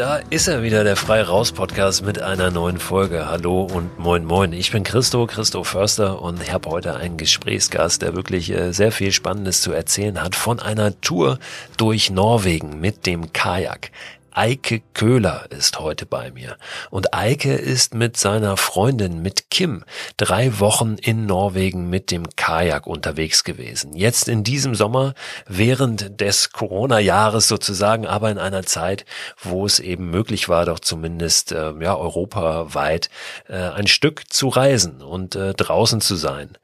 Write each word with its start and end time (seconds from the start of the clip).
Da 0.00 0.16
ist 0.30 0.48
er 0.48 0.62
wieder, 0.62 0.82
der 0.82 0.96
Frei 0.96 1.20
Raus 1.20 1.52
Podcast 1.52 2.02
mit 2.02 2.22
einer 2.22 2.50
neuen 2.50 2.78
Folge. 2.78 3.26
Hallo 3.26 3.64
und 3.64 3.98
moin 3.98 4.24
moin. 4.24 4.54
Ich 4.54 4.72
bin 4.72 4.82
Christo, 4.82 5.26
Christo 5.26 5.62
Förster 5.62 6.22
und 6.22 6.42
ich 6.42 6.54
habe 6.54 6.70
heute 6.70 6.96
einen 6.96 7.18
Gesprächsgast, 7.18 8.00
der 8.00 8.14
wirklich 8.14 8.50
äh, 8.50 8.72
sehr 8.72 8.92
viel 8.92 9.12
Spannendes 9.12 9.60
zu 9.60 9.72
erzählen 9.72 10.22
hat 10.22 10.36
von 10.36 10.58
einer 10.58 10.98
Tour 11.02 11.38
durch 11.76 12.10
Norwegen 12.10 12.80
mit 12.80 13.04
dem 13.04 13.34
Kajak. 13.34 13.90
Eike 14.32 14.82
Köhler 14.94 15.46
ist 15.50 15.80
heute 15.80 16.06
bei 16.06 16.30
mir. 16.30 16.56
Und 16.90 17.14
Eike 17.14 17.54
ist 17.54 17.94
mit 17.94 18.16
seiner 18.16 18.56
Freundin, 18.56 19.22
mit 19.22 19.50
Kim, 19.50 19.84
drei 20.16 20.60
Wochen 20.60 20.96
in 20.96 21.26
Norwegen 21.26 21.90
mit 21.90 22.10
dem 22.10 22.24
Kajak 22.36 22.86
unterwegs 22.86 23.44
gewesen. 23.44 23.96
Jetzt 23.96 24.28
in 24.28 24.44
diesem 24.44 24.74
Sommer, 24.74 25.14
während 25.46 26.20
des 26.20 26.52
Corona-Jahres 26.52 27.48
sozusagen, 27.48 28.06
aber 28.06 28.30
in 28.30 28.38
einer 28.38 28.62
Zeit, 28.62 29.04
wo 29.42 29.66
es 29.66 29.80
eben 29.80 30.10
möglich 30.10 30.48
war, 30.48 30.66
doch 30.66 30.80
zumindest 30.80 31.52
äh, 31.52 31.72
ja 31.80 31.96
europaweit 31.96 33.10
äh, 33.48 33.56
ein 33.56 33.86
Stück 33.86 34.32
zu 34.32 34.48
reisen 34.48 35.02
und 35.02 35.34
äh, 35.34 35.54
draußen 35.54 36.00
zu 36.00 36.16
sein. 36.16 36.56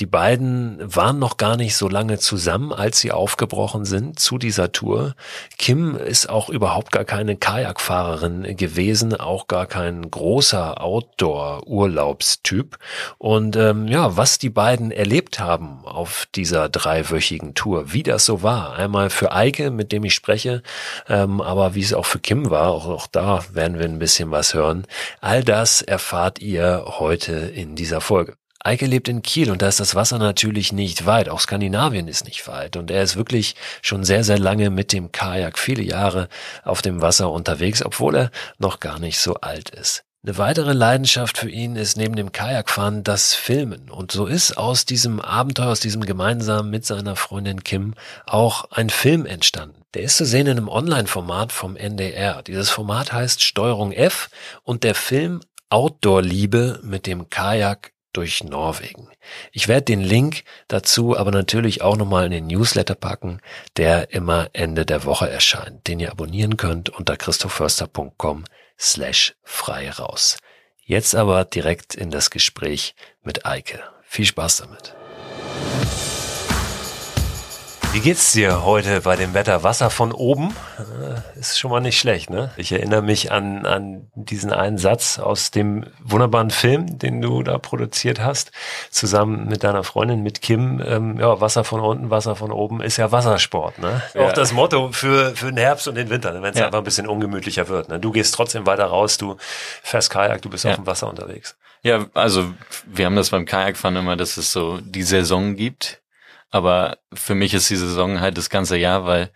Die 0.00 0.06
beiden 0.06 0.78
waren 0.80 1.18
noch 1.18 1.38
gar 1.38 1.56
nicht 1.56 1.76
so 1.76 1.88
lange 1.88 2.18
zusammen, 2.18 2.72
als 2.72 3.00
sie 3.00 3.10
aufgebrochen 3.10 3.84
sind 3.84 4.20
zu 4.20 4.38
dieser 4.38 4.70
Tour. 4.70 5.16
Kim 5.58 5.96
ist 5.96 6.28
auch 6.28 6.50
überhaupt 6.50 6.92
gar 6.92 7.04
keine 7.08 7.36
Kajakfahrerin 7.36 8.56
gewesen, 8.56 9.18
auch 9.18 9.48
gar 9.48 9.66
kein 9.66 10.08
großer 10.08 10.80
Outdoor-Urlaubstyp. 10.80 12.78
Und 13.16 13.56
ähm, 13.56 13.88
ja, 13.88 14.16
was 14.16 14.38
die 14.38 14.50
beiden 14.50 14.92
erlebt 14.92 15.40
haben 15.40 15.84
auf 15.84 16.28
dieser 16.34 16.68
dreiwöchigen 16.68 17.54
Tour, 17.54 17.92
wie 17.92 18.04
das 18.04 18.26
so 18.26 18.42
war. 18.42 18.74
Einmal 18.74 19.10
für 19.10 19.32
Eike, 19.32 19.70
mit 19.70 19.90
dem 19.90 20.04
ich 20.04 20.14
spreche, 20.14 20.62
ähm, 21.08 21.40
aber 21.40 21.74
wie 21.74 21.82
es 21.82 21.94
auch 21.94 22.06
für 22.06 22.20
Kim 22.20 22.50
war, 22.50 22.68
auch, 22.68 22.86
auch 22.86 23.06
da 23.06 23.42
werden 23.52 23.78
wir 23.78 23.86
ein 23.86 23.98
bisschen 23.98 24.30
was 24.30 24.52
hören. 24.52 24.86
All 25.20 25.42
das 25.42 25.80
erfahrt 25.82 26.40
ihr 26.40 26.84
heute 26.98 27.32
in 27.32 27.74
dieser 27.74 28.02
Folge. 28.02 28.36
Eike 28.60 28.86
lebt 28.86 29.08
in 29.08 29.22
Kiel 29.22 29.50
und 29.50 29.62
da 29.62 29.68
ist 29.68 29.80
das 29.80 29.94
Wasser 29.94 30.18
natürlich 30.18 30.72
nicht 30.72 31.06
weit. 31.06 31.28
Auch 31.28 31.40
Skandinavien 31.40 32.08
ist 32.08 32.24
nicht 32.24 32.46
weit. 32.48 32.76
Und 32.76 32.90
er 32.90 33.02
ist 33.02 33.16
wirklich 33.16 33.54
schon 33.82 34.04
sehr, 34.04 34.24
sehr 34.24 34.38
lange 34.38 34.70
mit 34.70 34.92
dem 34.92 35.12
Kajak, 35.12 35.58
viele 35.58 35.82
Jahre 35.82 36.28
auf 36.64 36.82
dem 36.82 37.00
Wasser 37.00 37.30
unterwegs, 37.30 37.84
obwohl 37.84 38.16
er 38.16 38.30
noch 38.58 38.80
gar 38.80 38.98
nicht 38.98 39.20
so 39.20 39.34
alt 39.36 39.70
ist. 39.70 40.04
Eine 40.24 40.36
weitere 40.36 40.72
Leidenschaft 40.72 41.38
für 41.38 41.48
ihn 41.48 41.76
ist 41.76 41.96
neben 41.96 42.16
dem 42.16 42.32
Kajakfahren 42.32 43.04
das 43.04 43.34
Filmen. 43.34 43.88
Und 43.88 44.10
so 44.10 44.26
ist 44.26 44.58
aus 44.58 44.84
diesem 44.84 45.20
Abenteuer, 45.20 45.68
aus 45.68 45.78
diesem 45.78 46.04
gemeinsamen 46.04 46.70
mit 46.70 46.84
seiner 46.84 47.14
Freundin 47.14 47.62
Kim 47.62 47.94
auch 48.26 48.70
ein 48.72 48.90
Film 48.90 49.24
entstanden. 49.26 49.82
Der 49.94 50.02
ist 50.02 50.16
zu 50.16 50.26
sehen 50.26 50.48
in 50.48 50.58
einem 50.58 50.68
Online-Format 50.68 51.52
vom 51.52 51.76
NDR. 51.76 52.42
Dieses 52.42 52.68
Format 52.68 53.12
heißt 53.12 53.44
Steuerung 53.44 53.92
F 53.92 54.28
und 54.64 54.82
der 54.82 54.96
Film 54.96 55.40
Outdoor-Liebe 55.70 56.80
mit 56.82 57.06
dem 57.06 57.30
Kajak 57.30 57.92
durch 58.18 58.42
Norwegen. 58.42 59.08
Ich 59.52 59.68
werde 59.68 59.84
den 59.84 60.00
Link 60.00 60.42
dazu 60.66 61.16
aber 61.16 61.30
natürlich 61.30 61.82
auch 61.82 61.96
nochmal 61.96 62.24
in 62.24 62.32
den 62.32 62.48
Newsletter 62.48 62.96
packen, 62.96 63.40
der 63.76 64.12
immer 64.12 64.50
Ende 64.54 64.84
der 64.84 65.04
Woche 65.04 65.30
erscheint, 65.30 65.86
den 65.86 66.00
ihr 66.00 66.10
abonnieren 66.10 66.56
könnt 66.56 66.90
unter 66.90 67.16
christoförster.com 67.16 68.44
slash 68.76 69.36
frei 69.44 69.88
raus. 69.92 70.36
Jetzt 70.84 71.14
aber 71.14 71.44
direkt 71.44 71.94
in 71.94 72.10
das 72.10 72.30
Gespräch 72.30 72.96
mit 73.22 73.46
Eike. 73.46 73.84
Viel 74.02 74.26
Spaß 74.26 74.56
damit. 74.56 74.96
Wie 77.90 78.00
geht's 78.00 78.32
dir 78.32 78.64
heute 78.64 79.00
bei 79.00 79.16
dem 79.16 79.32
Wetter? 79.32 79.62
Wasser 79.62 79.88
von 79.88 80.12
oben 80.12 80.54
äh, 80.78 81.40
ist 81.40 81.58
schon 81.58 81.70
mal 81.70 81.80
nicht 81.80 81.98
schlecht, 81.98 82.28
ne? 82.28 82.50
Ich 82.58 82.70
erinnere 82.70 83.00
mich 83.00 83.32
an, 83.32 83.64
an 83.64 84.08
diesen 84.14 84.52
einen 84.52 84.76
Satz 84.76 85.18
aus 85.18 85.50
dem 85.50 85.86
wunderbaren 86.04 86.50
Film, 86.50 86.98
den 86.98 87.22
du 87.22 87.42
da 87.42 87.56
produziert 87.56 88.20
hast, 88.20 88.52
zusammen 88.90 89.48
mit 89.48 89.64
deiner 89.64 89.84
Freundin, 89.84 90.22
mit 90.22 90.42
Kim. 90.42 90.82
Ähm, 90.86 91.18
ja, 91.18 91.40
Wasser 91.40 91.64
von 91.64 91.80
unten, 91.80 92.10
Wasser 92.10 92.36
von 92.36 92.52
oben 92.52 92.82
ist 92.82 92.98
ja 92.98 93.10
Wassersport, 93.10 93.78
ne? 93.78 94.02
Ja. 94.12 94.26
Auch 94.26 94.32
das 94.32 94.52
Motto 94.52 94.92
für, 94.92 95.34
für 95.34 95.46
den 95.46 95.56
Herbst 95.56 95.88
und 95.88 95.94
den 95.94 96.10
Winter, 96.10 96.32
ne? 96.32 96.42
wenn 96.42 96.52
es 96.52 96.58
ja. 96.58 96.66
einfach 96.66 96.78
ein 96.78 96.84
bisschen 96.84 97.06
ungemütlicher 97.06 97.68
wird. 97.68 97.88
Ne? 97.88 97.98
Du 97.98 98.12
gehst 98.12 98.34
trotzdem 98.34 98.66
weiter 98.66 98.84
raus, 98.84 99.16
du 99.16 99.36
fährst 99.82 100.10
Kajak, 100.10 100.42
du 100.42 100.50
bist 100.50 100.64
ja. 100.64 100.72
auf 100.72 100.76
dem 100.76 100.86
Wasser 100.86 101.08
unterwegs. 101.08 101.56
Ja, 101.82 102.04
also 102.12 102.52
wir 102.84 103.06
haben 103.06 103.16
das 103.16 103.30
beim 103.30 103.46
Kajakfahren 103.46 103.96
immer, 103.96 104.16
dass 104.16 104.36
es 104.36 104.52
so 104.52 104.78
die 104.82 105.04
Saison 105.04 105.56
gibt 105.56 106.00
aber 106.50 106.98
für 107.12 107.34
mich 107.34 107.54
ist 107.54 107.70
die 107.70 107.76
Saison 107.76 108.20
halt 108.20 108.38
das 108.38 108.50
ganze 108.50 108.76
Jahr, 108.76 109.06
weil 109.06 109.30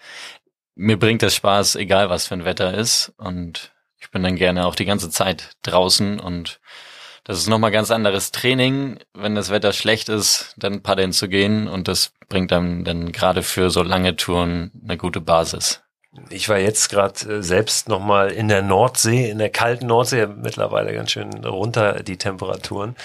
mir 0.74 0.98
bringt 0.98 1.22
das 1.22 1.34
Spaß, 1.34 1.76
egal 1.76 2.10
was 2.10 2.26
für 2.26 2.34
ein 2.34 2.44
Wetter 2.44 2.74
ist. 2.74 3.12
Und 3.18 3.72
ich 3.98 4.10
bin 4.10 4.22
dann 4.22 4.36
gerne 4.36 4.66
auch 4.66 4.74
die 4.74 4.84
ganze 4.84 5.10
Zeit 5.10 5.56
draußen 5.62 6.18
und 6.18 6.60
das 7.24 7.38
ist 7.38 7.48
nochmal 7.48 7.70
ganz 7.70 7.92
anderes 7.92 8.32
Training, 8.32 8.98
wenn 9.14 9.36
das 9.36 9.50
Wetter 9.50 9.72
schlecht 9.72 10.08
ist, 10.08 10.54
dann 10.56 10.82
paddeln 10.82 11.12
zu 11.12 11.28
gehen 11.28 11.68
und 11.68 11.86
das 11.86 12.12
bringt 12.28 12.50
dann 12.50 12.84
dann 12.84 13.12
gerade 13.12 13.44
für 13.44 13.70
so 13.70 13.84
lange 13.84 14.16
Touren 14.16 14.72
eine 14.82 14.96
gute 14.96 15.20
Basis. 15.20 15.82
Ich 16.28 16.50
war 16.50 16.58
jetzt 16.58 16.90
gerade 16.90 17.38
äh, 17.38 17.42
selbst 17.42 17.88
nochmal 17.88 18.30
in 18.32 18.48
der 18.48 18.60
Nordsee, 18.60 19.30
in 19.30 19.38
der 19.38 19.48
kalten 19.48 19.86
Nordsee, 19.86 20.26
mittlerweile 20.26 20.92
ganz 20.92 21.12
schön 21.12 21.42
runter 21.42 22.02
die 22.02 22.18
Temperaturen. 22.18 22.96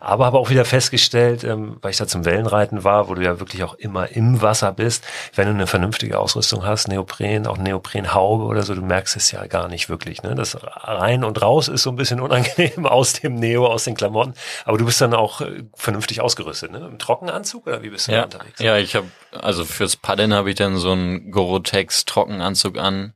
Aber 0.00 0.26
habe 0.26 0.38
auch 0.38 0.50
wieder 0.50 0.64
festgestellt, 0.64 1.44
ähm, 1.44 1.76
weil 1.80 1.92
ich 1.92 1.96
da 1.96 2.08
zum 2.08 2.24
Wellenreiten 2.24 2.82
war, 2.82 3.08
wo 3.08 3.14
du 3.14 3.22
ja 3.22 3.38
wirklich 3.38 3.62
auch 3.62 3.74
immer 3.74 4.08
im 4.10 4.42
Wasser 4.42 4.72
bist, 4.72 5.04
wenn 5.36 5.46
du 5.46 5.54
eine 5.54 5.68
vernünftige 5.68 6.18
Ausrüstung 6.18 6.66
hast, 6.66 6.88
Neopren, 6.88 7.46
auch 7.46 7.56
Neoprenhaube 7.56 8.44
oder 8.44 8.64
so, 8.64 8.74
du 8.74 8.82
merkst 8.82 9.14
es 9.14 9.30
ja 9.30 9.46
gar 9.46 9.68
nicht 9.68 9.88
wirklich. 9.88 10.24
Ne? 10.24 10.34
Das 10.34 10.58
rein 10.60 11.22
und 11.22 11.40
raus 11.40 11.68
ist 11.68 11.84
so 11.84 11.90
ein 11.90 11.96
bisschen 11.96 12.18
unangenehm 12.26 12.84
aus 12.84 13.12
dem 13.12 13.36
Neo, 13.36 13.66
aus 13.66 13.84
den 13.84 13.94
Klamotten. 13.94 14.34
Aber 14.64 14.76
du 14.76 14.86
bist 14.86 15.00
dann 15.00 15.14
auch 15.14 15.40
äh, 15.40 15.62
vernünftig 15.74 16.20
ausgerüstet, 16.20 16.72
ne? 16.72 16.78
Im 16.78 16.98
Trockenanzug 16.98 17.68
oder 17.68 17.84
wie 17.84 17.90
bist 17.90 18.08
du 18.08 18.12
ja, 18.12 18.24
unterwegs? 18.24 18.58
Ja, 18.58 18.76
ich 18.76 18.96
habe 18.96 19.06
also 19.42 19.64
fürs 19.64 19.96
Paddeln 19.96 20.34
habe 20.34 20.50
ich 20.50 20.56
dann 20.56 20.76
so 20.76 20.92
einen 20.92 21.30
Gorotex 21.30 22.04
Trockenanzug 22.04 22.55
Anzug 22.56 22.78
an. 22.78 23.12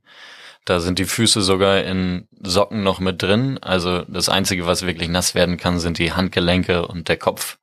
Da 0.65 0.79
sind 0.79 0.99
die 0.99 1.05
Füße 1.05 1.41
sogar 1.41 1.81
in 1.81 2.27
Socken 2.39 2.83
noch 2.83 2.99
mit 2.99 3.23
drin. 3.23 3.57
Also 3.61 4.03
das 4.03 4.29
Einzige, 4.29 4.67
was 4.67 4.85
wirklich 4.85 5.09
nass 5.09 5.33
werden 5.33 5.57
kann, 5.57 5.79
sind 5.79 5.97
die 5.97 6.13
Handgelenke 6.13 6.87
und 6.87 7.09
der 7.09 7.17
Kopf. 7.17 7.57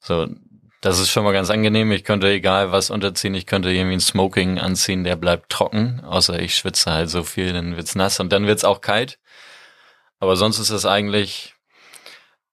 So, 0.00 0.26
das 0.80 0.98
ist 0.98 1.10
schon 1.10 1.22
mal 1.22 1.32
ganz 1.32 1.48
angenehm. 1.50 1.92
Ich 1.92 2.02
könnte 2.02 2.28
egal 2.28 2.72
was 2.72 2.90
unterziehen. 2.90 3.34
Ich 3.34 3.46
könnte 3.46 3.70
irgendwie 3.70 3.94
ein 3.94 4.00
Smoking 4.00 4.58
anziehen, 4.58 5.04
der 5.04 5.14
bleibt 5.14 5.50
trocken. 5.50 6.02
Außer 6.04 6.40
ich 6.40 6.56
schwitze 6.56 6.90
halt 6.90 7.08
so 7.08 7.22
viel, 7.22 7.52
dann 7.52 7.76
wird's 7.76 7.94
nass 7.94 8.18
und 8.18 8.32
dann 8.32 8.48
wird's 8.48 8.64
auch 8.64 8.80
kalt. 8.80 9.20
Aber 10.18 10.34
sonst 10.34 10.58
ist 10.58 10.70
es 10.70 10.84
eigentlich 10.84 11.54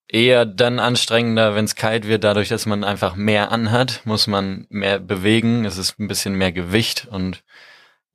eher 0.08 0.46
dann 0.46 0.80
anstrengender, 0.80 1.56
wenn 1.56 1.66
es 1.66 1.76
kalt 1.76 2.08
wird. 2.08 2.24
Dadurch, 2.24 2.50
dass 2.50 2.68
man 2.68 2.84
einfach 2.84 3.16
mehr 3.16 3.52
anhat, 3.52 4.02
muss 4.06 4.28
man 4.28 4.68
mehr 4.70 5.00
bewegen. 5.00 5.66
Es 5.66 5.80
ist 5.80 6.00
ein 6.00 6.08
bisschen 6.08 6.36
mehr 6.36 6.52
Gewicht 6.52 7.08
und 7.10 7.44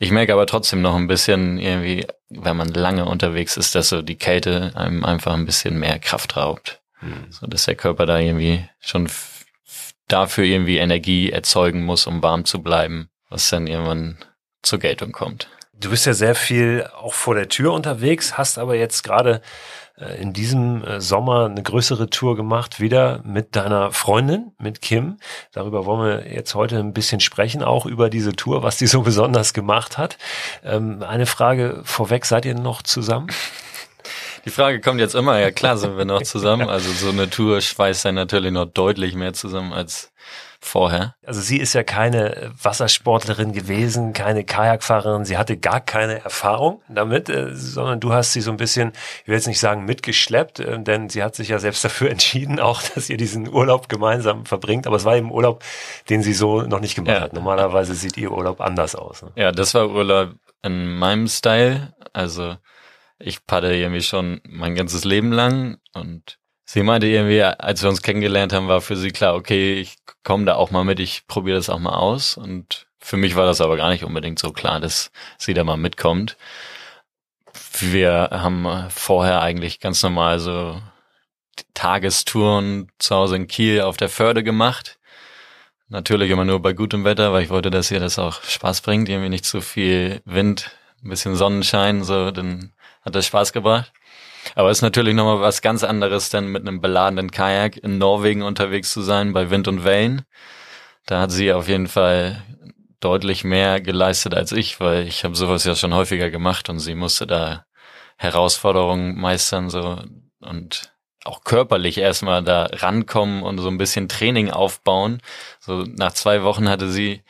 ich 0.04 0.10
merke 0.10 0.34
aber 0.34 0.46
trotzdem 0.46 0.82
noch 0.82 0.96
ein 0.96 1.06
bisschen 1.06 1.58
irgendwie, 1.58 2.06
wenn 2.28 2.56
man 2.56 2.68
lange 2.68 3.06
unterwegs 3.06 3.56
ist, 3.56 3.74
dass 3.74 3.88
so 3.88 4.02
die 4.02 4.16
Kälte 4.16 4.72
einem 4.74 5.02
einfach 5.02 5.32
ein 5.32 5.46
bisschen 5.46 5.78
mehr 5.78 5.98
Kraft 5.98 6.36
raubt. 6.36 6.82
Hm. 6.98 7.26
So 7.30 7.46
dass 7.46 7.64
der 7.64 7.74
Körper 7.74 8.04
da 8.04 8.18
irgendwie 8.18 8.68
schon 8.80 9.08
dafür 10.08 10.44
irgendwie 10.44 10.76
Energie 10.76 11.30
erzeugen 11.30 11.84
muss, 11.84 12.06
um 12.06 12.22
warm 12.22 12.44
zu 12.44 12.62
bleiben, 12.62 13.08
was 13.30 13.48
dann 13.48 13.66
irgendwann 13.66 14.18
zur 14.62 14.78
Geltung 14.78 15.12
kommt. 15.12 15.48
Du 15.80 15.90
bist 15.90 16.06
ja 16.06 16.14
sehr 16.14 16.34
viel 16.34 16.88
auch 16.96 17.14
vor 17.14 17.34
der 17.34 17.48
Tür 17.48 17.72
unterwegs, 17.72 18.38
hast 18.38 18.58
aber 18.58 18.74
jetzt 18.76 19.02
gerade 19.02 19.42
äh, 19.98 20.20
in 20.20 20.32
diesem 20.32 20.84
äh, 20.84 21.00
Sommer 21.00 21.46
eine 21.46 21.62
größere 21.62 22.10
Tour 22.10 22.36
gemacht, 22.36 22.80
wieder 22.80 23.20
mit 23.24 23.56
deiner 23.56 23.92
Freundin, 23.92 24.52
mit 24.58 24.80
Kim. 24.80 25.18
Darüber 25.52 25.84
wollen 25.84 26.08
wir 26.08 26.32
jetzt 26.32 26.54
heute 26.54 26.78
ein 26.78 26.92
bisschen 26.92 27.20
sprechen, 27.20 27.62
auch 27.62 27.86
über 27.86 28.10
diese 28.10 28.32
Tour, 28.32 28.62
was 28.62 28.76
die 28.76 28.86
so 28.86 29.02
besonders 29.02 29.52
gemacht 29.52 29.98
hat. 29.98 30.16
Ähm, 30.64 31.02
eine 31.02 31.26
Frage 31.26 31.80
vorweg, 31.84 32.24
seid 32.24 32.44
ihr 32.44 32.54
noch 32.54 32.82
zusammen? 32.82 33.28
Die 34.44 34.50
Frage 34.50 34.80
kommt 34.80 35.00
jetzt 35.00 35.14
immer, 35.14 35.38
ja 35.38 35.50
klar 35.50 35.78
sind 35.78 35.96
wir 35.96 36.04
noch 36.04 36.22
zusammen. 36.22 36.68
Also 36.68 36.92
so 36.92 37.10
eine 37.10 37.30
Tour 37.30 37.60
schweißt 37.60 38.04
dann 38.04 38.14
natürlich 38.14 38.52
noch 38.52 38.66
deutlich 38.66 39.14
mehr 39.14 39.32
zusammen 39.32 39.72
als 39.72 40.12
vorher? 40.64 41.14
Also 41.26 41.40
sie 41.40 41.58
ist 41.58 41.74
ja 41.74 41.82
keine 41.82 42.52
Wassersportlerin 42.60 43.52
gewesen, 43.52 44.12
keine 44.12 44.44
Kajakfahrerin. 44.44 45.24
Sie 45.24 45.36
hatte 45.36 45.56
gar 45.56 45.80
keine 45.80 46.22
Erfahrung 46.22 46.82
damit, 46.88 47.28
äh, 47.28 47.54
sondern 47.54 48.00
du 48.00 48.12
hast 48.12 48.32
sie 48.32 48.40
so 48.40 48.50
ein 48.50 48.56
bisschen, 48.56 48.92
ich 49.22 49.28
will 49.28 49.34
jetzt 49.34 49.46
nicht 49.46 49.60
sagen 49.60 49.84
mitgeschleppt, 49.84 50.60
äh, 50.60 50.82
denn 50.82 51.08
sie 51.08 51.22
hat 51.22 51.34
sich 51.34 51.48
ja 51.48 51.58
selbst 51.58 51.84
dafür 51.84 52.10
entschieden, 52.14 52.60
auch, 52.60 52.82
dass 52.82 53.10
ihr 53.10 53.16
diesen 53.16 53.48
Urlaub 53.48 53.88
gemeinsam 53.88 54.46
verbringt. 54.46 54.86
Aber 54.86 54.96
es 54.96 55.04
war 55.04 55.16
eben 55.16 55.30
Urlaub, 55.30 55.62
den 56.08 56.22
sie 56.22 56.34
so 56.34 56.62
noch 56.62 56.80
nicht 56.80 56.94
gemacht 56.94 57.16
ja. 57.16 57.20
hat. 57.20 57.32
Normalerweise 57.32 57.94
sieht 57.94 58.16
ihr 58.16 58.32
Urlaub 58.32 58.60
anders 58.60 58.94
aus. 58.94 59.22
Ne? 59.22 59.32
Ja, 59.36 59.52
das 59.52 59.74
war 59.74 59.90
Urlaub 59.90 60.34
in 60.62 60.96
meinem 60.96 61.28
Style. 61.28 61.94
Also 62.12 62.56
ich 63.18 63.46
paddel 63.46 63.74
irgendwie 63.74 64.02
schon 64.02 64.40
mein 64.44 64.74
ganzes 64.74 65.04
Leben 65.04 65.32
lang 65.32 65.78
und 65.92 66.38
Sie 66.64 66.82
meinte 66.82 67.06
irgendwie, 67.06 67.42
als 67.42 67.82
wir 67.82 67.90
uns 67.90 68.02
kennengelernt 68.02 68.52
haben, 68.52 68.68
war 68.68 68.80
für 68.80 68.96
sie 68.96 69.10
klar, 69.10 69.34
okay, 69.34 69.74
ich 69.74 69.96
komme 70.22 70.46
da 70.46 70.54
auch 70.54 70.70
mal 70.70 70.84
mit, 70.84 70.98
ich 70.98 71.26
probiere 71.26 71.56
das 71.56 71.68
auch 71.68 71.78
mal 71.78 71.94
aus. 71.94 72.36
Und 72.36 72.86
für 72.98 73.16
mich 73.16 73.36
war 73.36 73.44
das 73.44 73.60
aber 73.60 73.76
gar 73.76 73.90
nicht 73.90 74.04
unbedingt 74.04 74.38
so 74.38 74.50
klar, 74.50 74.80
dass 74.80 75.10
sie 75.38 75.54
da 75.54 75.62
mal 75.62 75.76
mitkommt. 75.76 76.36
Wir 77.80 78.30
haben 78.30 78.88
vorher 78.90 79.42
eigentlich 79.42 79.80
ganz 79.80 80.02
normal 80.02 80.38
so 80.38 80.80
Tagestouren 81.74 82.90
zu 82.98 83.14
Hause 83.14 83.36
in 83.36 83.46
Kiel 83.46 83.82
auf 83.82 83.96
der 83.96 84.08
Förde 84.08 84.42
gemacht. 84.42 84.98
Natürlich 85.88 86.30
immer 86.30 86.44
nur 86.44 86.60
bei 86.62 86.72
gutem 86.72 87.04
Wetter, 87.04 87.32
weil 87.32 87.44
ich 87.44 87.50
wollte, 87.50 87.70
dass 87.70 87.88
hier 87.88 88.00
das 88.00 88.18
auch 88.18 88.42
Spaß 88.42 88.80
bringt. 88.80 89.08
Irgendwie 89.08 89.28
nicht 89.28 89.44
zu 89.44 89.60
viel 89.60 90.22
Wind, 90.24 90.70
ein 91.04 91.10
bisschen 91.10 91.36
Sonnenschein, 91.36 92.02
so, 92.02 92.30
dann 92.30 92.72
hat 93.02 93.14
das 93.14 93.26
Spaß 93.26 93.52
gebracht. 93.52 93.92
Aber 94.54 94.70
es 94.70 94.78
ist 94.78 94.82
natürlich 94.82 95.14
nochmal 95.14 95.40
was 95.40 95.62
ganz 95.62 95.84
anderes, 95.84 96.30
dann 96.30 96.48
mit 96.48 96.66
einem 96.66 96.80
beladenen 96.80 97.30
Kajak 97.30 97.76
in 97.78 97.98
Norwegen 97.98 98.42
unterwegs 98.42 98.92
zu 98.92 99.02
sein, 99.02 99.32
bei 99.32 99.50
Wind 99.50 99.68
und 99.68 99.84
Wellen. 99.84 100.22
Da 101.06 101.20
hat 101.20 101.32
sie 101.32 101.52
auf 101.52 101.68
jeden 101.68 101.88
Fall 101.88 102.42
deutlich 103.00 103.44
mehr 103.44 103.80
geleistet 103.80 104.34
als 104.34 104.52
ich, 104.52 104.80
weil 104.80 105.06
ich 105.06 105.24
habe 105.24 105.34
sowas 105.34 105.64
ja 105.64 105.74
schon 105.74 105.92
häufiger 105.92 106.30
gemacht 106.30 106.70
und 106.70 106.78
sie 106.78 106.94
musste 106.94 107.26
da 107.26 107.66
Herausforderungen 108.16 109.20
meistern 109.20 109.68
so 109.68 110.00
und 110.40 110.94
auch 111.24 111.44
körperlich 111.44 111.98
erstmal 111.98 112.42
da 112.42 112.64
rankommen 112.72 113.42
und 113.42 113.58
so 113.58 113.68
ein 113.68 113.78
bisschen 113.78 114.08
Training 114.08 114.50
aufbauen. 114.50 115.20
So 115.60 115.82
nach 115.82 116.12
zwei 116.12 116.42
Wochen 116.42 116.68
hatte 116.68 116.88
sie 116.90 117.22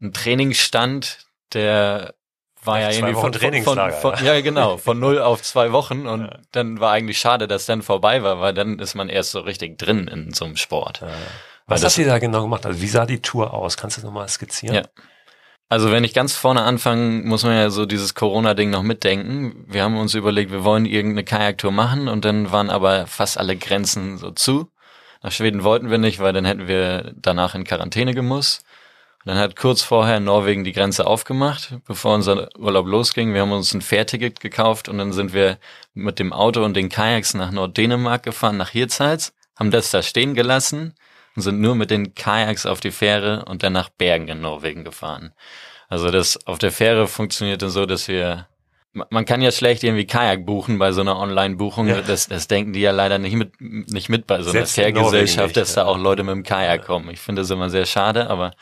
einen 0.00 0.12
Trainingsstand, 0.12 1.26
der 1.52 2.15
war 2.66 2.80
ja 2.80 2.90
irgendwie 2.90 3.14
von, 3.14 3.32
von, 3.32 3.92
von, 3.92 4.24
ja 4.24 4.40
genau 4.40 4.76
von 4.76 4.98
null 4.98 5.18
auf 5.20 5.42
zwei 5.42 5.72
Wochen 5.72 6.06
und 6.06 6.22
ja. 6.22 6.38
dann 6.52 6.80
war 6.80 6.92
eigentlich 6.92 7.18
schade, 7.18 7.48
dass 7.48 7.66
dann 7.66 7.82
vorbei 7.82 8.22
war, 8.22 8.40
weil 8.40 8.54
dann 8.54 8.78
ist 8.78 8.94
man 8.94 9.08
erst 9.08 9.30
so 9.30 9.40
richtig 9.40 9.78
drin 9.78 10.08
in 10.08 10.32
so 10.32 10.44
einem 10.44 10.56
Sport. 10.56 11.00
Ja. 11.00 11.08
Was 11.66 11.84
hast 11.84 11.98
du 11.98 12.04
da 12.04 12.18
genau 12.18 12.42
gemacht? 12.42 12.64
Also 12.64 12.80
wie 12.80 12.86
sah 12.86 13.06
die 13.06 13.20
Tour 13.20 13.52
aus? 13.52 13.76
Kannst 13.76 13.96
du 13.96 14.00
das 14.00 14.06
nochmal 14.06 14.28
skizzieren? 14.28 14.76
Ja. 14.76 14.82
Also 15.68 15.90
wenn 15.90 16.04
ich 16.04 16.14
ganz 16.14 16.36
vorne 16.36 16.62
anfange, 16.62 17.24
muss 17.24 17.42
man 17.42 17.54
ja 17.54 17.70
so 17.70 17.86
dieses 17.86 18.14
Corona-Ding 18.14 18.70
noch 18.70 18.82
mitdenken. 18.82 19.64
Wir 19.66 19.82
haben 19.82 19.98
uns 19.98 20.14
überlegt, 20.14 20.52
wir 20.52 20.62
wollen 20.62 20.86
irgendeine 20.86 21.24
Kajaktour 21.24 21.72
machen 21.72 22.06
und 22.06 22.24
dann 22.24 22.52
waren 22.52 22.70
aber 22.70 23.08
fast 23.08 23.36
alle 23.36 23.56
Grenzen 23.56 24.16
so 24.16 24.30
zu. 24.30 24.68
Nach 25.22 25.32
Schweden 25.32 25.64
wollten 25.64 25.90
wir 25.90 25.98
nicht, 25.98 26.20
weil 26.20 26.32
dann 26.32 26.44
hätten 26.44 26.68
wir 26.68 27.12
danach 27.16 27.56
in 27.56 27.64
Quarantäne 27.64 28.14
gemusst. 28.14 28.64
Dann 29.26 29.38
hat 29.38 29.56
kurz 29.56 29.82
vorher 29.82 30.20
Norwegen 30.20 30.62
die 30.62 30.72
Grenze 30.72 31.04
aufgemacht, 31.04 31.74
bevor 31.84 32.14
unser 32.14 32.48
Urlaub 32.56 32.86
losging. 32.86 33.34
Wir 33.34 33.40
haben 33.40 33.50
uns 33.50 33.74
ein 33.74 33.82
Fährticket 33.82 34.38
gekauft 34.38 34.88
und 34.88 34.98
dann 34.98 35.12
sind 35.12 35.34
wir 35.34 35.58
mit 35.94 36.20
dem 36.20 36.32
Auto 36.32 36.64
und 36.64 36.74
den 36.74 36.88
Kajaks 36.88 37.34
nach 37.34 37.50
Norddänemark 37.50 38.22
gefahren, 38.22 38.56
nach 38.56 38.70
Hirtshals, 38.70 39.34
haben 39.56 39.72
das 39.72 39.90
da 39.90 40.02
stehen 40.02 40.34
gelassen 40.34 40.94
und 41.34 41.42
sind 41.42 41.60
nur 41.60 41.74
mit 41.74 41.90
den 41.90 42.14
Kajaks 42.14 42.66
auf 42.66 42.78
die 42.78 42.92
Fähre 42.92 43.44
und 43.46 43.64
dann 43.64 43.72
nach 43.72 43.88
Bergen 43.88 44.28
in 44.28 44.40
Norwegen 44.42 44.84
gefahren. 44.84 45.32
Also 45.88 46.12
das 46.12 46.46
auf 46.46 46.58
der 46.58 46.70
Fähre 46.70 47.08
funktionierte 47.08 47.68
so, 47.68 47.84
dass 47.84 48.06
wir 48.06 48.46
man 49.10 49.24
kann 49.24 49.42
ja 49.42 49.50
schlecht 49.50 49.82
irgendwie 49.82 50.06
Kajak 50.06 50.46
buchen 50.46 50.78
bei 50.78 50.92
so 50.92 51.00
einer 51.00 51.18
Online-Buchung. 51.18 51.88
Ja. 51.88 52.00
Das, 52.00 52.28
das 52.28 52.46
denken 52.46 52.72
die 52.72 52.80
ja 52.80 52.92
leider 52.92 53.18
nicht 53.18 53.34
mit, 53.34 53.60
nicht 53.60 54.08
mit 54.08 54.26
bei 54.26 54.40
so 54.42 54.52
einer 54.52 54.66
Fährgesellschaft, 54.66 55.56
dass 55.56 55.74
da 55.74 55.84
auch 55.84 55.98
Leute 55.98 56.22
mit 56.22 56.32
dem 56.32 56.44
Kajak 56.44 56.86
kommen. 56.86 57.10
Ich 57.10 57.20
finde 57.20 57.42
das 57.42 57.50
immer 57.50 57.68
sehr 57.68 57.86
schade, 57.86 58.30
aber 58.30 58.52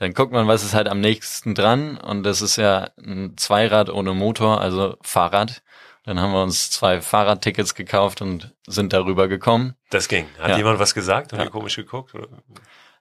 dann 0.00 0.14
guckt 0.14 0.32
man, 0.32 0.48
was 0.48 0.64
ist 0.64 0.74
halt 0.74 0.88
am 0.88 1.00
nächsten 1.00 1.54
dran 1.54 1.98
und 1.98 2.22
das 2.22 2.40
ist 2.40 2.56
ja 2.56 2.88
ein 2.98 3.34
Zweirad 3.36 3.90
ohne 3.90 4.14
Motor, 4.14 4.58
also 4.58 4.96
Fahrrad. 5.02 5.62
Dann 6.06 6.18
haben 6.18 6.32
wir 6.32 6.42
uns 6.42 6.70
zwei 6.70 7.02
Fahrradtickets 7.02 7.74
gekauft 7.74 8.22
und 8.22 8.54
sind 8.66 8.94
darüber 8.94 9.28
gekommen. 9.28 9.74
Das 9.90 10.08
ging. 10.08 10.26
Hat 10.38 10.52
ja. 10.52 10.56
jemand 10.56 10.78
was 10.78 10.94
gesagt? 10.94 11.34
Haben 11.34 11.40
ja. 11.40 11.50
komisch 11.50 11.76
geguckt? 11.76 12.14
Oder? 12.14 12.28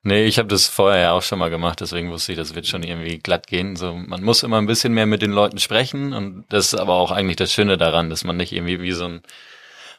Nee, 0.03 0.25
ich 0.25 0.39
habe 0.39 0.49
das 0.49 0.67
vorher 0.67 1.01
ja 1.01 1.11
auch 1.13 1.21
schon 1.21 1.39
mal 1.39 1.49
gemacht, 1.49 1.79
deswegen 1.79 2.11
wusste 2.11 2.33
ich, 2.33 2.37
das 2.37 2.53
wird 2.53 2.67
schon 2.67 2.83
irgendwie 2.83 3.19
glatt 3.19 3.47
gehen. 3.47 3.77
So, 3.77 3.93
man 3.93 4.21
muss 4.21 4.43
immer 4.43 4.57
ein 4.57 4.67
bisschen 4.67 4.93
mehr 4.93 5.05
mit 5.05 5.21
den 5.21 5.31
Leuten 5.31 5.57
sprechen 5.57 6.11
und 6.11 6.47
das 6.49 6.73
ist 6.73 6.79
aber 6.79 6.95
auch 6.95 7.11
eigentlich 7.11 7.37
das 7.37 7.53
Schöne 7.53 7.77
daran, 7.77 8.09
dass 8.09 8.25
man 8.25 8.35
nicht 8.35 8.51
irgendwie 8.51 8.81
wie 8.81 8.91
so 8.91 9.05
ein 9.05 9.21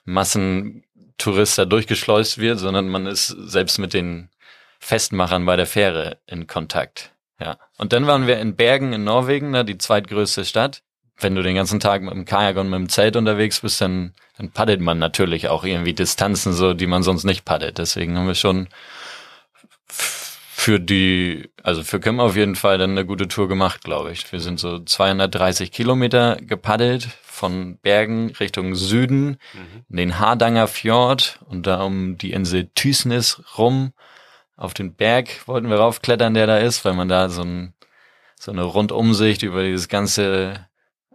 Massentourist 0.05 1.57
da 1.57 1.65
durchgeschleust 1.65 2.37
wird, 2.37 2.59
sondern 2.59 2.89
man 2.89 3.07
ist 3.07 3.29
selbst 3.29 3.79
mit 3.79 3.95
den 3.95 4.29
Festmachern 4.81 5.47
bei 5.47 5.55
der 5.55 5.67
Fähre 5.67 6.19
in 6.27 6.49
Kontakt. 6.49 7.13
Ja. 7.39 7.57
Und 7.79 7.93
dann 7.93 8.07
waren 8.07 8.27
wir 8.27 8.39
in 8.39 8.57
Bergen 8.57 8.93
in 8.93 9.05
Norwegen, 9.05 9.53
da 9.53 9.63
die 9.63 9.79
zweitgrößte 9.79 10.45
Stadt 10.45 10.83
wenn 11.23 11.35
du 11.35 11.43
den 11.43 11.55
ganzen 11.55 11.81
Tag 11.81 12.03
mit 12.03 12.13
dem 12.13 12.25
Kajak 12.25 12.57
und 12.57 12.71
mit 12.71 12.79
dem 12.79 12.89
Zelt 12.89 13.17
unterwegs 13.17 13.61
bist, 13.61 13.81
dann, 13.81 14.13
dann 14.37 14.51
paddelt 14.51 14.81
man 14.81 14.99
natürlich 14.99 15.49
auch 15.49 15.65
irgendwie 15.65 15.95
Distanzen 15.95 16.53
so, 16.53 16.75
die 16.75 16.87
man 16.87 17.03
sonst 17.03 17.25
nicht 17.25 17.45
paddelt. 17.45 17.79
Deswegen 17.79 18.17
haben 18.17 18.27
wir 18.27 18.35
schon 18.35 18.69
für 19.87 20.79
die, 20.79 21.49
also 21.63 21.83
für 21.83 22.01
Kim 22.01 22.21
auf 22.21 22.37
jeden 22.37 22.57
Fall 22.57 22.79
dann 22.79 22.91
eine 22.91 23.07
gute 23.07 23.29
Tour 23.29 23.49
gemacht, 23.49 23.83
glaube 23.83 24.13
ich. 24.13 24.31
Wir 24.31 24.41
sind 24.41 24.61
so 24.61 24.79
230 24.79 25.73
Kilometer 25.73 26.37
gepaddelt 26.37 27.09
von 27.23 27.79
Bergen 27.79 28.33
Richtung 28.39 28.75
Süden, 28.75 29.39
mhm. 29.55 29.85
in 29.89 29.97
den 29.97 30.19
Hardanger 30.19 30.69
Fjord 30.69 31.39
und 31.47 31.67
da 31.67 31.83
um 31.83 32.19
die 32.19 32.33
Insel 32.33 32.69
Tysnes 32.75 33.43
rum. 33.57 33.93
Auf 34.61 34.75
den 34.75 34.95
Berg 34.95 35.49
wollten 35.49 35.71
wir 35.71 35.79
raufklettern, 35.79 36.35
der 36.35 36.47
da 36.47 36.59
ist, 36.59 36.85
weil 36.85 36.93
man 36.93 37.09
da 37.09 37.31
so 37.31 37.43
ein 37.43 37.73
so 38.39 38.53
eine 38.53 38.63
Rundumsicht 38.63 39.43
über 39.43 39.63
dieses 39.63 39.89
ganze 39.89 40.67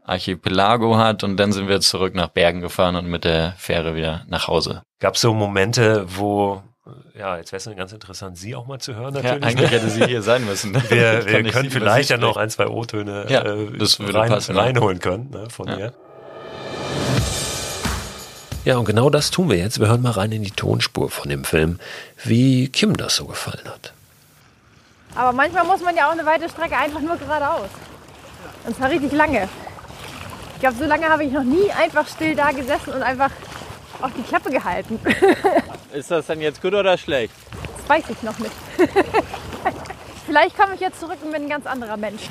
Archipelago 0.03 0.97
hat 0.97 1.23
und 1.23 1.37
dann 1.37 1.51
sind 1.51 1.67
wir 1.67 1.79
zurück 1.79 2.15
nach 2.15 2.29
Bergen 2.29 2.61
gefahren 2.61 2.95
und 2.95 3.05
mit 3.05 3.23
der 3.23 3.53
Fähre 3.57 3.95
wieder 3.95 4.25
nach 4.27 4.47
Hause. 4.47 4.81
Gab 4.99 5.13
es 5.13 5.21
so 5.21 5.33
Momente, 5.33 6.05
wo 6.07 6.63
ja, 7.17 7.37
jetzt 7.37 7.51
wäre 7.51 7.57
es 7.57 7.77
ganz 7.77 7.93
interessant, 7.93 8.35
Sie 8.35 8.55
auch 8.55 8.65
mal 8.65 8.79
zu 8.79 8.95
hören 8.95 9.13
natürlich. 9.13 9.43
Ja, 9.43 9.47
eigentlich 9.47 9.71
hätte 9.71 9.89
sie 9.89 10.05
hier 10.05 10.21
sein 10.23 10.43
müssen. 10.45 10.73
Wir, 10.89 11.25
wir 11.25 11.43
können 11.51 11.69
vielleicht 11.69 12.09
ja 12.09 12.17
noch 12.17 12.37
ein, 12.37 12.49
zwei 12.49 12.67
O-Töne 12.67 13.25
ja, 13.29 13.41
äh, 13.41 13.67
rein, 14.11 14.31
reinholen 14.31 14.99
können 14.99 15.29
ne, 15.29 15.49
von 15.49 15.67
ja. 15.67 15.77
ihr. 15.77 15.93
Ja, 18.65 18.77
und 18.77 18.85
genau 18.85 19.11
das 19.11 19.29
tun 19.29 19.51
wir 19.51 19.57
jetzt. 19.57 19.79
Wir 19.79 19.87
hören 19.87 20.01
mal 20.01 20.11
rein 20.11 20.31
in 20.31 20.41
die 20.41 20.49
Tonspur 20.49 21.11
von 21.11 21.29
dem 21.29 21.43
Film, 21.43 21.79
wie 22.23 22.67
Kim 22.67 22.97
das 22.97 23.15
so 23.15 23.25
gefallen 23.25 23.63
hat. 23.65 23.93
Aber 25.13 25.33
manchmal 25.33 25.65
muss 25.65 25.81
man 25.81 25.95
ja 25.95 26.07
auch 26.07 26.13
eine 26.13 26.25
weite 26.25 26.49
Strecke 26.49 26.75
einfach 26.75 26.99
nur 26.99 27.15
geradeaus. 27.15 27.69
Und 28.65 28.75
zwar 28.75 28.89
richtig 28.89 29.11
lange. 29.11 29.47
Ich 30.55 30.61
glaube, 30.61 30.77
so 30.77 30.85
lange 30.85 31.07
habe 31.07 31.23
ich 31.23 31.31
noch 31.31 31.43
nie 31.43 31.69
einfach 31.71 32.07
still 32.07 32.35
da 32.35 32.49
gesessen 32.51 32.93
und 32.93 33.03
einfach 33.03 33.29
auf 34.01 34.11
die 34.17 34.23
Klappe 34.23 34.49
gehalten. 34.49 34.99
Ist 35.93 36.09
das 36.09 36.25
denn 36.25 36.41
jetzt 36.41 36.59
gut 36.59 36.73
oder 36.73 36.97
schlecht? 36.97 37.35
Das 37.77 37.87
weiß 37.87 38.09
ich 38.09 38.23
noch 38.23 38.39
nicht. 38.39 38.51
Vielleicht 40.25 40.57
komme 40.57 40.73
ich 40.73 40.81
jetzt 40.81 40.99
zurück 40.99 41.19
und 41.23 41.31
bin 41.31 41.43
ein 41.43 41.49
ganz 41.49 41.67
anderer 41.67 41.97
Mensch. 41.97 42.23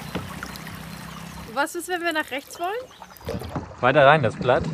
Was 1.54 1.76
ist, 1.76 1.86
wenn 1.86 2.02
wir 2.02 2.12
nach 2.12 2.28
rechts 2.32 2.58
wollen? 2.58 3.40
Weiter 3.80 4.04
rein, 4.04 4.24
das 4.24 4.34
Blatt. 4.34 4.64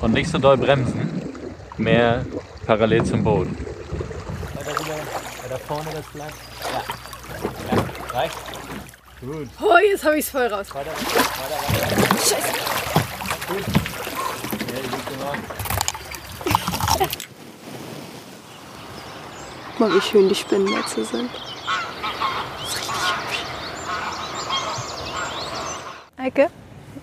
Und 0.00 0.12
nicht 0.12 0.30
so 0.30 0.38
doll 0.38 0.56
bremsen. 0.56 1.22
Mehr 1.78 2.24
parallel 2.66 3.04
zum 3.04 3.22
Boden. 3.22 3.56
Weiter 4.54 4.78
rüber, 4.78 4.94
weiter 5.42 5.58
vorne 5.66 5.90
das 5.92 6.06
Blatt. 6.06 6.32
Ja. 6.62 7.76
ja. 7.76 7.84
Reicht. 8.18 8.36
Gut. 9.20 9.48
Oh, 9.60 9.76
jetzt 9.78 10.04
habe 10.04 10.18
ich 10.18 10.24
es 10.24 10.30
voll 10.30 10.46
raus. 10.46 10.74
Weiter, 10.74 10.90
weiter, 10.90 11.96
weiter. 11.96 12.18
Scheiße. 12.18 12.52
Gut. 13.48 13.64
Ja, 16.98 17.06
Guck 19.78 19.80
mal, 19.80 19.94
wie 19.94 20.00
schön 20.00 20.28
die 20.28 20.34
Spinnennetze 20.34 21.04
sind. 21.04 21.30
Das 21.30 22.68
ist 22.68 22.76
richtig 22.78 22.94
hübsch. 22.94 23.38
Eike, 26.16 26.50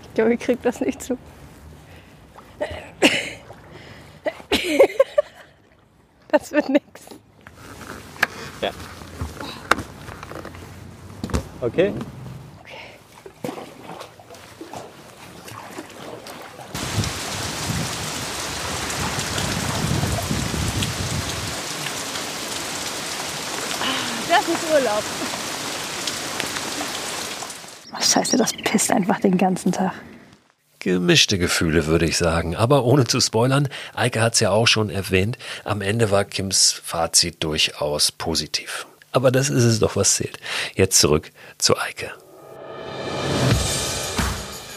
ich 0.04 0.14
glaube, 0.16 0.34
ich 0.34 0.40
krieg 0.40 0.60
das 0.64 0.82
nicht 0.82 1.02
zu. 1.02 1.18
Das 6.30 6.52
wird 6.52 6.70
nix. 6.70 6.84
Ja. 8.62 8.72
Okay? 11.62 11.94
Das 24.28 24.48
ist 24.48 24.72
Urlaub. 24.74 25.04
Scheiße, 28.00 28.38
das 28.38 28.54
pisst 28.54 28.92
einfach 28.92 29.20
den 29.20 29.38
ganzen 29.38 29.72
Tag. 29.72 29.94
Gemischte 30.84 31.38
Gefühle, 31.38 31.88
würde 31.88 32.06
ich 32.06 32.18
sagen. 32.18 32.58
Aber 32.58 32.84
ohne 32.84 33.06
zu 33.06 33.22
spoilern, 33.22 33.70
Eike 33.94 34.22
hat 34.22 34.34
es 34.34 34.42
ja 34.42 34.52
auch 34.52 34.68
schon 34.68 34.90
erwähnt, 34.90 35.38
am 35.64 35.82
Ende 35.82 36.12
war 36.12 36.26
Kims 36.26 36.74
Fazit 36.74 37.42
durchaus 37.42 38.12
positiv. 38.12 38.86
Aber 39.14 39.32
das 39.32 39.50
ist 39.50 39.64
es 39.64 39.80
doch, 39.80 39.96
was 39.96 40.16
zählt. 40.16 40.40
Jetzt 40.76 41.00
zurück 41.00 41.32
zu 41.58 41.78
Eike. 41.78 42.12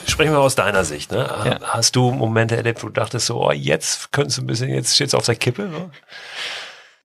Sprechen 0.07 0.33
wir 0.33 0.39
aus 0.39 0.55
deiner 0.55 0.85
Sicht. 0.85 1.11
Ne? 1.11 1.29
Ja. 1.45 1.59
Hast 1.63 1.97
du 1.97 2.13
Momente 2.13 2.57
erlebt, 2.57 2.85
wo 2.85 2.87
du 2.87 2.93
dachtest 2.93 3.27
so, 3.27 3.45
oh, 3.45 3.51
jetzt 3.51 4.13
könntest 4.13 4.39
du 4.39 4.43
ein 4.43 4.47
bisschen, 4.47 4.69
jetzt 4.69 4.95
steht's 4.95 5.15
auf 5.15 5.27
der 5.27 5.35
Kippe? 5.35 5.63
Ne? 5.63 5.91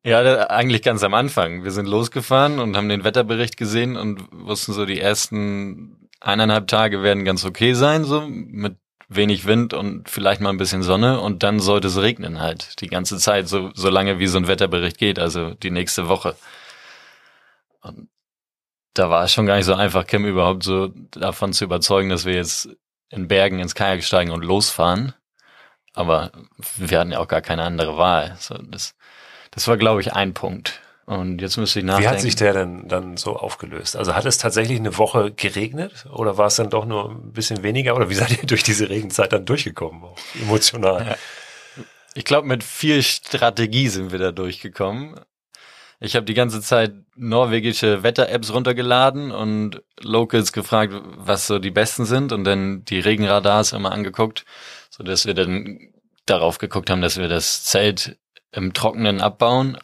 Ja, 0.03 0.47
eigentlich 0.49 0.83
ganz 0.83 1.01
am 1.03 1.15
Anfang. 1.15 1.63
Wir 1.63 1.71
sind 1.71 1.87
losgefahren 1.87 2.59
und 2.59 2.77
haben 2.77 2.89
den 2.89 3.03
Wetterbericht 3.03 3.57
gesehen 3.57 3.97
und 3.97 4.27
wussten 4.31 4.73
so, 4.73 4.85
die 4.85 4.99
ersten 4.99 6.09
eineinhalb 6.19 6.67
Tage 6.67 7.01
werden 7.01 7.25
ganz 7.25 7.43
okay 7.45 7.73
sein, 7.73 8.03
so 8.03 8.21
mit 8.27 8.77
wenig 9.13 9.45
Wind 9.45 9.73
und 9.73 10.09
vielleicht 10.09 10.39
mal 10.39 10.49
ein 10.49 10.57
bisschen 10.57 10.83
Sonne 10.83 11.19
und 11.19 11.43
dann 11.43 11.59
sollte 11.59 11.89
es 11.89 12.01
regnen 12.01 12.39
halt 12.39 12.79
die 12.81 12.87
ganze 12.87 13.17
Zeit, 13.17 13.47
so, 13.49 13.71
so 13.73 13.89
lange 13.89 14.19
wie 14.19 14.27
so 14.27 14.37
ein 14.37 14.47
Wetterbericht 14.47 14.97
geht, 14.97 15.19
also 15.19 15.53
die 15.53 15.71
nächste 15.71 16.07
Woche. 16.07 16.35
Und 17.81 18.09
da 18.93 19.09
war 19.09 19.23
es 19.25 19.33
schon 19.33 19.45
gar 19.45 19.57
nicht 19.57 19.65
so 19.65 19.73
einfach, 19.73 20.07
Kim 20.07 20.25
überhaupt 20.25 20.63
so 20.63 20.87
davon 21.11 21.51
zu 21.51 21.65
überzeugen, 21.65 22.09
dass 22.09 22.25
wir 22.25 22.35
jetzt 22.35 22.69
in 23.09 23.27
Bergen 23.27 23.59
ins 23.59 23.75
Kajak 23.75 24.03
steigen 24.03 24.31
und 24.31 24.45
losfahren. 24.45 25.13
Aber 25.93 26.31
wir 26.77 26.99
hatten 26.99 27.11
ja 27.11 27.19
auch 27.19 27.27
gar 27.27 27.41
keine 27.41 27.63
andere 27.63 27.97
Wahl. 27.97 28.37
So, 28.39 28.55
das, 28.57 28.95
das 29.51 29.67
war, 29.67 29.75
glaube 29.75 29.99
ich, 29.99 30.13
ein 30.13 30.33
Punkt. 30.33 30.81
Und 31.11 31.41
jetzt 31.41 31.57
müsste 31.57 31.79
ich 31.79 31.85
nachdenken. 31.85 32.09
Wie 32.09 32.13
hat 32.13 32.21
sich 32.21 32.37
der 32.37 32.53
denn 32.53 32.87
dann 32.87 33.17
so 33.17 33.35
aufgelöst? 33.35 33.97
Also 33.97 34.15
hat 34.15 34.23
es 34.23 34.37
tatsächlich 34.37 34.79
eine 34.79 34.97
Woche 34.97 35.33
geregnet 35.33 36.05
oder 36.09 36.37
war 36.37 36.47
es 36.47 36.55
dann 36.55 36.69
doch 36.69 36.85
nur 36.85 37.11
ein 37.11 37.33
bisschen 37.33 37.63
weniger? 37.63 37.97
Oder 37.97 38.09
wie 38.09 38.13
seid 38.13 38.31
ihr 38.31 38.47
durch 38.47 38.63
diese 38.63 38.89
Regenzeit 38.89 39.33
dann 39.33 39.45
durchgekommen, 39.45 40.05
auch 40.05 40.15
emotional? 40.41 41.05
Ja. 41.05 41.15
Ich 42.13 42.23
glaube, 42.23 42.47
mit 42.47 42.63
viel 42.63 43.03
Strategie 43.03 43.89
sind 43.89 44.13
wir 44.13 44.19
da 44.19 44.31
durchgekommen. 44.31 45.19
Ich 45.99 46.15
habe 46.15 46.25
die 46.25 46.33
ganze 46.33 46.61
Zeit 46.61 46.93
norwegische 47.17 48.03
Wetter-Apps 48.03 48.53
runtergeladen 48.53 49.31
und 49.31 49.83
Locals 49.99 50.53
gefragt, 50.53 50.93
was 51.17 51.45
so 51.45 51.59
die 51.59 51.71
besten 51.71 52.05
sind 52.05 52.31
und 52.31 52.45
dann 52.45 52.85
die 52.85 53.01
Regenradars 53.01 53.73
immer 53.73 53.91
angeguckt, 53.91 54.45
so 54.89 55.03
dass 55.03 55.25
wir 55.25 55.33
dann 55.33 55.91
darauf 56.25 56.57
geguckt 56.57 56.89
haben, 56.89 57.01
dass 57.01 57.17
wir 57.17 57.27
das 57.27 57.65
Zelt 57.65 58.17
im 58.53 58.73
Trockenen 58.73 59.19
abbauen. 59.19 59.77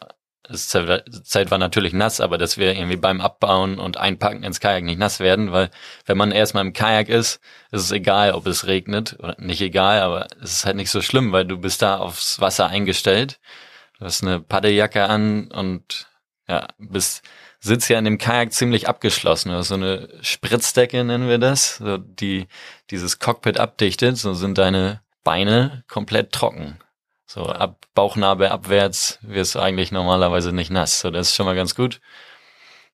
Das 0.48 0.68
Zelt 0.68 1.50
war 1.50 1.58
natürlich 1.58 1.92
nass, 1.92 2.20
aber 2.20 2.38
dass 2.38 2.56
wir 2.56 2.74
irgendwie 2.74 2.96
beim 2.96 3.20
Abbauen 3.20 3.78
und 3.78 3.98
Einpacken 3.98 4.42
ins 4.42 4.60
Kajak 4.60 4.82
nicht 4.82 4.98
nass 4.98 5.20
werden, 5.20 5.52
weil 5.52 5.70
wenn 6.06 6.16
man 6.16 6.32
erstmal 6.32 6.64
im 6.64 6.72
Kajak 6.72 7.10
ist, 7.10 7.40
ist 7.70 7.82
es 7.82 7.92
egal, 7.92 8.32
ob 8.32 8.46
es 8.46 8.66
regnet 8.66 9.16
oder 9.18 9.36
nicht 9.38 9.60
egal, 9.60 10.00
aber 10.00 10.26
es 10.42 10.52
ist 10.52 10.64
halt 10.64 10.76
nicht 10.76 10.90
so 10.90 11.02
schlimm, 11.02 11.32
weil 11.32 11.44
du 11.44 11.58
bist 11.58 11.82
da 11.82 11.98
aufs 11.98 12.40
Wasser 12.40 12.68
eingestellt. 12.68 13.40
Du 13.98 14.06
hast 14.06 14.22
eine 14.22 14.40
Paddeljacke 14.40 15.04
an 15.04 15.50
und 15.50 16.06
ja, 16.48 16.66
bist, 16.78 17.22
sitzt 17.60 17.90
ja 17.90 17.98
in 17.98 18.06
dem 18.06 18.16
Kajak 18.16 18.52
ziemlich 18.52 18.88
abgeschlossen. 18.88 19.50
Du 19.50 19.56
hast 19.56 19.68
so 19.68 19.74
eine 19.74 20.08
Spritzdecke, 20.22 21.04
nennen 21.04 21.28
wir 21.28 21.38
das, 21.38 21.82
die 22.00 22.46
dieses 22.90 23.18
Cockpit 23.18 23.60
abdichtet, 23.60 24.16
so 24.16 24.32
sind 24.32 24.56
deine 24.56 25.02
Beine 25.24 25.84
komplett 25.88 26.32
trocken. 26.32 26.78
So 27.28 27.42
ab 27.42 27.86
Bauchnabel 27.94 28.48
abwärts 28.48 29.18
wirst 29.20 29.54
du 29.54 29.58
eigentlich 29.58 29.92
normalerweise 29.92 30.50
nicht 30.50 30.70
nass. 30.70 31.00
So, 31.00 31.10
das 31.10 31.28
ist 31.28 31.34
schon 31.34 31.44
mal 31.44 31.54
ganz 31.54 31.74
gut. 31.74 32.00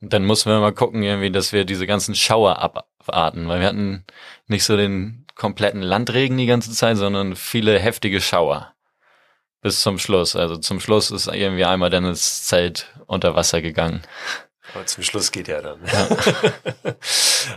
Und 0.01 0.13
dann 0.13 0.25
mussten 0.25 0.51
wir 0.51 0.59
mal 0.59 0.75
gucken, 0.75 1.05
irgendwie, 1.05 1.31
dass 1.31 1.53
wir 1.53 1.65
diese 1.65 1.87
ganzen 1.87 2.17
Schauer 2.17 2.59
abarten, 2.59 3.47
weil 3.47 3.61
wir 3.61 3.69
hatten 3.69 4.05
nicht 4.49 4.65
so 4.65 4.77
den 4.77 5.25
kompletten 5.37 5.83
Landregen 5.83 6.37
die 6.37 6.47
ganze 6.47 6.73
Zeit, 6.73 6.97
sondern 6.97 7.37
viele 7.37 7.79
heftige 7.79 8.21
Schauer 8.21 8.75
bis 9.63 9.81
zum 9.81 9.99
Schluss. 9.99 10.35
Also 10.35 10.57
zum 10.57 10.81
Schluss 10.81 11.13
ist 11.13 11.29
irgendwie 11.29 11.65
einmal 11.65 11.91
dann 11.91 12.03
das 12.03 12.45
Zelt 12.45 12.93
unter 13.07 13.37
Wasser 13.37 13.63
gegangen. 13.63 14.03
Aber 14.75 14.87
zum 14.87 15.05
Schluss 15.05 15.31
geht 15.31 15.49
ja 15.49 15.63
dann. 15.63 15.79
Ja. 15.87 16.09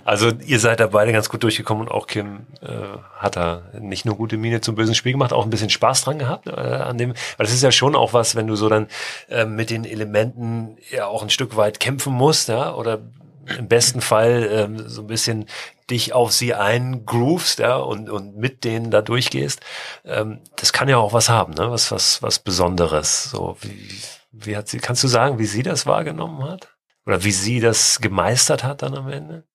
also 0.06 0.32
ihr 0.46 0.60
seid 0.60 0.80
da 0.80 0.88
beide 0.88 1.12
ganz 1.12 1.30
gut 1.30 1.44
durchgekommen 1.44 1.88
und 1.88 1.92
auch 1.92 2.08
Kim 2.08 2.46
äh, 2.62 2.68
hat 3.16 3.36
da 3.36 3.64
nicht 3.80 4.06
nur 4.06 4.16
gute 4.16 4.38
Miene 4.38 4.62
zum 4.62 4.76
bösen 4.76 4.96
Spiel 4.96 5.14
gemacht, 5.14 5.34
auch 5.34 5.44
ein 5.44 5.50
bisschen 5.50 5.70
Spaß 5.70 6.04
dran 6.04 6.20
gehabt 6.20 6.48
äh, 6.48 6.52
an 6.52 6.98
dem. 6.98 7.14
Weil 7.38 7.46
das 7.46 7.54
ist 7.54 7.64
ja 7.64 7.72
schon 7.72 7.96
auch 7.96 8.14
was, 8.14 8.36
wenn 8.36 8.48
du 8.48 8.56
so 8.56 8.70
dann 8.70 8.88
äh, 9.30 9.46
mit 9.46 9.70
den 9.70 9.84
Elementen 9.86 10.78
ja 10.92 11.08
auch 11.08 11.24
ein 11.24 11.30
Stück 11.30 11.58
weit 11.58 11.80
kämpfen 11.80 12.14
musst, 12.14 12.50
ja, 12.50 12.74
oder 12.74 13.00
im 13.58 13.68
besten 13.68 14.02
Fall 14.02 14.48
ähm, 14.52 14.90
so 14.90 15.02
ein 15.02 15.08
bisschen 15.08 15.46
dich 15.90 16.14
auf 16.14 16.34
sie 16.34 16.54
eingroovst, 16.54 17.60
ja, 17.60 17.78
und, 17.78 18.10
und 18.10 18.38
mit 18.38 18.64
denen 18.64 18.92
da 18.92 19.02
durchgehst, 19.02 19.62
ähm, 20.06 20.42
das 20.58 20.74
kann 20.74 20.90
ja 20.90 20.98
auch 20.98 21.14
was 21.14 21.30
haben, 21.30 21.54
ne? 21.54 21.72
Was, 21.72 21.92
was, 21.92 22.22
was 22.22 22.40
Besonderes. 22.40 23.32
So, 23.32 23.58
wie, 23.62 24.02
wie 24.32 24.58
hat 24.58 24.68
sie, 24.68 24.80
kannst 24.80 25.04
du 25.04 25.08
sagen, 25.08 25.40
wie 25.40 25.46
sie 25.46 25.64
das 25.64 25.86
wahrgenommen 25.86 26.44
hat? 26.44 26.77
Oder 27.08 27.24
wie 27.24 27.32
sie 27.32 27.60
das 27.60 28.02
gemeistert 28.02 28.64
hat 28.64 28.84
dann 28.84 28.94
am 28.94 29.10
Ende? 29.10 29.48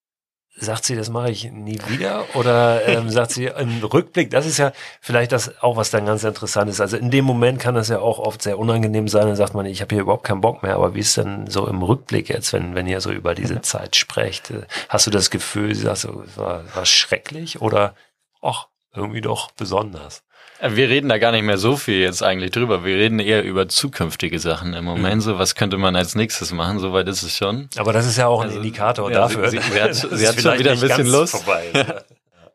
sagt 0.54 0.84
sie, 0.84 0.96
das 0.96 1.08
mache 1.08 1.30
ich 1.30 1.50
nie 1.50 1.78
wieder? 1.88 2.24
Oder 2.34 2.86
ähm, 2.86 3.10
sagt 3.10 3.32
sie 3.32 3.46
im 3.46 3.82
Rückblick, 3.82 4.30
das 4.30 4.46
ist 4.46 4.58
ja 4.58 4.72
vielleicht 5.00 5.32
das 5.32 5.62
auch, 5.62 5.76
was 5.76 5.90
dann 5.90 6.06
ganz 6.06 6.24
interessant 6.24 6.70
ist. 6.70 6.80
Also 6.80 6.96
in 6.96 7.10
dem 7.10 7.24
Moment 7.24 7.58
kann 7.58 7.74
das 7.74 7.88
ja 7.88 8.00
auch 8.00 8.18
oft 8.18 8.42
sehr 8.42 8.58
unangenehm 8.58 9.08
sein. 9.08 9.26
Dann 9.26 9.36
sagt 9.36 9.54
man, 9.54 9.66
ich 9.66 9.80
habe 9.80 9.94
hier 9.94 10.02
überhaupt 10.02 10.24
keinen 10.24 10.40
Bock 10.40 10.62
mehr. 10.62 10.74
Aber 10.74 10.94
wie 10.94 11.00
ist 11.00 11.16
denn 11.16 11.46
so 11.46 11.66
im 11.66 11.82
Rückblick 11.82 12.28
jetzt, 12.28 12.52
wenn, 12.52 12.74
wenn 12.74 12.86
ihr 12.86 13.00
so 13.00 13.10
über 13.10 13.34
diese 13.34 13.56
mhm. 13.56 13.62
Zeit 13.62 13.96
sprecht? 13.96 14.52
Hast 14.88 15.06
du 15.06 15.10
das 15.10 15.30
Gefühl, 15.30 15.74
sie 15.74 15.82
sagt 15.82 15.98
so, 15.98 16.22
war, 16.36 16.64
war 16.74 16.86
schrecklich 16.86 17.60
oder 17.60 17.94
ach, 18.42 18.68
irgendwie 18.94 19.22
doch 19.22 19.50
besonders? 19.52 20.22
Wir 20.64 20.88
reden 20.88 21.08
da 21.08 21.18
gar 21.18 21.32
nicht 21.32 21.42
mehr 21.42 21.58
so 21.58 21.76
viel 21.76 21.98
jetzt 21.98 22.22
eigentlich 22.22 22.52
drüber. 22.52 22.84
Wir 22.84 22.96
reden 22.96 23.18
eher 23.18 23.42
über 23.42 23.68
zukünftige 23.68 24.38
Sachen 24.38 24.74
im 24.74 24.84
Moment. 24.84 25.16
Mhm. 25.16 25.20
So, 25.20 25.38
was 25.38 25.56
könnte 25.56 25.76
man 25.76 25.96
als 25.96 26.14
nächstes 26.14 26.52
machen? 26.52 26.78
Soweit 26.78 27.08
ist 27.08 27.24
es 27.24 27.36
schon. 27.36 27.68
Aber 27.76 27.92
das 27.92 28.06
ist 28.06 28.16
ja 28.16 28.28
auch 28.28 28.42
ein 28.42 28.48
also, 28.48 28.58
Indikator 28.58 29.10
ja, 29.10 29.18
dafür. 29.18 29.50
Sie, 29.50 29.58
sie, 29.58 29.62
sie 29.72 29.80
hat, 29.80 29.94
sie 29.94 30.28
hat 30.28 30.40
schon 30.40 30.58
wieder 30.60 30.72
ein 30.72 30.80
bisschen 30.80 31.08
Lust. 31.08 31.34
Vorbei, 31.34 31.70
ja. 31.74 32.02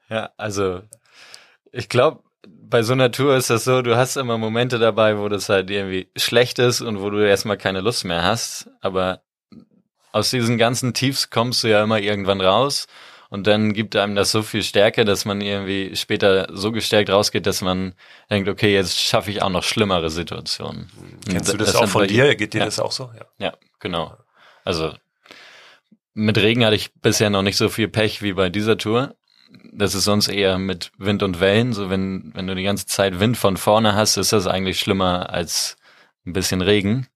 ja, 0.10 0.30
also 0.38 0.82
ich 1.74 1.90
glaube, 1.90 2.22
bei 2.48 2.82
so 2.82 2.94
einer 2.94 3.12
Tour 3.12 3.36
ist 3.36 3.50
das 3.50 3.66
so, 3.66 3.82
du 3.82 3.98
hast 3.98 4.16
immer 4.16 4.38
Momente 4.38 4.80
dabei, 4.80 5.18
wo 5.18 5.28
das 5.28 5.50
halt 5.50 5.70
irgendwie 5.70 6.10
schlecht 6.16 6.60
ist 6.60 6.80
und 6.80 7.02
wo 7.02 7.10
du 7.10 7.28
erstmal 7.28 7.58
keine 7.58 7.82
Lust 7.82 8.06
mehr 8.06 8.24
hast. 8.24 8.70
Aber 8.80 9.22
aus 10.14 10.30
diesen 10.30 10.58
ganzen 10.58 10.94
Tiefs 10.94 11.30
kommst 11.30 11.64
du 11.64 11.68
ja 11.68 11.84
immer 11.84 12.00
irgendwann 12.00 12.40
raus 12.40 12.88
und 13.30 13.48
dann 13.48 13.74
gibt 13.74 13.96
einem 13.96 14.16
das 14.16 14.32
so 14.32 14.42
viel 14.42 14.64
Stärke, 14.64 15.04
dass 15.04 15.26
man 15.26 15.42
irgendwie 15.42 15.96
später 15.96 16.48
so 16.52 16.72
gestärkt 16.72 17.10
rausgeht, 17.10 17.46
dass 17.46 17.62
man 17.62 17.94
denkt, 18.30 18.48
okay, 18.48 18.74
jetzt 18.74 18.98
schaffe 18.98 19.32
ich 19.32 19.42
auch 19.42 19.50
noch 19.50 19.64
schlimmere 19.64 20.10
Situationen. 20.10 20.90
Kennst 21.30 21.52
du 21.52 21.58
das, 21.58 21.74
das 21.74 21.76
auch 21.76 21.88
von 21.88 22.08
dir? 22.08 22.36
Geht 22.36 22.54
dir 22.54 22.60
ja. 22.60 22.66
das 22.66 22.80
auch 22.80 22.92
so? 22.92 23.12
Ja. 23.18 23.48
ja, 23.48 23.54
genau. 23.80 24.16
Also 24.64 24.94
mit 26.14 26.38
Regen 26.38 26.66
hatte 26.66 26.76
ich 26.76 26.94
bisher 26.94 27.30
noch 27.30 27.44
nicht 27.44 27.58
so 27.58 27.70
viel 27.70 27.88
Pech 27.88 28.22
wie 28.22 28.34
bei 28.34 28.50
dieser 28.50 28.78
Tour. 28.78 29.16
Das 29.72 29.94
ist 29.94 30.06
sonst 30.06 30.30
eher 30.30 30.58
mit 30.58 30.92
Wind 30.98 31.22
und 31.22 31.40
Wellen. 31.40 31.74
So 31.74 31.90
wenn, 31.90 32.32
wenn 32.34 32.48
du 32.48 32.56
die 32.56 32.64
ganze 32.64 32.86
Zeit 32.86 33.20
Wind 33.20 33.38
von 33.38 33.56
vorne 33.58 33.94
hast, 33.94 34.18
ist 34.18 34.34
das 34.34 34.48
eigentlich 34.48 34.80
schlimmer 34.80 35.30
als 35.30 35.78
ein 36.26 36.34
bisschen 36.34 36.62
Regen. 36.62 37.08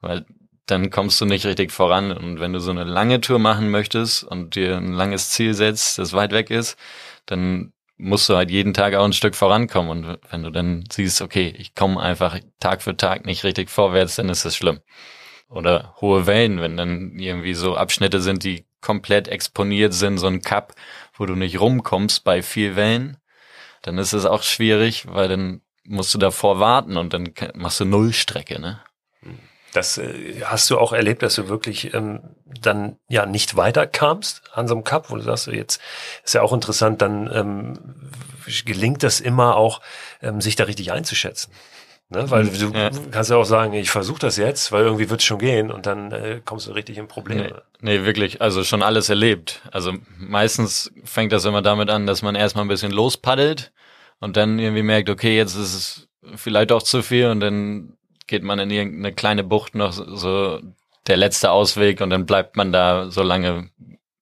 Weil 0.00 0.24
dann 0.66 0.90
kommst 0.90 1.20
du 1.20 1.26
nicht 1.26 1.46
richtig 1.46 1.72
voran. 1.72 2.12
Und 2.12 2.40
wenn 2.40 2.52
du 2.52 2.60
so 2.60 2.70
eine 2.70 2.84
lange 2.84 3.20
Tour 3.20 3.38
machen 3.38 3.70
möchtest 3.70 4.24
und 4.24 4.54
dir 4.54 4.76
ein 4.76 4.92
langes 4.92 5.30
Ziel 5.30 5.54
setzt, 5.54 5.98
das 5.98 6.12
weit 6.12 6.32
weg 6.32 6.50
ist, 6.50 6.76
dann 7.26 7.72
musst 7.96 8.28
du 8.28 8.36
halt 8.36 8.50
jeden 8.50 8.74
Tag 8.74 8.94
auch 8.94 9.04
ein 9.04 9.12
Stück 9.12 9.34
vorankommen. 9.34 10.04
Und 10.04 10.18
wenn 10.30 10.42
du 10.42 10.50
dann 10.50 10.84
siehst, 10.90 11.22
okay, 11.22 11.54
ich 11.56 11.74
komme 11.74 12.00
einfach 12.00 12.38
Tag 12.60 12.82
für 12.82 12.96
Tag 12.96 13.24
nicht 13.26 13.44
richtig 13.44 13.70
vorwärts, 13.70 14.16
dann 14.16 14.28
ist 14.28 14.44
das 14.44 14.56
schlimm. 14.56 14.80
Oder 15.48 15.94
hohe 16.00 16.26
Wellen, 16.26 16.60
wenn 16.60 16.76
dann 16.76 17.18
irgendwie 17.18 17.54
so 17.54 17.76
Abschnitte 17.76 18.20
sind, 18.20 18.44
die 18.44 18.66
komplett 18.80 19.28
exponiert 19.28 19.94
sind, 19.94 20.18
so 20.18 20.26
ein 20.26 20.42
Cup, 20.42 20.74
wo 21.16 21.26
du 21.26 21.34
nicht 21.34 21.60
rumkommst 21.60 22.24
bei 22.24 22.42
viel 22.42 22.76
Wellen, 22.76 23.18
dann 23.82 23.98
ist 23.98 24.12
es 24.12 24.24
auch 24.24 24.42
schwierig, 24.42 25.06
weil 25.06 25.28
dann 25.28 25.60
musst 25.84 26.12
du 26.14 26.18
davor 26.18 26.58
warten 26.58 26.96
und 26.96 27.12
dann 27.12 27.32
machst 27.54 27.80
du 27.80 27.84
Nullstrecke, 27.84 28.58
ne? 28.58 28.80
Das 29.74 29.98
äh, 29.98 30.42
hast 30.44 30.70
du 30.70 30.78
auch 30.78 30.92
erlebt, 30.92 31.22
dass 31.22 31.34
du 31.34 31.48
wirklich 31.48 31.92
ähm, 31.92 32.20
dann 32.60 32.96
ja 33.08 33.26
nicht 33.26 33.56
weiterkamst 33.56 34.42
an 34.52 34.68
so 34.68 34.74
einem 34.74 34.84
Cup, 34.84 35.10
wo 35.10 35.16
du 35.16 35.22
sagst, 35.22 35.48
jetzt 35.48 35.80
ist 36.24 36.34
ja 36.34 36.42
auch 36.42 36.52
interessant, 36.52 37.02
dann 37.02 37.30
ähm, 37.32 37.78
gelingt 38.64 39.02
das 39.02 39.20
immer 39.20 39.56
auch, 39.56 39.80
ähm, 40.22 40.40
sich 40.40 40.56
da 40.56 40.64
richtig 40.64 40.92
einzuschätzen. 40.92 41.52
Ne? 42.10 42.30
Weil 42.30 42.46
du 42.46 42.70
ja. 42.70 42.90
kannst 43.10 43.30
ja 43.30 43.36
auch 43.36 43.44
sagen, 43.44 43.72
ich 43.72 43.90
versuche 43.90 44.20
das 44.20 44.36
jetzt, 44.36 44.70
weil 44.70 44.84
irgendwie 44.84 45.10
wird 45.10 45.20
es 45.20 45.26
schon 45.26 45.38
gehen 45.38 45.70
und 45.70 45.86
dann 45.86 46.12
äh, 46.12 46.40
kommst 46.44 46.68
du 46.68 46.72
richtig 46.72 46.98
in 46.98 47.08
Probleme. 47.08 47.62
Nee, 47.80 47.98
nee, 47.98 48.04
wirklich, 48.04 48.40
also 48.40 48.62
schon 48.62 48.82
alles 48.82 49.08
erlebt. 49.08 49.62
Also 49.72 49.92
meistens 50.18 50.92
fängt 51.02 51.32
das 51.32 51.44
immer 51.44 51.62
damit 51.62 51.90
an, 51.90 52.06
dass 52.06 52.22
man 52.22 52.36
erstmal 52.36 52.64
ein 52.64 52.68
bisschen 52.68 52.92
lospaddelt 52.92 53.72
und 54.20 54.36
dann 54.36 54.58
irgendwie 54.58 54.82
merkt, 54.82 55.08
okay, 55.08 55.36
jetzt 55.36 55.56
ist 55.56 55.74
es 55.74 56.08
vielleicht 56.36 56.70
doch 56.70 56.82
zu 56.82 57.02
viel 57.02 57.26
und 57.28 57.40
dann 57.40 57.96
geht 58.26 58.42
man 58.42 58.58
in 58.58 58.70
irgendeine 58.70 59.12
kleine 59.12 59.44
Bucht 59.44 59.74
noch 59.74 59.92
so 59.92 60.60
der 61.06 61.16
letzte 61.16 61.50
Ausweg 61.50 62.00
und 62.00 62.10
dann 62.10 62.26
bleibt 62.26 62.56
man 62.56 62.72
da 62.72 63.10
so 63.10 63.22
lange, 63.22 63.70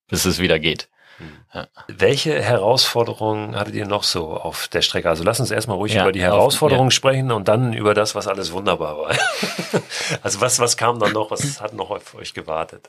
bis 0.09 0.25
es 0.25 0.39
wieder 0.39 0.59
geht. 0.59 0.89
Hm. 1.19 1.33
Ja. 1.55 1.69
Welche 1.87 2.41
Herausforderungen 2.41 3.57
hattet 3.57 3.75
ihr 3.75 3.87
noch 3.87 4.03
so 4.03 4.33
auf 4.33 4.69
der 4.69 4.83
Strecke? 4.83 5.09
Also 5.09 5.23
lass 5.23 5.39
uns 5.39 5.51
erstmal 5.51 5.77
ruhig 5.77 5.95
ja, 5.95 6.03
über 6.03 6.13
die 6.13 6.23
Herausforderungen 6.23 6.91
ja. 6.91 6.95
sprechen 6.95 7.31
und 7.31 7.49
dann 7.49 7.73
über 7.73 7.95
das, 7.95 8.15
was 8.15 8.27
alles 8.27 8.53
wunderbar 8.53 8.99
war. 8.99 9.11
also 10.23 10.41
was, 10.41 10.59
was 10.59 10.77
kam 10.77 10.99
dann 10.99 11.13
noch? 11.13 11.31
Was 11.31 11.61
hat 11.61 11.75
noch 11.75 11.91
auf 11.91 12.15
euch 12.15 12.35
gewartet? 12.35 12.89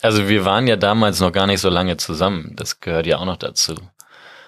Also 0.00 0.28
wir 0.28 0.44
waren 0.44 0.66
ja 0.66 0.76
damals 0.76 1.20
noch 1.20 1.32
gar 1.32 1.46
nicht 1.46 1.60
so 1.60 1.68
lange 1.68 1.96
zusammen. 1.96 2.52
Das 2.56 2.80
gehört 2.80 3.06
ja 3.06 3.18
auch 3.18 3.24
noch 3.24 3.38
dazu. 3.38 3.74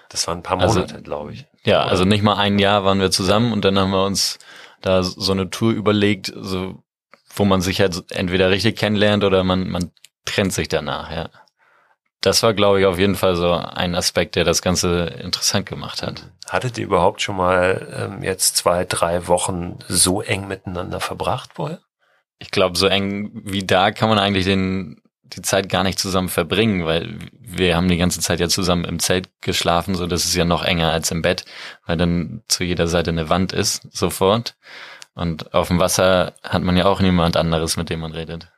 Das 0.09 0.27
waren 0.27 0.39
ein 0.39 0.43
paar 0.43 0.59
also 0.59 0.75
Monate, 0.75 0.95
also, 0.95 1.03
glaube 1.03 1.33
ich. 1.33 1.45
Ja, 1.63 1.83
also 1.83 2.05
nicht 2.05 2.23
mal 2.23 2.37
ein 2.37 2.59
Jahr 2.59 2.85
waren 2.85 2.99
wir 2.99 3.11
zusammen 3.11 3.51
und 3.51 3.65
dann 3.65 3.77
haben 3.77 3.91
wir 3.91 4.05
uns 4.05 4.39
da 4.81 5.03
so 5.03 5.31
eine 5.31 5.49
Tour 5.49 5.71
überlegt, 5.71 6.31
so, 6.35 6.83
wo 7.35 7.45
man 7.45 7.61
sich 7.61 7.79
halt 7.79 8.11
entweder 8.11 8.49
richtig 8.49 8.77
kennenlernt 8.77 9.23
oder 9.23 9.43
man, 9.43 9.69
man 9.69 9.91
trennt 10.25 10.53
sich 10.53 10.67
danach, 10.67 11.11
ja. 11.11 11.29
das 12.21 12.43
war, 12.43 12.53
glaube 12.53 12.79
ich, 12.79 12.85
auf 12.85 12.99
jeden 12.99 13.15
Fall 13.15 13.35
so 13.35 13.53
ein 13.53 13.95
Aspekt, 13.95 14.35
der 14.35 14.43
das 14.43 14.61
Ganze 14.61 15.05
interessant 15.05 15.65
gemacht 15.65 16.01
hat. 16.01 16.31
Hattet 16.49 16.77
ihr 16.77 16.85
überhaupt 16.85 17.21
schon 17.21 17.37
mal 17.37 18.09
ähm, 18.11 18.23
jetzt 18.23 18.57
zwei, 18.57 18.85
drei 18.85 19.27
Wochen 19.27 19.79
so 19.87 20.21
eng 20.21 20.47
miteinander 20.47 20.99
verbracht 20.99 21.51
vorher? 21.55 21.79
Ich 22.39 22.51
glaube, 22.51 22.77
so 22.77 22.87
eng 22.87 23.31
wie 23.33 23.65
da 23.65 23.91
kann 23.91 24.09
man 24.09 24.19
eigentlich 24.19 24.45
den, 24.45 25.01
die 25.33 25.41
Zeit 25.41 25.69
gar 25.69 25.83
nicht 25.83 25.99
zusammen 25.99 26.29
verbringen, 26.29 26.85
weil 26.85 27.17
wir 27.31 27.75
haben 27.75 27.87
die 27.87 27.97
ganze 27.97 28.19
Zeit 28.19 28.39
ja 28.39 28.47
zusammen 28.47 28.85
im 28.85 28.99
Zelt 28.99 29.29
geschlafen, 29.41 29.95
so 29.95 30.07
das 30.07 30.25
ist 30.25 30.35
ja 30.35 30.45
noch 30.45 30.63
enger 30.63 30.91
als 30.91 31.11
im 31.11 31.21
Bett, 31.21 31.45
weil 31.85 31.97
dann 31.97 32.43
zu 32.47 32.63
jeder 32.63 32.87
Seite 32.87 33.11
eine 33.11 33.29
Wand 33.29 33.53
ist, 33.53 33.87
sofort. 33.91 34.55
Und 35.13 35.53
auf 35.53 35.69
dem 35.69 35.79
Wasser 35.79 36.33
hat 36.43 36.61
man 36.61 36.77
ja 36.77 36.85
auch 36.85 36.99
niemand 36.99 37.37
anderes, 37.37 37.75
mit 37.77 37.89
dem 37.89 38.01
man 38.01 38.11
redet. 38.11 38.51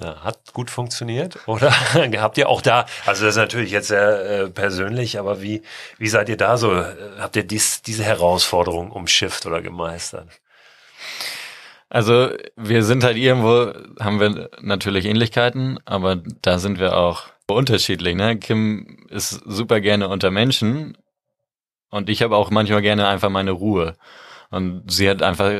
Ja, 0.00 0.22
hat 0.22 0.52
gut 0.52 0.70
funktioniert, 0.70 1.38
oder? 1.46 1.70
Habt 1.70 2.38
ihr 2.38 2.48
auch 2.48 2.62
da, 2.62 2.86
also 3.04 3.24
das 3.24 3.34
ist 3.34 3.40
natürlich 3.40 3.70
jetzt 3.70 3.88
sehr 3.88 4.44
äh, 4.44 4.48
persönlich, 4.48 5.18
aber 5.18 5.42
wie, 5.42 5.62
wie 5.98 6.08
seid 6.08 6.28
ihr 6.28 6.36
da 6.36 6.56
so? 6.56 6.84
Habt 7.18 7.36
ihr 7.36 7.44
dies, 7.44 7.82
diese 7.82 8.04
Herausforderung 8.04 8.90
umschifft 8.90 9.44
oder 9.44 9.60
gemeistert? 9.60 10.28
Also 11.92 12.30
wir 12.56 12.84
sind 12.84 13.04
halt 13.04 13.18
irgendwo, 13.18 13.70
haben 14.00 14.18
wir 14.18 14.48
natürlich 14.62 15.04
Ähnlichkeiten, 15.04 15.78
aber 15.84 16.22
da 16.40 16.58
sind 16.58 16.80
wir 16.80 16.96
auch 16.96 17.24
unterschiedlich. 17.46 18.14
Ne? 18.16 18.38
Kim 18.38 19.04
ist 19.10 19.42
super 19.44 19.78
gerne 19.82 20.08
unter 20.08 20.30
Menschen 20.30 20.96
und 21.90 22.08
ich 22.08 22.22
habe 22.22 22.34
auch 22.34 22.48
manchmal 22.48 22.80
gerne 22.80 23.08
einfach 23.08 23.28
meine 23.28 23.50
Ruhe. 23.50 23.94
Und 24.48 24.90
sie 24.90 25.10
hat 25.10 25.22
einfach 25.22 25.50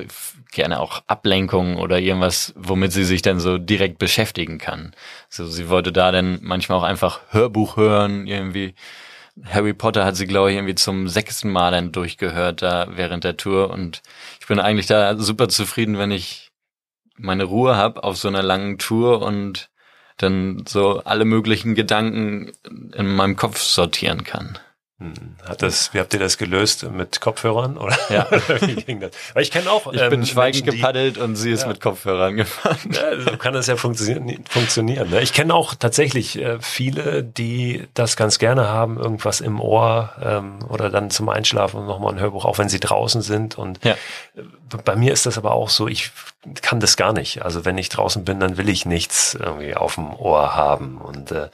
gerne 0.53 0.81
auch 0.81 1.03
Ablenkung 1.07 1.77
oder 1.77 1.99
irgendwas, 1.99 2.55
womit 2.57 2.93
sie 2.93 3.05
sich 3.05 3.21
dann 3.21 3.39
so 3.39 3.59
direkt 3.59 3.99
beschäftigen 3.99 4.57
kann. 4.57 4.95
So, 5.29 5.45
sie 5.45 5.69
wollte 5.69 5.93
da 5.93 6.13
dann 6.13 6.39
manchmal 6.41 6.79
auch 6.79 6.83
einfach 6.83 7.21
Hörbuch 7.29 7.77
hören, 7.77 8.27
irgendwie. 8.27 8.75
Harry 9.45 9.73
Potter 9.73 10.05
hat 10.05 10.17
sie, 10.17 10.27
glaube 10.27 10.51
ich, 10.51 10.57
irgendwie 10.57 10.75
zum 10.75 11.09
sechsten 11.09 11.51
Mal 11.51 11.71
dann 11.71 11.93
durchgehört 11.93 12.63
da 12.63 12.89
während 12.97 13.25
der 13.25 13.37
Tour 13.37 13.71
und 13.71 14.03
ich 14.41 14.47
bin 14.47 14.61
eigentlich 14.61 14.87
da 14.87 15.17
super 15.17 15.49
zufrieden, 15.49 15.99
wenn 15.99 16.11
ich 16.11 16.51
meine 17.17 17.45
Ruhe 17.45 17.77
habe 17.77 18.05
auf 18.05 18.17
so 18.17 18.29
einer 18.29 18.43
langen 18.43 18.79
Tour 18.79 19.23
und 19.23 19.71
dann 20.19 20.65
so 20.69 21.03
alle 21.05 21.25
möglichen 21.25 21.75
Gedanken 21.75 22.53
in 22.95 23.07
meinem 23.15 23.37
Kopf 23.37 23.59
sortieren 23.59 24.25
kann. 24.25 24.59
Hm. 25.03 25.37
Hat 25.49 25.63
das, 25.63 25.93
wie 25.95 25.99
habt 26.01 26.13
ihr 26.15 26.21
das 26.21 26.39
gelöst? 26.39 26.85
Mit 26.91 27.21
Kopfhörern? 27.21 27.77
Oder? 27.77 27.97
Ja. 28.11 28.27
wie 28.61 28.75
ging 28.77 29.01
das? 29.01 29.11
Weil 29.35 29.43
ich 29.43 29.51
kenne 29.51 29.71
auch. 29.71 29.93
Ich 29.93 30.01
bin 30.09 30.21
ähm, 30.21 30.27
schweigend 30.27 30.65
Menschen, 30.67 30.71
die- 30.71 30.77
gepaddelt 30.81 31.19
und 31.19 31.37
sie 31.37 31.51
ist 31.51 31.63
Ja. 31.63 31.69
mit 31.69 31.81
Kopfhörern 31.81 32.37
gefahren. 32.37 32.79
Ja, 32.93 33.21
so 33.21 33.37
kann 33.37 33.55
das 33.55 33.67
ja 33.67 33.77
funktionieren. 33.77 34.45
funktionieren 34.49 35.11
ne? 35.11 35.21
Ich 35.23 35.33
kenne 35.33 35.55
auch 35.55 35.75
tatsächlich 35.75 36.39
äh, 36.39 36.59
viele, 36.61 37.23
die 37.25 37.87
das 37.95 38.17
ganz 38.17 38.39
gerne 38.39 38.69
haben, 38.69 38.99
irgendwas 38.99 39.41
im 39.41 39.61
Ohr 39.61 40.13
ähm, 40.23 40.59
oder 40.69 40.91
dann 40.91 41.11
zum 41.11 41.29
Einschlafen 41.29 41.87
nochmal 41.87 42.15
ein 42.15 42.21
Hörbuch, 42.21 42.45
auch 42.45 42.59
wenn 42.59 42.69
sie 42.69 42.81
draußen 42.81 43.23
sind. 43.23 43.59
Und 43.59 43.85
Ja. 43.85 43.93
äh, 44.37 44.43
bei 44.85 44.97
mir 44.97 45.13
ist 45.13 45.27
das 45.27 45.39
aber 45.39 45.53
auch 45.53 45.69
so, 45.69 45.89
ich 45.89 46.11
kann 46.61 46.81
das 46.81 46.97
gar 46.97 47.13
nicht. 47.13 47.43
Also 47.43 47.65
wenn 47.65 47.79
ich 47.79 47.89
draußen 47.89 48.25
bin, 48.25 48.41
dann 48.41 48.57
will 48.57 48.69
ich 48.69 48.85
nichts 48.85 49.35
irgendwie 49.35 49.75
auf 49.75 49.95
dem 49.95 50.15
Ohr 50.15 50.57
haben. 50.57 50.99
Und 50.99 51.31
äh, 51.31 51.49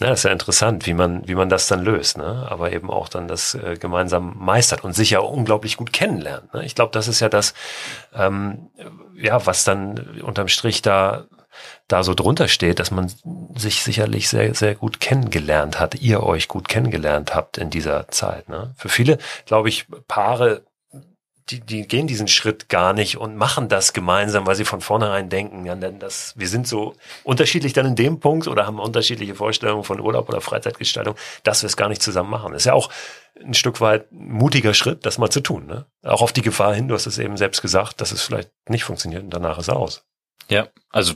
na, 0.00 0.08
das 0.08 0.20
ist 0.20 0.24
ja 0.24 0.32
interessant, 0.32 0.86
wie 0.86 0.94
man, 0.94 1.26
wie 1.28 1.34
man 1.34 1.48
das 1.48 1.68
dann 1.68 1.82
löst, 1.82 2.18
ne? 2.18 2.46
aber 2.50 2.72
eben 2.72 2.90
auch 2.90 3.08
dann 3.08 3.28
das 3.28 3.54
äh, 3.54 3.76
gemeinsam 3.78 4.36
meistert 4.38 4.84
und 4.84 4.94
sich 4.94 5.10
ja 5.10 5.20
unglaublich 5.20 5.76
gut 5.76 5.92
kennenlernt. 5.92 6.52
Ne? 6.54 6.64
Ich 6.64 6.74
glaube, 6.74 6.92
das 6.92 7.06
ist 7.06 7.20
ja 7.20 7.28
das, 7.28 7.54
ähm, 8.14 8.70
ja, 9.14 9.46
was 9.46 9.62
dann 9.62 10.20
unterm 10.22 10.48
Strich 10.48 10.82
da 10.82 11.24
da 11.88 12.02
so 12.02 12.14
drunter 12.14 12.48
steht, 12.48 12.78
dass 12.78 12.90
man 12.90 13.12
sich 13.54 13.82
sicherlich 13.82 14.28
sehr, 14.28 14.54
sehr 14.54 14.74
gut 14.74 15.00
kennengelernt 15.00 15.78
hat, 15.78 16.00
ihr 16.00 16.22
euch 16.22 16.48
gut 16.48 16.66
kennengelernt 16.66 17.34
habt 17.34 17.58
in 17.58 17.68
dieser 17.68 18.08
Zeit. 18.08 18.48
Ne? 18.48 18.74
Für 18.76 18.88
viele, 18.88 19.18
glaube 19.44 19.68
ich, 19.68 19.86
Paare, 20.08 20.62
die, 21.50 21.60
die 21.60 21.86
gehen 21.86 22.06
diesen 22.06 22.28
Schritt 22.28 22.68
gar 22.68 22.92
nicht 22.92 23.16
und 23.16 23.36
machen 23.36 23.68
das 23.68 23.92
gemeinsam, 23.92 24.46
weil 24.46 24.54
sie 24.54 24.64
von 24.64 24.80
vornherein 24.80 25.28
denken, 25.28 25.64
ja, 25.64 25.74
denn 25.74 25.98
das, 25.98 26.34
wir 26.36 26.48
sind 26.48 26.66
so 26.66 26.94
unterschiedlich 27.24 27.72
dann 27.72 27.86
in 27.86 27.96
dem 27.96 28.20
Punkt 28.20 28.46
oder 28.46 28.66
haben 28.66 28.78
unterschiedliche 28.78 29.34
Vorstellungen 29.34 29.84
von 29.84 30.00
Urlaub 30.00 30.28
oder 30.28 30.40
Freizeitgestaltung, 30.40 31.16
dass 31.42 31.62
wir 31.62 31.66
es 31.66 31.76
gar 31.76 31.88
nicht 31.88 32.02
zusammen 32.02 32.30
machen. 32.30 32.54
Ist 32.54 32.66
ja 32.66 32.74
auch 32.74 32.90
ein 33.40 33.54
Stück 33.54 33.80
weit 33.80 34.10
mutiger 34.12 34.74
Schritt, 34.74 35.04
das 35.04 35.18
mal 35.18 35.30
zu 35.30 35.40
tun. 35.40 35.66
Ne? 35.66 35.86
Auch 36.02 36.22
auf 36.22 36.32
die 36.32 36.42
Gefahr 36.42 36.74
hin, 36.74 36.88
du 36.88 36.94
hast 36.94 37.06
es 37.06 37.18
eben 37.18 37.36
selbst 37.36 37.62
gesagt, 37.62 38.00
dass 38.00 38.12
es 38.12 38.22
vielleicht 38.22 38.50
nicht 38.68 38.84
funktioniert 38.84 39.24
und 39.24 39.30
danach 39.30 39.58
ist 39.58 39.70
aus. 39.70 40.04
Ja, 40.48 40.68
also 40.90 41.14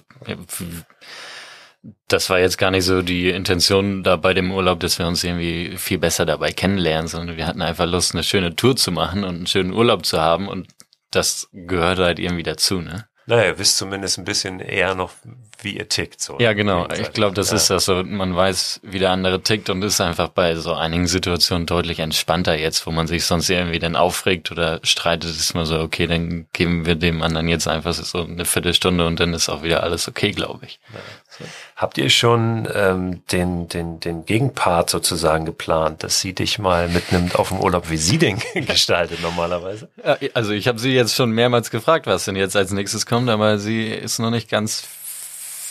das 2.08 2.30
war 2.30 2.38
jetzt 2.38 2.58
gar 2.58 2.70
nicht 2.70 2.84
so 2.84 3.02
die 3.02 3.30
Intention 3.30 4.02
da 4.02 4.16
bei 4.16 4.34
dem 4.34 4.52
Urlaub, 4.52 4.80
dass 4.80 4.98
wir 4.98 5.06
uns 5.06 5.24
irgendwie 5.24 5.76
viel 5.76 5.98
besser 5.98 6.24
dabei 6.24 6.52
kennenlernen, 6.52 7.08
sondern 7.08 7.36
wir 7.36 7.46
hatten 7.46 7.62
einfach 7.62 7.86
Lust, 7.86 8.14
eine 8.14 8.22
schöne 8.22 8.56
Tour 8.56 8.76
zu 8.76 8.92
machen 8.92 9.24
und 9.24 9.36
einen 9.36 9.46
schönen 9.46 9.72
Urlaub 9.72 10.04
zu 10.04 10.20
haben 10.20 10.48
und 10.48 10.68
das 11.10 11.48
gehört 11.52 11.98
halt 11.98 12.18
irgendwie 12.18 12.42
dazu, 12.42 12.80
ne? 12.80 13.08
Naja, 13.26 13.46
ihr 13.46 13.58
wisst 13.58 13.76
zumindest 13.76 14.18
ein 14.18 14.24
bisschen 14.24 14.60
eher 14.60 14.94
noch, 14.94 15.10
wie 15.60 15.76
ihr 15.76 15.88
tickt. 15.88 16.20
So 16.20 16.38
Ja, 16.38 16.52
genau. 16.52 16.88
Ich 16.90 17.12
glaube, 17.12 17.34
das 17.34 17.50
ja. 17.50 17.56
ist 17.56 17.70
das 17.70 17.84
so. 17.84 18.04
Man 18.04 18.36
weiß, 18.36 18.80
wie 18.84 19.00
der 19.00 19.10
andere 19.10 19.42
tickt 19.42 19.68
und 19.68 19.82
ist 19.82 20.00
einfach 20.00 20.28
bei 20.28 20.54
so 20.54 20.74
einigen 20.74 21.08
Situationen 21.08 21.66
deutlich 21.66 21.98
entspannter 21.98 22.56
jetzt, 22.56 22.86
wo 22.86 22.92
man 22.92 23.08
sich 23.08 23.24
sonst 23.24 23.50
irgendwie 23.50 23.80
dann 23.80 23.96
aufregt 23.96 24.52
oder 24.52 24.78
streitet, 24.84 25.30
ist 25.30 25.54
man 25.54 25.66
so, 25.66 25.80
okay, 25.80 26.06
dann 26.06 26.46
geben 26.52 26.86
wir 26.86 26.94
dem 26.94 27.22
anderen 27.22 27.48
jetzt 27.48 27.66
einfach 27.66 27.94
so 27.94 28.22
eine 28.22 28.44
Viertelstunde 28.44 29.04
und 29.06 29.18
dann 29.18 29.34
ist 29.34 29.48
auch 29.48 29.64
wieder 29.64 29.82
alles 29.82 30.06
okay, 30.06 30.30
glaube 30.30 30.66
ich. 30.66 30.78
Habt 31.74 31.98
ihr 31.98 32.08
schon 32.08 32.66
ähm, 32.74 33.22
den, 33.30 33.68
den, 33.68 34.00
den 34.00 34.24
Gegenpart 34.24 34.88
sozusagen 34.88 35.44
geplant, 35.44 36.02
dass 36.02 36.20
sie 36.20 36.32
dich 36.32 36.58
mal 36.58 36.88
mitnimmt 36.88 37.36
auf 37.36 37.48
dem 37.48 37.60
Urlaub, 37.60 37.90
wie 37.90 37.98
sie 37.98 38.16
den 38.16 38.40
gestaltet 38.54 39.20
normalerweise? 39.20 39.88
Ja, 40.02 40.16
also 40.32 40.52
ich 40.52 40.68
habe 40.68 40.78
sie 40.78 40.92
jetzt 40.92 41.14
schon 41.14 41.32
mehrmals 41.32 41.70
gefragt, 41.70 42.06
was 42.06 42.24
denn 42.24 42.36
jetzt 42.36 42.56
als 42.56 42.70
nächstes 42.70 43.04
kommt, 43.04 43.15
aber 43.28 43.58
sie 43.58 43.86
ist 43.86 44.18
noch 44.18 44.30
nicht 44.30 44.48
ganz 44.50 44.86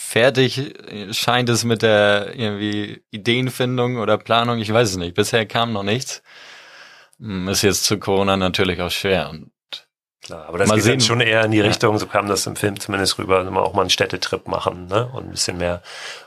fertig, 0.08 0.74
scheint 1.12 1.48
es 1.48 1.64
mit 1.64 1.82
der 1.82 2.32
irgendwie 2.34 3.02
Ideenfindung 3.10 3.96
oder 3.98 4.18
Planung, 4.18 4.58
ich 4.58 4.72
weiß 4.72 4.90
es 4.90 4.96
nicht. 4.96 5.14
Bisher 5.14 5.46
kam 5.46 5.72
noch 5.72 5.82
nichts. 5.82 6.22
Hm, 7.18 7.48
Ist 7.48 7.62
jetzt 7.62 7.84
zu 7.84 7.98
Corona 7.98 8.36
natürlich 8.36 8.80
auch 8.80 8.90
schwer. 8.90 9.30
Und 9.30 9.50
Klar, 10.22 10.46
aber 10.48 10.58
das 10.58 10.68
Mal 10.68 10.76
geht 10.76 10.84
dann 10.86 11.00
sehen. 11.00 11.06
schon 11.06 11.20
eher 11.20 11.44
in 11.44 11.52
die 11.52 11.58
Ja. 11.58 11.64
Richtung, 11.64 11.96
so 11.98 12.06
kam 12.06 12.26
das 12.28 12.46
im 12.46 12.56
Film 12.56 12.80
zumindest 12.80 13.16
rüber, 13.18 13.44
mal 13.44 13.60
auch 13.60 13.74
mal 13.74 13.82
einen 13.82 13.90
Städtetrip 13.90 14.48
machen 14.48 14.86
ne? 14.86 15.06
und 15.12 15.26
ein 15.26 15.30
bisschen 15.30 15.56
mehr 15.58 15.82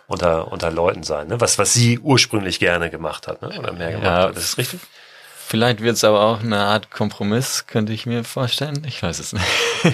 unter, 0.07 0.51
unter 0.53 0.71
Leuten 0.71 1.03
sein, 1.03 1.27
ne? 1.27 1.41
was, 1.41 1.57
was 1.59 1.73
sie 1.73 1.99
ursprünglich 1.99 2.59
gerne 2.59 2.89
gemacht 2.89 3.27
hat 3.27 3.41
ne? 3.41 3.49
oder 3.59 3.73
mehr 3.73 3.91
gemacht 3.91 4.05
Ja. 4.05 4.21
hat. 4.27 4.37
Das 4.37 4.43
ist 4.43 4.57
richtig? 4.57 4.79
vielleicht 5.47 5.81
wird 5.81 5.95
es 5.97 6.03
aber 6.05 6.21
auch 6.21 6.39
eine 6.41 6.59
Art 6.59 6.91
Kompromiss, 6.91 7.65
könnte 7.67 7.91
ich 7.91 8.05
mir 8.05 8.23
vorstellen. 8.23 8.83
Ich 8.87 9.01
weiß 9.03 9.19
es 9.19 9.33
nicht. 9.33 9.45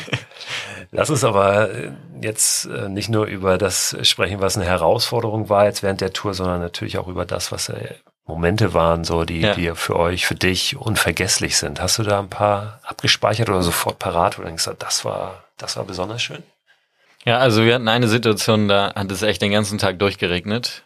Lass 0.96 1.10
uns 1.10 1.24
aber 1.24 1.70
äh, 1.72 1.92
jetzt 2.22 2.66
äh, 2.66 2.90
nicht 2.90 3.10
nur 3.10 3.26
über 3.26 3.58
das 3.58 3.96
sprechen, 4.04 4.42
was 4.42 4.56
eine 4.56 4.66
Herausforderung 4.66 5.50
war 5.50 5.66
jetzt 5.66 5.84
während 5.84 6.02
der 6.02 6.14
Tour, 6.14 6.34
sondern 6.34 6.62
natürlich 6.62 6.98
auch 6.98 7.08
über 7.08 7.26
das, 7.26 7.52
was 7.52 7.70
äh, 7.70 7.96
Momente 8.26 8.74
waren, 8.74 9.04
so 9.04 9.24
die, 9.24 9.42
Ja. 9.42 9.54
die 9.54 9.72
für 9.76 9.96
euch, 9.98 10.26
für 10.26 10.36
dich 10.36 10.76
unvergesslich 10.78 11.58
sind. 11.58 11.80
Hast 11.82 12.00
du 12.00 12.04
da 12.04 12.20
ein 12.20 12.30
paar 12.30 12.80
abgespeichert 12.84 13.50
oder 13.50 13.62
sofort 13.62 14.00
parat, 14.00 14.38
du 14.38 14.44
denkst, 14.44 14.70
das 14.80 15.06
war, 15.06 15.44
das 15.58 15.78
war 15.78 15.84
besonders 15.84 16.22
schön? 16.22 16.42
Ja, 17.26 17.40
also 17.40 17.64
wir 17.66 17.76
hatten 17.76 17.88
eine 17.88 18.08
Situation, 18.08 18.68
da 18.68 18.94
hat 18.96 19.12
es 19.12 19.22
echt 19.22 19.42
den 19.42 19.52
ganzen 19.52 19.78
Tag 19.78 20.00
durchgeregnet. 20.00 20.84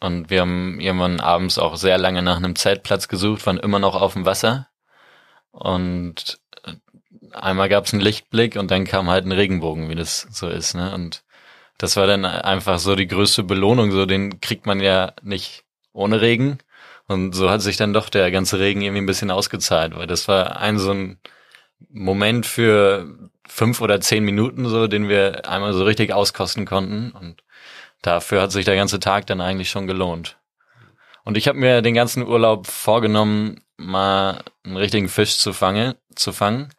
Und 0.00 0.30
wir 0.30 0.40
haben 0.40 0.80
irgendwann 0.80 1.20
abends 1.20 1.58
auch 1.58 1.76
sehr 1.76 1.96
lange 1.98 2.22
nach 2.22 2.36
einem 2.36 2.56
Zeltplatz 2.56 3.06
gesucht, 3.06 3.46
waren 3.46 3.58
immer 3.58 3.78
noch 3.78 4.00
auf 4.00 4.14
dem 4.14 4.24
Wasser. 4.24 4.68
Und 5.52 6.38
einmal 7.34 7.68
gab 7.68 7.86
es 7.86 7.92
einen 7.92 8.02
Lichtblick 8.02 8.56
und 8.56 8.70
dann 8.70 8.84
kam 8.84 9.10
halt 9.10 9.24
ein 9.26 9.32
Regenbogen, 9.32 9.88
wie 9.88 9.94
das 9.94 10.26
so 10.30 10.48
ist. 10.48 10.74
Ne? 10.74 10.92
Und 10.94 11.22
das 11.78 11.96
war 11.96 12.06
dann 12.06 12.24
einfach 12.24 12.78
so 12.78 12.94
die 12.94 13.08
größte 13.08 13.42
Belohnung. 13.42 13.90
So 13.90 14.06
den 14.06 14.40
kriegt 14.40 14.66
man 14.66 14.80
ja 14.80 15.12
nicht 15.22 15.64
ohne 15.92 16.20
Regen. 16.20 16.58
Und 17.06 17.34
so 17.34 17.50
hat 17.50 17.62
sich 17.62 17.76
dann 17.76 17.92
doch 17.92 18.08
der 18.08 18.30
ganze 18.30 18.58
Regen 18.58 18.80
irgendwie 18.80 19.02
ein 19.02 19.06
bisschen 19.06 19.30
ausgezahlt, 19.30 19.96
weil 19.96 20.06
das 20.06 20.28
war 20.28 20.60
ein 20.60 20.78
so 20.78 20.92
ein 20.92 21.18
Moment 21.90 22.46
für 22.46 23.30
fünf 23.46 23.80
oder 23.80 24.00
zehn 24.00 24.24
Minuten 24.24 24.66
so, 24.66 24.86
den 24.86 25.08
wir 25.08 25.48
einmal 25.48 25.72
so 25.72 25.84
richtig 25.84 26.12
auskosten 26.12 26.64
konnten. 26.64 27.10
Und 27.10 27.42
dafür 28.02 28.42
hat 28.42 28.52
sich 28.52 28.64
der 28.64 28.76
ganze 28.76 29.00
Tag 29.00 29.26
dann 29.26 29.40
eigentlich 29.40 29.70
schon 29.70 29.86
gelohnt. 29.86 30.38
Und 31.24 31.36
ich 31.36 31.48
habe 31.48 31.58
mir 31.58 31.82
den 31.82 31.94
ganzen 31.94 32.26
Urlaub 32.26 32.66
vorgenommen, 32.66 33.60
mal 33.76 34.42
einen 34.64 34.76
richtigen 34.76 35.08
Fisch 35.08 35.38
zu 35.38 35.52
fangen, 35.52 35.94
zu 36.14 36.32
fangen. 36.32 36.72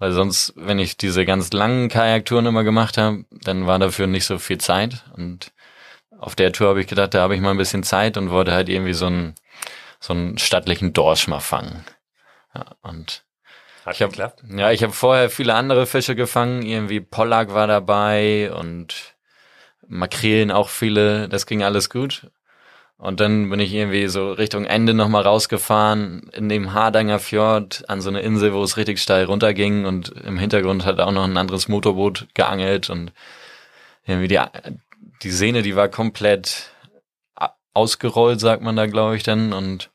Weil 0.00 0.12
sonst, 0.12 0.54
wenn 0.56 0.78
ich 0.78 0.96
diese 0.96 1.24
ganz 1.26 1.52
langen 1.52 1.88
Kajaktouren 1.90 2.46
immer 2.46 2.64
gemacht 2.64 2.96
habe, 2.98 3.24
dann 3.30 3.66
war 3.66 3.78
dafür 3.78 4.06
nicht 4.08 4.24
so 4.24 4.38
viel 4.38 4.58
Zeit. 4.58 5.04
Und 5.14 5.52
auf 6.18 6.34
der 6.34 6.52
Tour 6.52 6.68
habe 6.70 6.80
ich 6.80 6.86
gedacht, 6.86 7.14
da 7.14 7.20
habe 7.22 7.34
ich 7.34 7.40
mal 7.40 7.50
ein 7.50 7.58
bisschen 7.58 7.82
Zeit 7.82 8.16
und 8.16 8.30
wollte 8.30 8.52
halt 8.52 8.68
irgendwie 8.70 8.94
so 8.94 9.06
einen, 9.06 9.34
so 10.00 10.14
einen 10.14 10.38
stattlichen 10.38 10.92
Dorsch 10.94 11.28
mal 11.28 11.40
fangen. 11.40 11.84
Ja, 12.54 12.64
und 12.82 13.24
Hat 13.84 13.94
Ich 13.96 14.02
hab- 14.02 14.10
geklappt? 14.10 14.42
ja, 14.48 14.70
ich 14.72 14.82
habe 14.82 14.92
vorher 14.94 15.28
viele 15.30 15.54
andere 15.54 15.86
Fische 15.86 16.16
gefangen, 16.16 16.62
irgendwie 16.62 17.00
Pollack 17.00 17.52
war 17.52 17.66
dabei 17.66 18.50
und 18.52 19.14
Makrelen 19.86 20.50
auch 20.50 20.68
viele, 20.70 21.28
das 21.28 21.44
ging 21.46 21.62
alles 21.62 21.90
gut. 21.90 22.30
Und 23.00 23.20
dann 23.20 23.48
bin 23.48 23.60
ich 23.60 23.72
irgendwie 23.72 24.08
so 24.08 24.32
Richtung 24.32 24.66
Ende 24.66 24.92
nochmal 24.92 25.22
rausgefahren, 25.22 26.30
in 26.34 26.50
dem 26.50 26.74
Hardanger 26.74 27.18
Fjord, 27.18 27.82
an 27.88 28.02
so 28.02 28.10
eine 28.10 28.20
Insel, 28.20 28.52
wo 28.52 28.62
es 28.62 28.76
richtig 28.76 28.98
steil 28.98 29.24
runterging 29.24 29.86
und 29.86 30.10
im 30.10 30.38
Hintergrund 30.38 30.84
hat 30.84 31.00
auch 31.00 31.10
noch 31.10 31.24
ein 31.24 31.38
anderes 31.38 31.66
Motorboot 31.66 32.28
geangelt 32.34 32.90
und 32.90 33.12
irgendwie 34.04 34.28
die, 34.28 34.38
die 35.22 35.30
Sehne, 35.30 35.62
die 35.62 35.76
war 35.76 35.88
komplett 35.88 36.72
ausgerollt, 37.72 38.40
sagt 38.40 38.62
man 38.62 38.76
da, 38.76 38.86
glaube 38.86 39.16
ich, 39.16 39.22
dann. 39.22 39.52
Und 39.52 39.90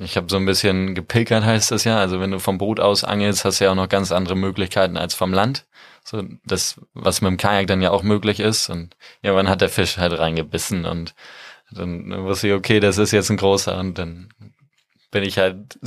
ich 0.00 0.16
habe 0.16 0.26
so 0.30 0.36
ein 0.36 0.46
bisschen 0.46 0.94
gepilkert, 0.94 1.44
heißt 1.44 1.70
das 1.70 1.84
ja. 1.84 1.98
Also 1.98 2.20
wenn 2.20 2.30
du 2.30 2.38
vom 2.38 2.58
Boot 2.58 2.80
aus 2.80 3.04
angelst, 3.04 3.44
hast 3.44 3.60
du 3.60 3.64
ja 3.64 3.70
auch 3.72 3.76
noch 3.76 3.88
ganz 3.88 4.12
andere 4.12 4.36
Möglichkeiten 4.36 4.96
als 4.96 5.14
vom 5.14 5.32
Land. 5.32 5.66
So 6.04 6.22
das, 6.44 6.80
was 6.92 7.22
mit 7.22 7.30
dem 7.30 7.36
Kajak 7.38 7.66
dann 7.66 7.82
ja 7.82 7.90
auch 7.90 8.02
möglich 8.02 8.40
ist. 8.40 8.68
Und 8.70 8.96
irgendwann 9.22 9.48
hat 9.48 9.60
der 9.60 9.68
Fisch 9.68 9.98
halt 9.98 10.18
reingebissen 10.18 10.84
und 10.84 11.14
dann 11.70 12.24
wusste 12.24 12.48
ich, 12.48 12.54
okay, 12.54 12.80
das 12.80 12.98
ist 12.98 13.12
jetzt 13.12 13.30
ein 13.30 13.36
großer 13.36 13.78
und 13.78 13.98
dann 13.98 14.28
bin 15.10 15.24
ich 15.24 15.38
halt 15.38 15.78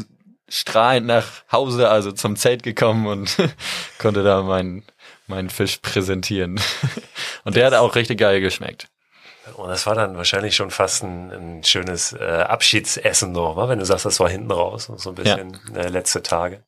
strahlend 0.49 1.07
nach 1.07 1.25
Hause, 1.51 1.89
also 1.89 2.11
zum 2.11 2.35
Zelt 2.35 2.63
gekommen 2.63 3.07
und 3.07 3.37
konnte 3.99 4.23
da 4.23 4.41
meinen 4.41 4.83
meinen 5.27 5.49
Fisch 5.49 5.77
präsentieren. 5.77 6.59
Und 7.43 7.55
der 7.55 7.67
hat 7.67 7.73
auch 7.73 7.95
richtig 7.95 8.19
geil 8.19 8.41
geschmeckt. 8.41 8.87
Und 9.55 9.69
das 9.69 9.85
war 9.85 9.95
dann 9.95 10.17
wahrscheinlich 10.17 10.55
schon 10.55 10.71
fast 10.71 11.03
ein, 11.03 11.31
ein 11.31 11.63
schönes 11.63 12.13
äh, 12.13 12.45
Abschiedsessen 12.47 13.31
noch, 13.31 13.55
wenn 13.69 13.79
du 13.79 13.85
sagst, 13.85 14.05
das 14.05 14.19
war 14.19 14.29
hinten 14.29 14.51
raus, 14.51 14.91
so 14.93 15.09
ein 15.09 15.15
bisschen 15.15 15.57
ja. 15.73 15.81
äh, 15.81 15.87
letzte 15.87 16.21
Tage. 16.21 16.63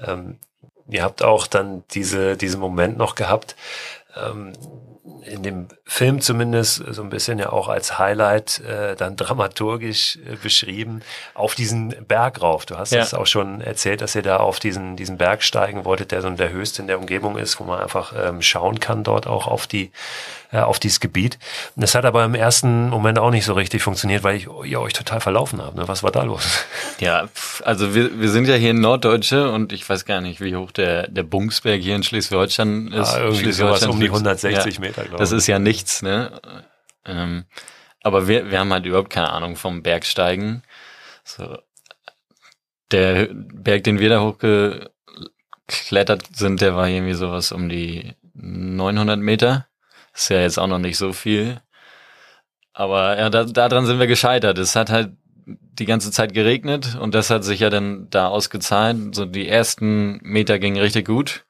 Ähm, 0.00 0.38
ihr 0.88 1.04
habt 1.04 1.22
auch 1.22 1.46
dann 1.46 1.84
diese, 1.92 2.36
diesen 2.36 2.60
Moment 2.60 2.96
noch 2.98 3.14
gehabt, 3.14 3.54
ähm, 4.16 4.54
in 5.24 5.42
dem 5.42 5.68
Film 5.84 6.20
zumindest 6.20 6.82
so 6.88 7.02
ein 7.02 7.10
bisschen 7.10 7.38
ja 7.38 7.50
auch 7.50 7.68
als 7.68 7.98
Highlight 7.98 8.60
äh, 8.60 8.96
dann 8.96 9.16
dramaturgisch 9.16 10.16
äh, 10.16 10.36
beschrieben, 10.36 11.02
auf 11.34 11.54
diesen 11.54 11.94
Berg 12.06 12.42
rauf. 12.42 12.66
Du 12.66 12.76
hast 12.76 12.92
es 12.92 13.12
ja. 13.12 13.18
auch 13.18 13.26
schon 13.26 13.60
erzählt, 13.60 14.00
dass 14.00 14.14
ihr 14.14 14.22
da 14.22 14.38
auf 14.38 14.58
diesen, 14.58 14.96
diesen 14.96 15.18
Berg 15.18 15.42
steigen 15.42 15.84
wolltet, 15.84 16.12
der 16.12 16.22
so 16.22 16.30
der 16.30 16.50
höchste 16.50 16.82
in 16.82 16.88
der 16.88 16.98
Umgebung 16.98 17.38
ist, 17.38 17.60
wo 17.60 17.64
man 17.64 17.80
einfach 17.80 18.12
ähm, 18.16 18.42
schauen 18.42 18.80
kann 18.80 19.04
dort 19.04 19.26
auch 19.26 19.46
auf 19.46 19.66
die 19.66 19.90
äh, 20.52 20.58
auf 20.58 20.78
dieses 20.78 21.00
Gebiet. 21.00 21.38
Und 21.74 21.82
das 21.82 21.94
hat 21.94 22.04
aber 22.04 22.24
im 22.24 22.34
ersten 22.34 22.88
Moment 22.88 23.18
auch 23.18 23.30
nicht 23.30 23.44
so 23.44 23.54
richtig 23.54 23.82
funktioniert, 23.82 24.22
weil 24.22 24.36
ich 24.36 24.46
ihr 24.64 24.80
euch 24.80 24.92
total 24.92 25.20
verlaufen 25.20 25.60
habt. 25.60 25.76
Ne? 25.76 25.88
Was 25.88 26.02
war 26.02 26.12
da 26.12 26.22
los? 26.22 26.64
Ja, 26.98 27.28
also 27.62 27.94
wir, 27.94 28.18
wir 28.18 28.30
sind 28.30 28.48
ja 28.48 28.54
hier 28.54 28.70
in 28.70 28.80
Norddeutsche 28.80 29.50
und 29.50 29.74
ich 29.74 29.86
weiß 29.86 30.06
gar 30.06 30.22
nicht, 30.22 30.40
wie 30.40 30.56
hoch 30.56 30.70
der, 30.70 31.08
der 31.08 31.24
Bungsberg 31.24 31.82
hier 31.82 31.94
in 31.94 32.02
Schleswig-Holstein 32.02 32.88
ist. 32.88 33.14
Ah, 33.14 33.24
irgendwie 33.24 33.52
sowas 33.52 33.84
um 33.86 34.00
die 34.00 34.06
160 34.06 34.74
ja, 34.74 34.80
Meter, 34.80 34.95
glaube 35.02 35.16
ich. 35.16 35.20
Das 35.20 35.32
ist 35.32 35.46
ja 35.46 35.58
nichts, 35.58 36.02
ne? 36.02 36.40
Ähm, 37.04 37.44
aber 38.02 38.28
wir, 38.28 38.50
wir 38.50 38.60
haben 38.60 38.72
halt 38.72 38.86
überhaupt 38.86 39.10
keine 39.10 39.30
Ahnung 39.30 39.56
vom 39.56 39.82
Bergsteigen. 39.82 40.62
So, 41.24 41.58
der 42.90 43.28
Berg, 43.32 43.84
den 43.84 43.98
wir 43.98 44.08
da 44.08 44.20
hochgeklettert 44.20 46.36
sind, 46.36 46.60
der 46.60 46.76
war 46.76 46.88
irgendwie 46.88 47.14
sowas 47.14 47.52
um 47.52 47.68
die 47.68 48.14
900 48.34 49.18
Meter. 49.18 49.66
Ist 50.14 50.30
ja 50.30 50.40
jetzt 50.40 50.58
auch 50.58 50.68
noch 50.68 50.78
nicht 50.78 50.98
so 50.98 51.12
viel. 51.12 51.60
Aber 52.72 53.18
ja, 53.18 53.30
da, 53.30 53.44
daran 53.44 53.86
sind 53.86 53.98
wir 53.98 54.06
gescheitert. 54.06 54.58
Es 54.58 54.76
hat 54.76 54.90
halt 54.90 55.12
die 55.46 55.84
ganze 55.84 56.10
Zeit 56.10 56.34
geregnet 56.34 56.96
und 57.00 57.14
das 57.14 57.30
hat 57.30 57.44
sich 57.44 57.60
ja 57.60 57.70
dann 57.70 58.08
da 58.10 58.28
ausgezahlt. 58.28 59.14
So 59.14 59.24
die 59.24 59.48
ersten 59.48 60.18
Meter 60.22 60.58
gingen 60.58 60.80
richtig 60.80 61.06
gut. 61.06 61.44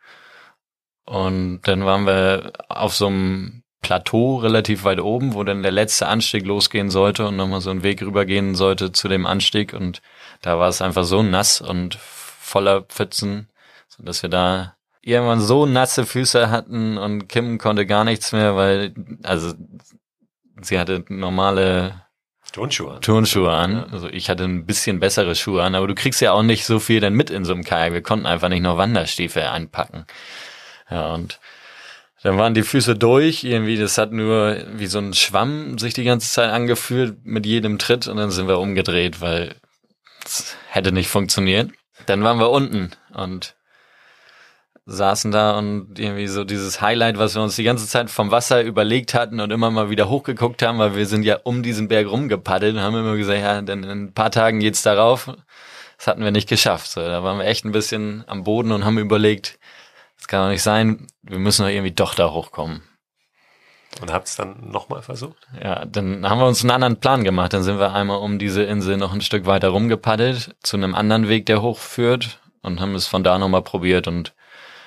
Und 1.06 1.60
dann 1.62 1.84
waren 1.84 2.06
wir 2.06 2.52
auf 2.68 2.94
so 2.94 3.06
einem 3.06 3.62
Plateau 3.80 4.38
relativ 4.38 4.84
weit 4.84 5.00
oben, 5.00 5.34
wo 5.34 5.44
dann 5.44 5.62
der 5.62 5.72
letzte 5.72 6.08
Anstieg 6.08 6.44
losgehen 6.44 6.90
sollte 6.90 7.28
und 7.28 7.36
nochmal 7.36 7.60
so 7.60 7.70
einen 7.70 7.84
Weg 7.84 8.02
rübergehen 8.02 8.56
sollte 8.56 8.90
zu 8.90 9.06
dem 9.06 9.26
Anstieg. 9.26 9.72
Und 9.72 10.02
da 10.42 10.58
war 10.58 10.68
es 10.68 10.82
einfach 10.82 11.04
so 11.04 11.22
nass 11.22 11.60
und 11.60 11.94
voller 11.94 12.82
Pfützen, 12.82 13.48
dass 13.98 14.22
wir 14.22 14.30
da 14.30 14.74
irgendwann 15.02 15.40
so 15.40 15.66
nasse 15.66 16.04
Füße 16.04 16.50
hatten 16.50 16.98
und 16.98 17.28
Kim 17.28 17.58
konnte 17.58 17.86
gar 17.86 18.02
nichts 18.02 18.32
mehr, 18.32 18.56
weil, 18.56 18.92
also 19.22 19.54
sie 20.60 20.80
hatte 20.80 21.04
normale 21.08 22.02
Turnschuhe 22.52 22.94
an. 22.94 23.00
Turnschuhe 23.02 23.52
an. 23.52 23.84
Also 23.92 24.08
ich 24.08 24.28
hatte 24.28 24.44
ein 24.44 24.66
bisschen 24.66 24.98
bessere 24.98 25.34
Schuhe 25.34 25.62
an, 25.62 25.74
aber 25.74 25.86
du 25.86 25.94
kriegst 25.94 26.20
ja 26.20 26.32
auch 26.32 26.42
nicht 26.42 26.64
so 26.64 26.80
viel 26.80 27.00
dann 27.00 27.14
mit 27.14 27.30
in 27.30 27.44
so 27.44 27.52
einem 27.52 27.62
Kajak. 27.62 27.92
Wir 27.92 28.02
konnten 28.02 28.26
einfach 28.26 28.48
nicht 28.48 28.62
noch 28.62 28.78
Wanderstiefel 28.78 29.44
einpacken. 29.44 30.06
Ja, 30.90 31.14
und 31.14 31.40
dann 32.22 32.38
waren 32.38 32.54
die 32.54 32.62
Füße 32.62 32.96
durch, 32.96 33.44
irgendwie, 33.44 33.76
das 33.76 33.98
hat 33.98 34.12
nur 34.12 34.56
wie 34.74 34.86
so 34.86 34.98
ein 34.98 35.14
Schwamm 35.14 35.78
sich 35.78 35.94
die 35.94 36.04
ganze 36.04 36.30
Zeit 36.30 36.50
angefühlt 36.50 37.24
mit 37.24 37.46
jedem 37.46 37.78
Tritt 37.78 38.08
und 38.08 38.16
dann 38.16 38.30
sind 38.30 38.48
wir 38.48 38.58
umgedreht, 38.58 39.20
weil 39.20 39.54
es 40.24 40.56
hätte 40.68 40.92
nicht 40.92 41.08
funktioniert. 41.08 41.70
Dann 42.06 42.24
waren 42.24 42.38
wir 42.38 42.50
unten 42.50 42.90
und 43.14 43.54
saßen 44.86 45.32
da 45.32 45.58
und 45.58 45.98
irgendwie 45.98 46.28
so 46.28 46.44
dieses 46.44 46.80
Highlight, 46.80 47.18
was 47.18 47.34
wir 47.34 47.42
uns 47.42 47.56
die 47.56 47.64
ganze 47.64 47.88
Zeit 47.88 48.08
vom 48.08 48.30
Wasser 48.30 48.62
überlegt 48.62 49.14
hatten 49.14 49.40
und 49.40 49.50
immer 49.50 49.70
mal 49.70 49.90
wieder 49.90 50.08
hochgeguckt 50.08 50.62
haben, 50.62 50.78
weil 50.78 50.94
wir 50.94 51.06
sind 51.06 51.24
ja 51.24 51.38
um 51.42 51.62
diesen 51.62 51.88
Berg 51.88 52.08
rumgepaddelt 52.08 52.76
und 52.76 52.82
haben 52.82 52.96
immer 52.96 53.16
gesagt, 53.16 53.40
ja, 53.40 53.60
dann 53.62 53.82
in 53.82 53.90
ein 53.90 54.12
paar 54.14 54.30
Tagen 54.30 54.60
geht's 54.60 54.82
darauf. 54.82 55.32
Das 55.98 56.06
hatten 56.06 56.22
wir 56.22 56.30
nicht 56.30 56.48
geschafft. 56.48 56.90
So, 56.90 57.00
da 57.00 57.24
waren 57.24 57.38
wir 57.38 57.46
echt 57.46 57.64
ein 57.64 57.72
bisschen 57.72 58.24
am 58.28 58.44
Boden 58.44 58.70
und 58.70 58.84
haben 58.84 58.98
überlegt, 58.98 59.58
das 60.26 60.30
kann 60.30 60.42
doch 60.42 60.50
nicht 60.50 60.62
sein, 60.64 61.06
wir 61.22 61.38
müssen 61.38 61.62
doch 61.62 61.70
irgendwie 61.70 61.94
doch 61.94 62.16
da 62.16 62.32
hochkommen. 62.32 62.82
Und 64.00 64.12
habt 64.12 64.26
es 64.26 64.34
dann 64.34 64.70
nochmal 64.70 65.00
versucht? 65.00 65.46
Ja, 65.62 65.84
dann 65.84 66.28
haben 66.28 66.40
wir 66.40 66.48
uns 66.48 66.62
einen 66.62 66.72
anderen 66.72 66.98
Plan 66.98 67.22
gemacht. 67.22 67.52
Dann 67.52 67.62
sind 67.62 67.78
wir 67.78 67.94
einmal 67.94 68.18
um 68.18 68.40
diese 68.40 68.64
Insel 68.64 68.96
noch 68.96 69.12
ein 69.12 69.20
Stück 69.20 69.46
weiter 69.46 69.68
rumgepaddelt, 69.68 70.56
zu 70.64 70.76
einem 70.76 70.96
anderen 70.96 71.28
Weg, 71.28 71.46
der 71.46 71.62
hochführt 71.62 72.40
und 72.62 72.80
haben 72.80 72.96
es 72.96 73.06
von 73.06 73.22
da 73.22 73.38
nochmal 73.38 73.62
probiert 73.62 74.08
und 74.08 74.34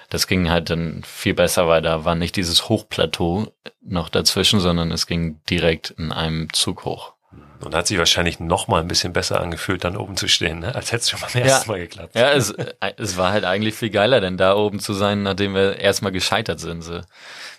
das 0.09 0.27
ging 0.27 0.49
halt 0.49 0.71
dann 0.71 1.03
viel 1.05 1.35
besser, 1.35 1.69
weil 1.69 1.81
da 1.81 2.03
war 2.03 2.15
nicht 2.15 2.35
dieses 2.35 2.67
Hochplateau 2.67 3.47
noch 3.81 4.09
dazwischen, 4.09 4.59
sondern 4.59 4.91
es 4.91 5.07
ging 5.07 5.39
direkt 5.49 5.91
in 5.91 6.11
einem 6.11 6.51
Zug 6.51 6.83
hoch. 6.83 7.13
Und 7.61 7.75
hat 7.75 7.87
sich 7.87 7.97
wahrscheinlich 7.97 8.39
noch 8.39 8.69
mal 8.69 8.79
ein 8.79 8.87
bisschen 8.87 9.11
besser 9.11 9.41
angefühlt, 9.41 9.83
dann 9.83 9.97
oben 9.97 10.15
zu 10.15 10.29
stehen, 10.29 10.59
ne? 10.59 10.73
als 10.73 10.93
hätte 10.93 11.01
es 11.01 11.09
schon 11.09 11.19
beim 11.19 11.41
ersten 11.43 11.69
ja. 11.69 11.75
Mal 11.75 11.79
geklappt. 11.81 12.15
Ja, 12.15 12.31
es, 12.31 12.53
es 12.97 13.17
war 13.17 13.33
halt 13.33 13.43
eigentlich 13.43 13.75
viel 13.75 13.89
geiler, 13.89 14.21
denn 14.21 14.37
da 14.37 14.55
oben 14.55 14.79
zu 14.79 14.93
sein, 14.93 15.23
nachdem 15.23 15.55
wir 15.55 15.77
erstmal 15.77 16.13
gescheitert 16.13 16.61
sind. 16.61 16.83
So. 16.83 17.01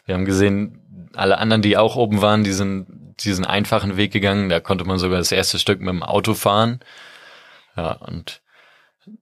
Wir 0.06 0.14
haben 0.14 0.24
gesehen, 0.24 1.10
alle 1.14 1.38
anderen, 1.38 1.60
die 1.60 1.76
auch 1.76 1.96
oben 1.96 2.22
waren, 2.22 2.44
die 2.44 2.52
sind 2.52 2.86
diesen 3.20 3.44
einfachen 3.44 3.96
Weg 3.96 4.12
gegangen. 4.12 4.48
Da 4.48 4.60
konnte 4.60 4.84
man 4.84 4.98
sogar 4.98 5.18
das 5.18 5.32
erste 5.32 5.58
Stück 5.58 5.80
mit 5.80 5.90
dem 5.90 6.02
Auto 6.02 6.34
fahren. 6.34 6.80
Ja, 7.76 7.92
und 7.92 8.40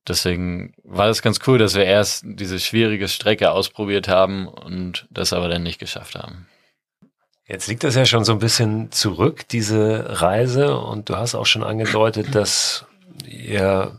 deswegen 0.07 0.75
war 0.85 1.07
das 1.07 1.23
ganz 1.23 1.41
cool, 1.47 1.59
dass 1.59 1.75
wir 1.75 1.85
erst 1.85 2.23
diese 2.25 2.61
schwierige 2.61 3.09
Strecke 3.09 3.51
ausprobiert 3.51 4.09
haben 4.09 4.47
und 4.49 5.07
das 5.11 5.33
aber 5.33 5.49
dann 5.49 5.63
nicht 5.63 5.79
geschafft 5.79 6.15
haben. 6.15 6.47
Jetzt 7.49 7.67
liegt 7.67 7.83
das 7.83 7.95
ja 7.95 8.05
schon 8.05 8.25
so 8.25 8.33
ein 8.33 8.41
bisschen 8.41 8.93
zurück, 8.93 9.49
diese 9.49 10.21
Reise, 10.21 10.79
und 10.79 11.09
du 11.09 11.17
hast 11.17 11.35
auch 11.35 11.47
schon 11.47 11.65
angedeutet, 11.65 12.35
dass 12.35 12.85
ihr 13.27 13.99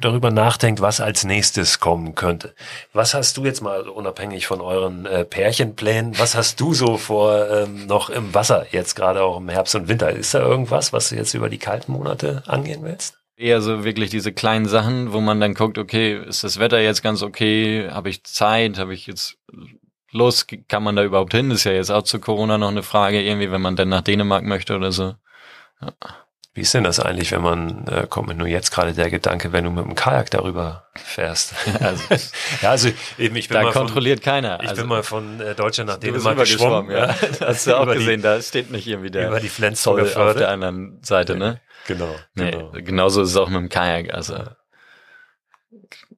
darüber 0.00 0.32
nachdenkt, 0.32 0.80
was 0.80 1.00
als 1.00 1.24
nächstes 1.24 1.78
kommen 1.78 2.16
könnte. 2.16 2.52
Was 2.92 3.14
hast 3.14 3.36
du 3.36 3.44
jetzt 3.44 3.60
mal 3.60 3.88
unabhängig 3.88 4.48
von 4.48 4.60
euren 4.60 5.06
äh, 5.06 5.24
Pärchenplänen, 5.24 6.18
was 6.18 6.34
hast 6.34 6.58
du 6.58 6.74
so 6.74 6.96
vor 6.96 7.48
ähm, 7.48 7.86
noch 7.86 8.10
im 8.10 8.34
Wasser 8.34 8.66
jetzt 8.72 8.96
gerade 8.96 9.22
auch 9.22 9.36
im 9.36 9.48
Herbst 9.48 9.76
und 9.76 9.86
Winter? 9.86 10.10
Ist 10.10 10.34
da 10.34 10.40
irgendwas, 10.40 10.92
was 10.92 11.10
du 11.10 11.14
jetzt 11.14 11.34
über 11.34 11.48
die 11.48 11.58
kalten 11.58 11.92
Monate 11.92 12.42
angehen 12.46 12.82
willst? 12.82 13.18
Eher 13.36 13.60
so 13.60 13.84
wirklich 13.84 14.10
diese 14.10 14.32
kleinen 14.32 14.66
Sachen, 14.66 15.12
wo 15.12 15.20
man 15.20 15.38
dann 15.38 15.54
guckt, 15.54 15.78
okay, 15.78 16.20
ist 16.26 16.42
das 16.42 16.58
Wetter 16.58 16.80
jetzt 16.80 17.02
ganz 17.02 17.22
okay? 17.22 17.88
Habe 17.90 18.10
ich 18.10 18.24
Zeit? 18.24 18.78
Habe 18.78 18.94
ich 18.94 19.06
jetzt 19.06 19.38
los, 20.12 20.46
kann 20.68 20.82
man 20.82 20.96
da 20.96 21.04
überhaupt 21.04 21.32
hin? 21.32 21.50
Ist 21.50 21.64
ja 21.64 21.72
jetzt 21.72 21.90
auch 21.90 22.02
zu 22.02 22.20
Corona 22.20 22.58
noch 22.58 22.68
eine 22.68 22.82
Frage, 22.82 23.20
irgendwie, 23.22 23.50
wenn 23.50 23.60
man 23.60 23.76
dann 23.76 23.88
nach 23.88 24.02
Dänemark 24.02 24.44
möchte 24.44 24.74
oder 24.76 24.92
so. 24.92 25.14
Ja. 25.80 25.92
Wie 26.52 26.62
ist 26.62 26.74
denn 26.74 26.82
das 26.82 26.98
eigentlich, 26.98 27.30
wenn 27.30 27.42
man, 27.42 27.86
äh, 27.86 28.08
kommt 28.08 28.26
mir 28.26 28.34
nur 28.34 28.48
jetzt 28.48 28.72
gerade 28.72 28.92
der 28.92 29.08
Gedanke, 29.08 29.52
wenn 29.52 29.64
du 29.64 29.70
mit 29.70 29.84
dem 29.84 29.94
Kajak 29.94 30.30
darüber 30.30 30.88
fährst? 30.96 31.54
Also, 31.80 32.02
ja, 32.62 32.70
also 32.70 32.90
eben, 33.18 33.36
ich 33.36 33.48
bin 33.48 33.54
da 33.54 33.62
mal 33.62 33.72
kontrolliert 33.72 34.18
von, 34.18 34.24
keiner. 34.24 34.60
Ich 34.60 34.68
also, 34.68 34.82
bin 34.82 34.88
mal 34.88 35.04
von 35.04 35.40
äh, 35.40 35.54
Deutschland 35.54 35.88
nach 35.88 35.98
Dänemark 35.98 36.38
geschwommen. 36.38 36.88
geschwommen 36.88 37.20
ja. 37.40 37.46
Hast 37.46 37.68
du 37.68 37.78
auch 37.78 37.86
gesehen, 37.86 38.16
die, 38.16 38.22
da 38.22 38.42
steht 38.42 38.72
nicht 38.72 38.88
irgendwie 38.88 39.12
der 39.12 39.28
über 39.28 39.38
die 39.38 39.48
Flensburger 39.48 40.06
Förde. 40.06 40.30
auf 40.30 40.36
der 40.38 40.48
anderen 40.48 40.98
Seite, 41.02 41.36
ne? 41.36 41.60
Genau. 41.86 42.16
Nee, 42.34 42.50
genau. 42.50 42.72
genauso 42.72 43.22
ist 43.22 43.30
es 43.30 43.36
auch 43.36 43.48
mit 43.48 43.60
dem 43.60 43.68
Kajak, 43.68 44.12
also. 44.12 44.34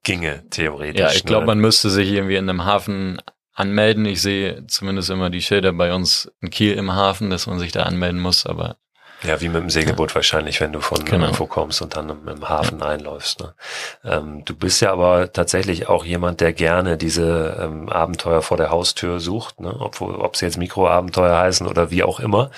Ginge, 0.02 0.48
theoretisch. 0.48 0.98
Ja, 0.98 1.12
ich 1.12 1.26
glaube, 1.26 1.46
man 1.46 1.58
müsste 1.58 1.90
sich 1.90 2.10
irgendwie 2.10 2.36
in 2.36 2.48
einem 2.48 2.64
Hafen 2.64 3.20
anmelden. 3.54 4.04
Ich 4.06 4.22
sehe 4.22 4.66
zumindest 4.66 5.10
immer 5.10 5.30
die 5.30 5.42
Schilder 5.42 5.72
bei 5.72 5.92
uns 5.92 6.30
in 6.40 6.50
Kiel 6.50 6.74
im 6.74 6.92
Hafen, 6.92 7.30
dass 7.30 7.46
man 7.46 7.58
sich 7.58 7.72
da 7.72 7.82
anmelden 7.82 8.20
muss, 8.20 8.46
aber 8.46 8.76
ja, 9.24 9.40
wie 9.40 9.48
mit 9.48 9.62
dem 9.62 9.70
Segelboot 9.70 10.10
ja. 10.10 10.14
wahrscheinlich, 10.16 10.60
wenn 10.60 10.72
du 10.72 10.80
von 10.80 11.04
genau. 11.04 11.26
irgendwo 11.26 11.46
kommst 11.46 11.80
und 11.80 11.96
dann 11.96 12.10
im, 12.10 12.48
Hafen 12.48 12.82
einläufst. 12.82 13.40
Ne? 13.40 13.54
Ähm, 14.04 14.44
du 14.44 14.54
bist 14.56 14.80
ja 14.80 14.92
aber 14.92 15.32
tatsächlich 15.32 15.88
auch 15.88 16.04
jemand, 16.04 16.40
der 16.40 16.52
gerne 16.52 16.96
diese 16.96 17.56
ähm, 17.60 17.88
Abenteuer 17.88 18.42
vor 18.42 18.56
der 18.56 18.70
Haustür 18.70 19.20
sucht, 19.20 19.60
ne? 19.60 19.74
ob, 19.78 20.00
ob 20.00 20.36
sie 20.36 20.46
jetzt 20.46 20.58
Mikroabenteuer 20.58 21.38
heißen 21.38 21.68
oder 21.68 21.92
wie 21.92 22.02
auch 22.02 22.18
immer. 22.18 22.50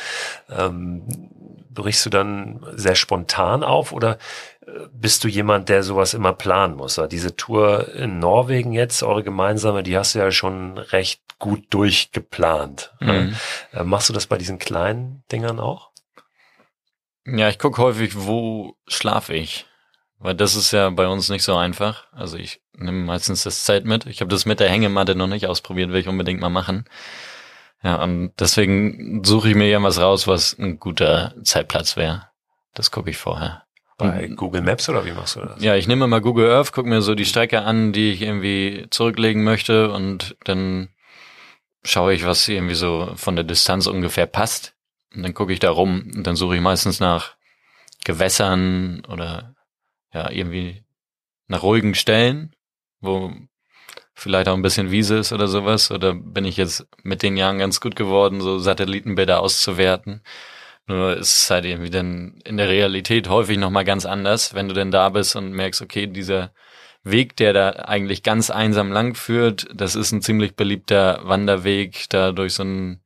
Ähm, 0.50 1.02
brichst 1.74 2.06
du 2.06 2.10
dann 2.10 2.64
sehr 2.74 2.94
spontan 2.94 3.62
auf 3.62 3.92
oder 3.92 4.18
bist 4.92 5.24
du 5.24 5.28
jemand, 5.28 5.68
der 5.68 5.82
sowas 5.82 6.14
immer 6.14 6.32
planen 6.32 6.76
muss? 6.76 7.00
Diese 7.10 7.36
Tour 7.36 7.94
in 7.94 8.18
Norwegen 8.18 8.72
jetzt, 8.72 9.02
eure 9.02 9.22
gemeinsame, 9.22 9.82
die 9.82 9.96
hast 9.96 10.14
du 10.14 10.20
ja 10.20 10.30
schon 10.30 10.78
recht 10.78 11.20
gut 11.38 11.66
durchgeplant. 11.70 12.92
Mhm. 13.00 13.34
Äh, 13.72 13.84
machst 13.84 14.08
du 14.08 14.12
das 14.12 14.26
bei 14.26 14.38
diesen 14.38 14.58
kleinen 14.58 15.24
Dingern 15.30 15.60
auch? 15.60 15.90
Ja, 17.26 17.48
ich 17.48 17.58
gucke 17.58 17.82
häufig, 17.82 18.12
wo 18.16 18.76
schlafe 18.86 19.34
ich. 19.34 19.66
Weil 20.18 20.34
das 20.34 20.56
ist 20.56 20.72
ja 20.72 20.88
bei 20.90 21.06
uns 21.06 21.28
nicht 21.28 21.42
so 21.42 21.56
einfach. 21.56 22.06
Also 22.12 22.36
ich 22.36 22.60
nehme 22.72 23.04
meistens 23.04 23.42
das 23.42 23.64
Zelt 23.64 23.84
mit. 23.84 24.06
Ich 24.06 24.20
habe 24.20 24.30
das 24.30 24.46
mit 24.46 24.60
der 24.60 24.70
Hängematte 24.70 25.14
noch 25.14 25.26
nicht 25.26 25.46
ausprobiert, 25.46 25.90
will 25.90 26.00
ich 26.00 26.08
unbedingt 26.08 26.40
mal 26.40 26.48
machen. 26.48 26.86
Ja, 27.82 28.02
und 28.02 28.32
deswegen 28.38 29.22
suche 29.24 29.50
ich 29.50 29.54
mir 29.54 29.68
ja 29.68 29.82
was 29.82 30.00
raus, 30.00 30.26
was 30.26 30.58
ein 30.58 30.78
guter 30.78 31.34
Zeltplatz 31.42 31.96
wäre. 31.96 32.28
Das 32.72 32.90
gucke 32.90 33.10
ich 33.10 33.18
vorher. 33.18 33.63
Bei 33.96 34.26
Google 34.28 34.62
Maps 34.62 34.88
oder 34.88 35.04
wie 35.04 35.12
machst 35.12 35.36
du 35.36 35.40
das? 35.40 35.62
Ja, 35.62 35.76
ich 35.76 35.86
nehme 35.86 36.06
mal 36.06 36.20
Google 36.20 36.50
Earth, 36.50 36.72
gucke 36.72 36.88
mir 36.88 37.00
so 37.00 37.14
die 37.14 37.24
Strecke 37.24 37.62
an, 37.62 37.92
die 37.92 38.10
ich 38.10 38.22
irgendwie 38.22 38.86
zurücklegen 38.90 39.44
möchte 39.44 39.90
und 39.92 40.36
dann 40.44 40.88
schaue 41.84 42.14
ich, 42.14 42.26
was 42.26 42.48
irgendwie 42.48 42.74
so 42.74 43.12
von 43.14 43.36
der 43.36 43.44
Distanz 43.44 43.86
ungefähr 43.86 44.26
passt. 44.26 44.74
Und 45.14 45.22
dann 45.22 45.34
gucke 45.34 45.52
ich 45.52 45.60
da 45.60 45.70
rum 45.70 46.10
und 46.14 46.26
dann 46.26 46.34
suche 46.34 46.56
ich 46.56 46.60
meistens 46.60 46.98
nach 46.98 47.36
Gewässern 48.04 49.04
oder 49.08 49.54
ja, 50.12 50.30
irgendwie 50.30 50.82
nach 51.46 51.62
ruhigen 51.62 51.94
Stellen, 51.94 52.54
wo 53.00 53.32
vielleicht 54.14 54.48
auch 54.48 54.54
ein 54.54 54.62
bisschen 54.62 54.90
Wiese 54.90 55.16
ist 55.18 55.32
oder 55.32 55.46
sowas. 55.46 55.90
Oder 55.90 56.14
bin 56.14 56.44
ich 56.44 56.56
jetzt 56.56 56.86
mit 57.02 57.22
den 57.22 57.36
Jahren 57.36 57.58
ganz 57.58 57.80
gut 57.80 57.96
geworden, 57.96 58.40
so 58.40 58.58
Satellitenbilder 58.58 59.40
auszuwerten. 59.40 60.22
Nur 60.86 61.16
ist 61.16 61.42
es 61.42 61.50
halt 61.50 61.64
irgendwie 61.64 61.90
dann 61.90 62.40
in 62.44 62.58
der 62.58 62.68
Realität 62.68 63.28
häufig 63.28 63.56
nochmal 63.56 63.84
ganz 63.84 64.04
anders, 64.04 64.54
wenn 64.54 64.68
du 64.68 64.74
denn 64.74 64.90
da 64.90 65.08
bist 65.08 65.34
und 65.34 65.52
merkst, 65.52 65.80
okay, 65.80 66.06
dieser 66.06 66.52
Weg, 67.04 67.36
der 67.36 67.52
da 67.52 67.70
eigentlich 67.70 68.22
ganz 68.22 68.50
einsam 68.50 68.92
lang 68.92 69.14
führt, 69.14 69.66
das 69.74 69.94
ist 69.94 70.12
ein 70.12 70.22
ziemlich 70.22 70.56
beliebter 70.56 71.20
Wanderweg, 71.22 72.06
da 72.10 72.32
durch 72.32 72.54
so 72.54 72.64
ein 72.64 73.00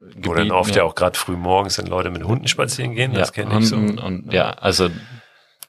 Gebiet, 0.00 0.26
Wo 0.26 0.34
dann 0.34 0.50
oft 0.50 0.70
ja, 0.70 0.78
ja 0.78 0.82
auch 0.84 0.94
gerade 0.94 1.18
früh 1.18 1.36
morgens 1.36 1.74
sind 1.76 1.88
Leute 1.88 2.10
mit 2.10 2.24
Hunden 2.24 2.46
spazieren 2.46 2.94
gehen, 2.94 3.14
das 3.14 3.28
ja, 3.28 3.42
kenne 3.42 3.58
ich 3.58 3.68
so. 3.68 3.76
Und 3.76 4.32
ja, 4.32 4.50
also 4.50 4.90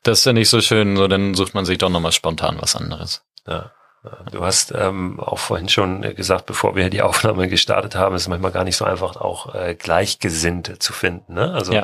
das 0.04 0.20
ist 0.20 0.26
ja 0.26 0.34
nicht 0.34 0.50
so 0.50 0.62
schön, 0.62 0.98
so 0.98 1.08
dann 1.08 1.36
sucht 1.36 1.54
man 1.54 1.66
sich 1.66 1.78
doch 1.78 1.90
nochmal 1.90 2.12
spontan 2.12 2.58
was 2.60 2.76
anderes. 2.76 3.24
Ja. 3.48 3.72
Du 4.32 4.44
hast 4.44 4.74
ähm, 4.76 5.20
auch 5.20 5.40
vorhin 5.40 5.70
schon 5.70 6.02
gesagt, 6.16 6.46
bevor 6.46 6.76
wir 6.76 6.90
die 6.90 7.02
Aufnahme 7.02 7.48
gestartet 7.48 7.96
haben, 7.96 8.16
ist 8.16 8.24
es 8.24 8.28
manchmal 8.28 8.52
gar 8.52 8.64
nicht 8.64 8.78
so 8.78 8.86
einfach, 8.86 9.16
auch 9.16 9.54
äh, 9.56 9.76
Gleichgesinnte 9.76 10.80
zu 10.80 10.94
finden. 10.94 11.34
Ne? 11.34 11.54
Also 11.54 11.74
ja. 11.74 11.84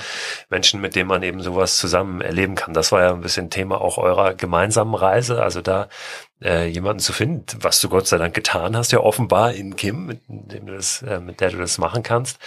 Menschen, 0.49 0.81
mit 0.81 0.95
denen 0.95 1.07
man 1.07 1.23
eben 1.23 1.41
sowas 1.41 1.77
zusammen 1.77 2.21
erleben 2.21 2.55
kann. 2.55 2.73
Das 2.73 2.91
war 2.91 3.01
ja 3.01 3.13
ein 3.13 3.21
bisschen 3.21 3.49
Thema 3.49 3.81
auch 3.81 3.97
eurer 3.97 4.33
gemeinsamen 4.33 4.95
Reise. 4.95 5.41
Also 5.41 5.61
da 5.61 5.87
äh, 6.41 6.67
jemanden 6.67 6.99
zu 6.99 7.13
finden, 7.13 7.45
was 7.61 7.79
du 7.81 7.89
Gott 7.89 8.07
sei 8.07 8.17
Dank 8.17 8.33
getan 8.33 8.75
hast, 8.75 8.91
ja 8.91 8.99
offenbar 8.99 9.53
in 9.53 9.75
Kim, 9.75 10.05
mit 10.07 10.21
dem 10.27 10.65
du 10.65 10.73
das, 10.73 11.01
äh, 11.03 11.19
mit 11.19 11.39
der 11.39 11.51
du 11.51 11.57
das 11.57 11.77
machen 11.77 12.03
kannst. 12.03 12.39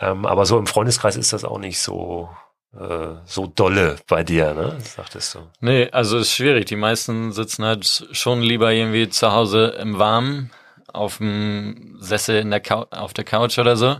Ähm, 0.00 0.26
aber 0.26 0.46
so 0.46 0.58
im 0.58 0.66
Freundeskreis 0.66 1.16
ist 1.16 1.32
das 1.32 1.44
auch 1.44 1.58
nicht 1.58 1.80
so 1.80 2.28
äh, 2.30 2.49
so 2.72 3.46
dolle 3.48 3.96
bei 4.06 4.22
dir, 4.22 4.54
ne? 4.54 4.78
Sagtest 4.80 5.34
du. 5.34 5.40
Nee, 5.60 5.90
also 5.90 6.18
ist 6.18 6.32
schwierig. 6.32 6.66
Die 6.66 6.76
meisten 6.76 7.32
sitzen 7.32 7.64
halt 7.64 8.08
schon 8.12 8.42
lieber 8.42 8.72
irgendwie 8.72 9.08
zu 9.08 9.32
Hause 9.32 9.76
im 9.80 9.98
Warmen, 9.98 10.50
auf 10.92 11.18
dem 11.18 11.96
Sessel 12.00 12.38
in 12.38 12.50
der 12.50 12.60
Cou 12.60 12.86
auf 12.90 13.12
der 13.12 13.24
Couch 13.24 13.58
oder 13.58 13.76
so. 13.76 13.96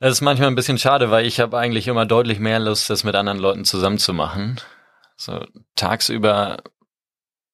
Das 0.00 0.12
ist 0.12 0.20
manchmal 0.22 0.48
ein 0.48 0.54
bisschen 0.56 0.78
schade, 0.78 1.10
weil 1.10 1.24
ich 1.24 1.40
habe 1.40 1.56
eigentlich 1.56 1.88
immer 1.88 2.04
deutlich 2.04 2.38
mehr 2.38 2.58
Lust, 2.58 2.90
das 2.90 3.04
mit 3.04 3.14
anderen 3.14 3.38
Leuten 3.38 3.64
zusammen 3.64 3.98
zu 3.98 4.12
machen. 4.12 4.60
So 5.16 5.46
tagsüber 5.76 6.62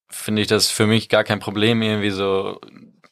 finde 0.09 0.43
ich 0.43 0.49
das 0.49 0.71
für 0.71 0.87
mich 0.87 1.09
gar 1.09 1.23
kein 1.23 1.39
Problem, 1.39 1.83
irgendwie 1.83 2.11
so 2.11 2.61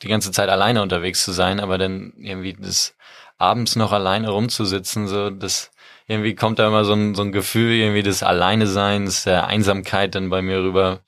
die 0.02 0.08
ganze 0.08 0.32
Zeit 0.32 0.48
alleine 0.48 0.82
unterwegs 0.82 1.24
zu 1.24 1.32
sein, 1.32 1.60
aber 1.60 1.78
dann 1.78 2.14
irgendwie 2.16 2.54
das 2.54 2.96
abends 3.38 3.76
noch 3.76 3.92
alleine 3.92 4.30
rumzusitzen, 4.30 5.08
so 5.08 5.30
das 5.30 5.70
irgendwie 6.08 6.34
kommt 6.34 6.58
da 6.58 6.66
immer 6.66 6.84
so 6.84 6.94
ein, 6.94 7.14
so 7.14 7.22
ein 7.22 7.32
Gefühl 7.32 7.72
irgendwie 7.72 8.02
des 8.02 8.22
Alleineseins, 8.22 9.24
der 9.24 9.46
Einsamkeit 9.46 10.14
dann 10.14 10.30
bei 10.30 10.42
mir 10.42 10.58
rüber, 10.58 11.00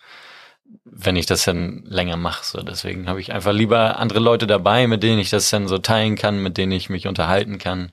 wenn 0.85 1.17
ich 1.17 1.27
das 1.27 1.45
dann 1.45 1.85
länger 1.87 2.17
mache. 2.17 2.45
So, 2.45 2.63
deswegen 2.63 3.09
habe 3.09 3.21
ich 3.21 3.33
einfach 3.33 3.53
lieber 3.53 3.99
andere 3.99 4.21
Leute 4.21 4.47
dabei, 4.47 4.87
mit 4.87 5.03
denen 5.03 5.19
ich 5.19 5.31
das 5.31 5.51
dann 5.51 5.69
so 5.69 5.79
teilen 5.79 6.17
kann, 6.17 6.43
mit 6.43 6.59
denen 6.59 6.73
ich 6.73 6.91
mich 6.91 7.07
unterhalten 7.07 7.59
kann. 7.59 7.93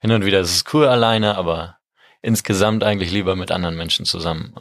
Hin 0.00 0.12
und 0.12 0.24
wieder 0.24 0.40
ist 0.40 0.54
es 0.56 0.64
cool 0.72 0.86
alleine, 0.86 1.36
aber 1.36 1.76
insgesamt 2.22 2.82
eigentlich 2.82 3.12
lieber 3.12 3.36
mit 3.36 3.52
anderen 3.52 3.76
Menschen 3.76 4.06
zusammen. 4.06 4.54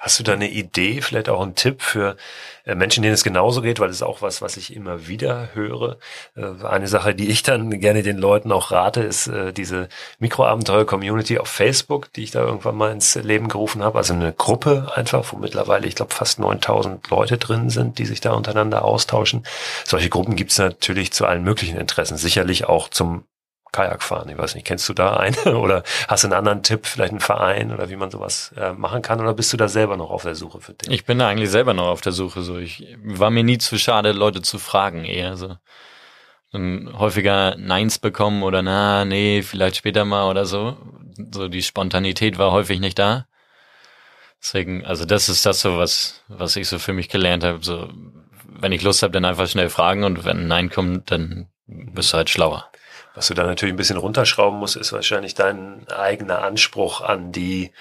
Hast 0.00 0.18
du 0.18 0.22
da 0.22 0.32
eine 0.32 0.48
Idee, 0.48 1.02
vielleicht 1.02 1.28
auch 1.28 1.42
einen 1.42 1.54
Tipp 1.54 1.82
für 1.82 2.16
äh, 2.64 2.74
Menschen, 2.74 3.02
denen 3.02 3.12
es 3.12 3.22
genauso 3.22 3.60
geht, 3.60 3.80
weil 3.80 3.88
das 3.88 3.96
ist 3.96 4.02
auch 4.02 4.22
was, 4.22 4.40
was 4.40 4.56
ich 4.56 4.74
immer 4.74 5.06
wieder 5.08 5.50
höre. 5.52 5.98
Äh, 6.36 6.64
eine 6.64 6.88
Sache, 6.88 7.14
die 7.14 7.28
ich 7.28 7.42
dann 7.42 7.68
gerne 7.80 8.02
den 8.02 8.16
Leuten 8.16 8.50
auch 8.50 8.70
rate, 8.70 9.02
ist 9.02 9.26
äh, 9.26 9.52
diese 9.52 9.90
Mikroabenteuer-Community 10.18 11.38
auf 11.38 11.48
Facebook, 11.48 12.10
die 12.14 12.22
ich 12.22 12.30
da 12.30 12.40
irgendwann 12.40 12.76
mal 12.76 12.92
ins 12.92 13.14
Leben 13.14 13.48
gerufen 13.48 13.82
habe. 13.82 13.98
Also 13.98 14.14
eine 14.14 14.32
Gruppe 14.32 14.90
einfach, 14.94 15.34
wo 15.34 15.36
mittlerweile, 15.36 15.86
ich 15.86 15.96
glaube, 15.96 16.14
fast 16.14 16.38
9000 16.38 17.10
Leute 17.10 17.36
drin 17.36 17.68
sind, 17.68 17.98
die 17.98 18.06
sich 18.06 18.22
da 18.22 18.32
untereinander 18.32 18.86
austauschen. 18.86 19.44
Solche 19.84 20.08
Gruppen 20.08 20.34
gibt 20.34 20.52
es 20.52 20.58
natürlich 20.58 21.12
zu 21.12 21.26
allen 21.26 21.44
möglichen 21.44 21.76
Interessen, 21.76 22.16
sicherlich 22.16 22.64
auch 22.64 22.88
zum 22.88 23.24
Kajak 23.72 24.02
fahren. 24.02 24.28
Ich 24.28 24.38
weiß 24.38 24.54
nicht, 24.54 24.66
kennst 24.66 24.88
du 24.88 24.94
da 24.94 25.16
einen 25.16 25.36
oder 25.56 25.82
hast 26.08 26.24
du 26.24 26.28
einen 26.28 26.34
anderen 26.34 26.62
Tipp, 26.62 26.86
vielleicht 26.86 27.12
einen 27.12 27.20
Verein 27.20 27.72
oder 27.72 27.90
wie 27.90 27.96
man 27.96 28.10
sowas 28.10 28.52
äh, 28.56 28.72
machen 28.72 29.02
kann 29.02 29.20
oder 29.20 29.34
bist 29.34 29.52
du 29.52 29.56
da 29.56 29.68
selber 29.68 29.96
noch 29.96 30.10
auf 30.10 30.22
der 30.22 30.34
Suche 30.34 30.60
für 30.60 30.74
dich? 30.74 30.90
Ich 30.90 31.04
bin 31.04 31.18
da 31.18 31.28
eigentlich 31.28 31.50
selber 31.50 31.74
noch 31.74 31.88
auf 31.88 32.00
der 32.00 32.12
Suche. 32.12 32.42
So, 32.42 32.58
ich 32.58 32.96
war 33.02 33.30
mir 33.30 33.44
nie 33.44 33.58
zu 33.58 33.78
schade, 33.78 34.12
Leute 34.12 34.42
zu 34.42 34.58
fragen, 34.58 35.04
eher 35.04 35.36
so. 35.36 35.56
Dann 36.52 36.90
häufiger 36.98 37.56
Neins 37.56 38.00
bekommen 38.00 38.42
oder 38.42 38.62
na, 38.62 39.04
nee, 39.04 39.42
vielleicht 39.42 39.76
später 39.76 40.04
mal 40.04 40.28
oder 40.28 40.46
so. 40.46 40.76
So 41.32 41.48
die 41.48 41.62
Spontanität 41.62 42.38
war 42.38 42.50
häufig 42.50 42.80
nicht 42.80 42.98
da. 42.98 43.26
Deswegen, 44.42 44.84
also 44.84 45.04
das 45.04 45.28
ist 45.28 45.44
das 45.44 45.60
so, 45.60 45.76
was, 45.78 46.24
was 46.28 46.56
ich 46.56 46.66
so 46.66 46.78
für 46.78 46.92
mich 46.92 47.08
gelernt 47.08 47.44
habe. 47.44 47.58
So, 47.62 47.88
wenn 48.48 48.72
ich 48.72 48.82
Lust 48.82 49.02
habe, 49.02 49.12
dann 49.12 49.24
einfach 49.24 49.46
schnell 49.46 49.68
fragen 49.68 50.02
und 50.04 50.24
wenn 50.24 50.38
ein 50.38 50.48
Nein 50.48 50.70
kommt, 50.70 51.10
dann 51.10 51.48
bist 51.66 52.12
du 52.12 52.16
halt 52.16 52.30
schlauer. 52.30 52.70
Was 53.14 53.28
du 53.28 53.34
da 53.34 53.44
natürlich 53.44 53.74
ein 53.74 53.76
bisschen 53.78 53.96
runterschrauben 53.96 54.58
musst, 54.58 54.76
ist 54.76 54.92
wahrscheinlich 54.92 55.34
dein 55.34 55.86
eigener 55.88 56.42
Anspruch 56.42 57.00
an 57.00 57.32
die 57.32 57.72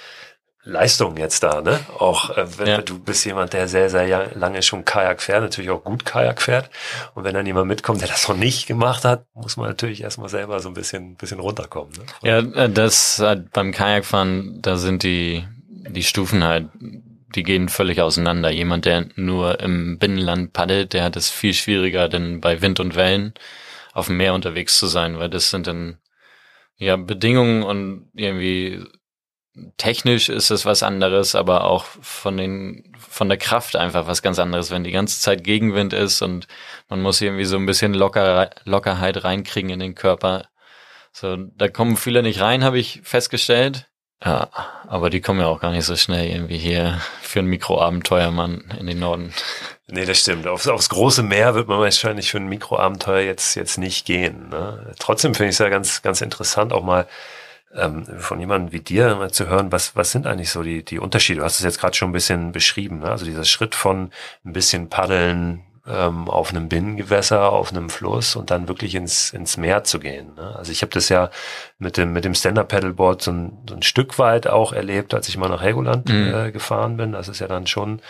Leistung 0.64 1.18
jetzt 1.18 1.44
da, 1.44 1.62
ne? 1.62 1.80
Auch 1.98 2.36
äh, 2.38 2.46
wenn 2.58 2.68
ja. 2.68 2.82
du 2.82 3.00
bist 3.00 3.26
jemand, 3.26 3.54
der 3.54 3.68
sehr, 3.68 3.90
sehr 3.90 4.36
lange 4.36 4.62
schon 4.62 4.84
Kajak 4.84 5.22
fährt, 5.22 5.42
natürlich 5.42 5.70
auch 5.70 5.84
gut 5.84 6.06
Kajak 6.06 6.42
fährt. 6.42 6.70
Und 7.16 7.24
wenn 7.24 7.34
dann 7.34 7.46
jemand 7.46 7.68
mitkommt, 7.68 8.02
der 8.02 8.10
das 8.10 8.28
noch 8.28 8.36
nicht 8.36 8.68
gemacht 8.68 9.06
hat, 9.06 9.26
muss 9.34 9.56
man 9.56 9.68
natürlich 9.68 10.04
erstmal 10.04 10.30
selber 10.30 10.60
so 10.60 10.70
ein 10.70 10.74
bisschen, 10.74 11.16
bisschen 11.16 11.40
runterkommen. 11.40 11.94
Ne? 11.94 12.04
Ja, 12.30 12.40
äh, 12.64 12.70
das 12.70 13.20
halt 13.20 13.52
beim 13.52 13.72
Kajakfahren, 13.72 14.62
da 14.62 14.76
sind 14.76 15.04
die, 15.04 15.48
die 15.68 16.04
Stufen 16.04 16.44
halt, 16.44 16.68
die 17.36 17.44
gehen 17.44 17.70
völlig 17.70 18.02
auseinander. 18.02 18.50
Jemand, 18.50 18.86
der 18.86 19.06
nur 19.16 19.62
im 19.62 19.98
Binnenland 19.98 20.52
paddelt, 20.52 20.94
der 20.94 21.04
hat 21.04 21.16
es 21.16 21.30
viel 21.30 21.54
schwieriger 21.54 22.10
denn 22.10 22.42
bei 22.42 22.62
Wind 22.62 22.80
und 22.80 22.96
Wellen 22.96 23.34
auf 23.94 24.08
dem 24.08 24.18
Meer 24.18 24.34
unterwegs 24.34 24.78
zu 24.78 24.88
sein, 24.88 25.20
weil 25.20 25.30
das 25.30 25.50
sind 25.50 25.68
dann 25.68 25.98
ja 26.78 26.96
Bedingungen 26.96 27.64
und 27.64 28.10
irgendwie 28.14 28.84
technisch 29.78 30.30
ist 30.30 30.52
es 30.52 30.66
was 30.66 30.84
anderes, 30.84 31.36
aber 31.36 31.66
auch 31.66 31.84
von 31.84 32.38
den 32.38 32.94
von 32.98 33.30
der 33.30 33.38
Kraft 33.38 33.76
einfach 33.76 34.08
was 34.08 34.22
ganz 34.22 34.40
anderes, 34.40 34.72
wenn 34.72 34.84
die 34.84 34.92
ganze 34.92 35.20
Zeit 35.20 35.44
Gegenwind 35.44 35.94
ist 35.94 36.22
und 36.22 36.48
man 36.88 37.02
muss 37.02 37.22
irgendwie 37.22 37.46
so 37.46 37.58
ein 37.58 37.66
bisschen 37.66 37.94
Locker, 37.94 38.50
Lockerheit 38.66 39.24
reinkriegen 39.24 39.70
in 39.70 39.80
den 39.80 39.96
Körper. 39.96 40.48
So, 41.12 41.36
da 41.36 41.68
kommen 41.68 41.98
viele 41.98 42.24
nicht 42.24 42.40
rein, 42.40 42.64
habe 42.64 42.80
ich 42.80 43.02
festgestellt. 43.04 43.88
Ja, 44.24 44.50
aber 44.88 45.10
die 45.10 45.22
kommen 45.22 45.40
ja 45.40 45.48
auch 45.48 45.62
gar 45.62 45.72
nicht 45.72 45.86
so 45.86 45.96
schnell 45.96 46.30
irgendwie 46.30 46.58
hier 46.58 47.02
für 47.22 47.40
ein 47.40 47.46
Mikroabenteuermann 47.46 48.76
in 48.78 48.86
den 48.86 49.00
Norden. 49.00 49.34
Nee, 49.92 50.06
das 50.06 50.20
stimmt. 50.20 50.48
Aufs, 50.48 50.68
aufs 50.68 50.90
große 50.90 51.24
Meer 51.24 51.56
wird 51.56 51.68
man 51.68 51.80
wahrscheinlich 51.80 52.32
für 52.32 52.38
ein 52.38 52.48
Mikroabenteuer 52.48 53.22
jetzt, 53.22 53.56
jetzt 53.56 53.78
nicht 53.78 54.06
gehen. 54.06 54.50
Ne? 54.50 54.94
Trotzdem 55.00 55.34
finde 55.34 55.50
ich 55.50 55.56
es 55.56 55.60
ja 55.60 55.70
ganz, 55.70 56.02
ganz 56.02 56.22
interessant, 56.22 56.74
auch 56.74 56.84
mal 56.84 57.08
ähm, 57.76 58.06
von 58.20 58.40
jemandem 58.40 58.72
wie 58.72 58.80
dir 58.80 59.16
mal 59.16 59.32
zu 59.32 59.48
hören, 59.48 59.72
was, 59.72 59.96
was 59.96 60.12
sind 60.12 60.28
eigentlich 60.28 60.52
so 60.52 60.64
die, 60.64 60.84
die 60.84 61.00
Unterschiede? 61.00 61.40
Du 61.40 61.46
hast 61.46 61.58
es 61.58 61.64
jetzt 61.64 61.80
gerade 61.80 61.96
schon 61.96 62.10
ein 62.10 62.14
bisschen 62.14 62.52
beschrieben. 62.52 63.00
Ne? 63.00 63.10
Also 63.10 63.26
dieser 63.26 63.46
Schritt 63.46 63.76
von 63.76 64.12
ein 64.46 64.54
bisschen 64.54 64.90
paddeln, 64.90 65.64
ähm, 65.90 66.30
auf 66.30 66.52
einem 66.52 66.70
Binnengewässer, 66.70 67.52
auf 67.52 67.72
einem 67.72 67.90
Fluss 67.90 68.36
und 68.36 68.52
dann 68.52 68.68
wirklich 68.68 68.96
ins, 68.96 69.32
ins 69.34 69.58
Meer 69.58 69.84
zu 69.84 70.00
gehen. 70.00 70.34
Ne? 70.36 70.56
Also 70.56 70.72
ich 70.72 70.82
habe 70.82 70.92
das 70.92 71.10
ja 71.10 71.30
mit 71.80 71.98
dem, 71.98 72.14
mit 72.14 72.26
dem 72.26 72.36
Stand-Up-Paddleboard 72.36 73.22
so 73.22 73.32
ein, 73.32 73.58
so 73.68 73.76
ein 73.76 73.82
Stück 73.82 74.20
weit 74.20 74.48
auch 74.48 74.74
erlebt, 74.74 75.14
als 75.14 75.28
ich 75.28 75.38
mal 75.38 75.50
nach 75.50 75.62
Helgoland 75.62 76.10
mhm. 76.10 76.34
äh, 76.34 76.52
gefahren 76.52 76.98
bin. 76.98 77.14
Das 77.14 77.28
ist 77.28 77.40
ja 77.40 77.48
dann 77.48 77.68
schon 77.68 78.02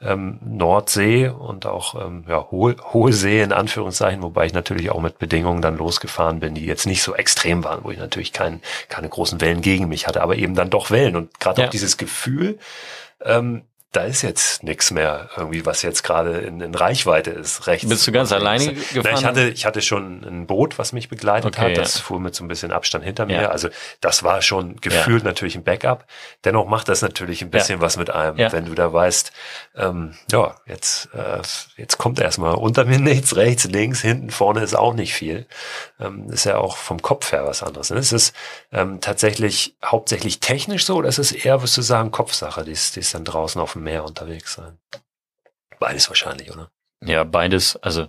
ähm, 0.00 0.38
Nordsee 0.44 1.28
und 1.28 1.66
auch 1.66 1.94
ähm, 1.94 2.24
ja, 2.28 2.50
hohe, 2.50 2.76
hohe 2.92 3.12
See 3.12 3.40
in 3.40 3.52
Anführungszeichen, 3.52 4.22
wobei 4.22 4.46
ich 4.46 4.52
natürlich 4.52 4.90
auch 4.90 5.00
mit 5.00 5.18
Bedingungen 5.18 5.62
dann 5.62 5.76
losgefahren 5.76 6.40
bin, 6.40 6.54
die 6.54 6.66
jetzt 6.66 6.86
nicht 6.86 7.02
so 7.02 7.14
extrem 7.14 7.64
waren, 7.64 7.84
wo 7.84 7.90
ich 7.90 7.98
natürlich 7.98 8.32
kein, 8.32 8.60
keine 8.88 9.08
großen 9.08 9.40
Wellen 9.40 9.60
gegen 9.60 9.88
mich 9.88 10.06
hatte, 10.06 10.22
aber 10.22 10.36
eben 10.36 10.54
dann 10.54 10.70
doch 10.70 10.90
Wellen. 10.90 11.16
Und 11.16 11.38
gerade 11.38 11.62
ja. 11.62 11.66
auch 11.66 11.70
dieses 11.70 11.96
Gefühl, 11.96 12.58
ähm, 13.24 13.62
da 13.92 14.02
ist 14.02 14.20
jetzt 14.20 14.62
nichts 14.62 14.90
mehr 14.90 15.30
irgendwie, 15.34 15.64
was 15.64 15.80
jetzt 15.80 16.02
gerade 16.02 16.38
in, 16.38 16.60
in, 16.60 16.74
Reichweite 16.74 17.30
ist, 17.30 17.66
rechts. 17.66 17.88
Bist 17.88 18.06
du 18.06 18.12
ganz 18.12 18.32
alleine 18.32 18.74
gefahren? 18.74 19.02
Na, 19.02 19.12
ich 19.12 19.24
hatte, 19.24 19.48
ich 19.48 19.64
hatte 19.64 19.80
schon 19.80 20.24
ein 20.24 20.46
Boot, 20.46 20.78
was 20.78 20.92
mich 20.92 21.08
begleitet 21.08 21.56
okay, 21.56 21.70
hat. 21.70 21.78
Das 21.78 21.94
ja. 21.94 22.02
fuhr 22.02 22.20
mit 22.20 22.34
so 22.34 22.44
ein 22.44 22.48
bisschen 22.48 22.70
Abstand 22.70 23.02
hinter 23.02 23.24
mir. 23.24 23.42
Ja. 23.42 23.48
Also 23.48 23.70
das 24.02 24.22
war 24.22 24.42
schon 24.42 24.76
gefühlt 24.76 25.22
ja. 25.22 25.28
natürlich 25.28 25.56
ein 25.56 25.64
Backup. 25.64 26.04
Dennoch 26.44 26.66
macht 26.66 26.90
das 26.90 27.00
natürlich 27.00 27.40
ein 27.40 27.48
bisschen 27.48 27.80
was 27.80 27.96
mit 27.96 28.10
einem, 28.10 28.36
wenn 28.52 28.66
du 28.66 28.74
da 28.74 28.92
weißt, 28.92 29.32
ähm, 29.76 30.14
ja, 30.30 30.54
jetzt, 30.66 31.08
äh, 31.14 31.40
jetzt 31.78 31.96
kommt 31.96 32.20
erstmal 32.20 32.56
unter 32.56 32.84
mir 32.84 32.98
nichts, 33.00 33.36
rechts, 33.36 33.64
links, 33.64 34.02
hinten, 34.02 34.28
vorne 34.28 34.60
ist 34.60 34.76
auch 34.76 34.92
nicht 34.92 35.14
viel. 35.14 35.46
Ähm, 35.98 36.28
ist 36.30 36.44
ja 36.44 36.58
auch 36.58 36.76
vom 36.76 37.00
Kopf 37.00 37.32
her 37.32 37.46
was 37.46 37.62
anderes. 37.62 37.90
Ist 37.90 38.12
es 38.12 38.32
ähm, 38.70 39.00
tatsächlich 39.00 39.76
hauptsächlich 39.82 40.40
technisch 40.40 40.84
so 40.84 40.96
oder 40.96 41.08
ist 41.08 41.18
es 41.18 41.32
eher, 41.32 41.62
würdest 41.62 41.78
du 41.78 41.82
sagen, 41.82 42.10
Kopfsache, 42.10 42.64
die 42.64 42.72
ist, 42.72 42.96
die 42.96 43.00
ist 43.00 43.14
dann 43.14 43.24
draußen 43.24 43.58
auf 43.62 43.77
dem 43.78 43.84
Meer 43.84 44.04
unterwegs 44.04 44.54
sein. 44.54 44.78
Beides 45.78 46.08
wahrscheinlich, 46.08 46.52
oder? 46.52 46.70
Ja, 47.00 47.24
beides. 47.24 47.76
Also 47.76 48.08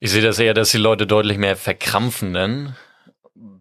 ich 0.00 0.10
sehe 0.10 0.22
das 0.22 0.38
eher, 0.38 0.54
dass 0.54 0.70
die 0.70 0.78
Leute 0.78 1.06
deutlich 1.06 1.38
mehr 1.38 1.56
verkrampfen 1.56 2.32
dann 2.32 2.76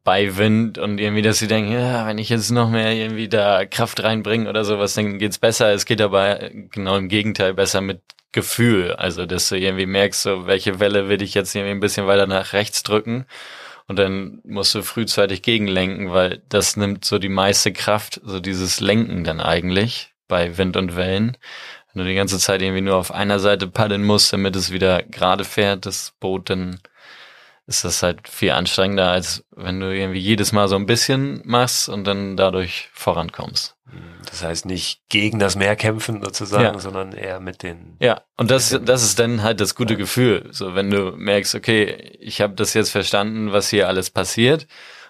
bei 0.04 0.38
Wind 0.38 0.78
und 0.78 1.00
irgendwie, 1.00 1.22
dass 1.22 1.38
sie 1.38 1.48
denken, 1.48 1.72
ja, 1.72 2.08
wenn 2.08 2.18
ich 2.18 2.30
jetzt 2.30 2.50
noch 2.50 2.70
mehr 2.70 2.94
irgendwie 2.94 3.30
da 3.30 3.66
Kraft 3.66 4.02
reinbringe 4.02 4.50
oder 4.50 4.66
sowas, 4.66 4.96
dann 4.96 5.20
geht's 5.20 5.38
besser. 5.38 5.72
Es 5.72 5.86
geht 5.86 6.02
aber 6.02 6.50
genau 6.72 6.98
im 6.98 7.10
Gegenteil 7.10 7.54
besser 7.54 7.82
mit 7.82 8.02
Gefühl. 8.32 8.94
Also, 8.94 9.26
dass 9.26 9.50
du 9.50 9.56
irgendwie 9.58 9.86
merkst, 9.86 10.22
so, 10.22 10.48
welche 10.48 10.80
Welle 10.80 11.10
will 11.10 11.22
ich 11.22 11.34
jetzt 11.34 11.54
irgendwie 11.54 11.72
ein 11.72 11.80
bisschen 11.80 12.08
weiter 12.08 12.26
nach 12.26 12.54
rechts 12.54 12.82
drücken. 12.84 13.26
Und 13.88 14.00
dann 14.00 14.40
musst 14.44 14.74
du 14.74 14.84
frühzeitig 14.84 15.42
gegenlenken, 15.42 16.12
weil 16.12 16.42
das 16.50 16.78
nimmt 16.78 17.04
so 17.04 17.20
die 17.20 17.30
meiste 17.30 17.74
Kraft, 17.74 18.22
so 18.24 18.40
dieses 18.40 18.80
Lenken 18.80 19.24
dann 19.24 19.42
eigentlich 19.42 20.11
bei 20.32 20.58
Wind 20.58 20.78
und 20.78 20.96
Wellen. 20.96 21.38
Wenn 21.94 22.04
du 22.04 22.10
die 22.10 22.16
ganze 22.16 22.40
Zeit 22.40 22.62
irgendwie 22.62 22.82
nur 22.82 22.96
auf 22.96 23.14
einer 23.14 23.40
Seite 23.40 23.68
paddeln 23.68 24.04
musst, 24.04 24.32
damit 24.32 24.56
es 24.56 24.72
wieder 24.72 25.04
gerade 25.04 25.44
fährt, 25.44 25.86
das 25.86 26.14
Boot, 26.22 26.50
dann 26.50 26.80
ist 27.68 27.84
das 27.84 28.02
halt 28.02 28.30
viel 28.30 28.52
anstrengender, 28.52 29.12
als 29.12 29.44
wenn 29.52 29.82
du 29.82 29.94
irgendwie 29.94 30.20
jedes 30.20 30.54
Mal 30.54 30.70
so 30.70 30.78
ein 30.78 30.86
bisschen 30.86 31.42
machst 31.44 31.90
und 31.90 32.06
dann 32.06 32.38
dadurch 32.38 32.90
vorankommst. 32.94 33.76
Das 34.26 34.42
heißt 34.42 34.66
nicht 34.66 35.02
gegen 35.10 35.38
das 35.38 35.58
Meer 35.58 35.76
kämpfen 35.76 36.24
sozusagen, 36.24 36.64
ja. 36.64 36.80
sondern 36.80 37.12
eher 37.12 37.42
mit 37.42 37.62
den. 37.62 37.98
Ja, 38.00 38.22
und 38.38 38.50
das, 38.50 38.80
das 38.84 39.04
ist 39.04 39.20
dann 39.20 39.44
halt 39.44 39.60
das 39.60 39.76
gute 39.76 39.96
ja. 39.96 40.00
Gefühl. 40.00 40.48
So, 40.52 40.76
wenn 40.76 40.90
du 40.90 41.12
merkst, 41.12 41.56
okay, 41.56 42.18
ich 42.22 42.40
habe 42.40 42.54
das 42.54 42.74
jetzt 42.74 42.90
verstanden, 42.90 43.52
was 43.52 43.70
hier 43.70 43.90
alles 43.90 44.10
passiert 44.10 44.66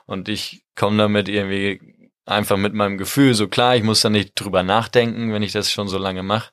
und 0.07 0.29
ich 0.29 0.63
komme 0.75 0.97
damit 0.97 1.29
irgendwie 1.29 1.79
einfach 2.25 2.57
mit 2.57 2.73
meinem 2.73 2.97
Gefühl 2.97 3.33
so 3.33 3.47
klar, 3.47 3.75
ich 3.75 3.83
muss 3.83 4.01
da 4.01 4.09
nicht 4.09 4.33
drüber 4.35 4.63
nachdenken, 4.63 5.33
wenn 5.33 5.43
ich 5.43 5.51
das 5.51 5.71
schon 5.71 5.87
so 5.87 5.97
lange 5.97 6.23
mache. 6.23 6.51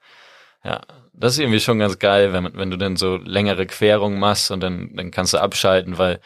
Ja, 0.64 0.80
das 1.12 1.34
ist 1.34 1.40
irgendwie 1.40 1.60
schon 1.60 1.78
ganz 1.78 1.98
geil, 1.98 2.32
wenn, 2.32 2.54
wenn 2.54 2.70
du 2.70 2.76
dann 2.76 2.96
so 2.96 3.16
längere 3.16 3.66
Querungen 3.66 4.18
machst 4.18 4.50
und 4.50 4.60
dann, 4.60 4.94
dann 4.94 5.10
kannst 5.10 5.34
du 5.34 5.38
abschalten, 5.38 5.98
weil 5.98 6.20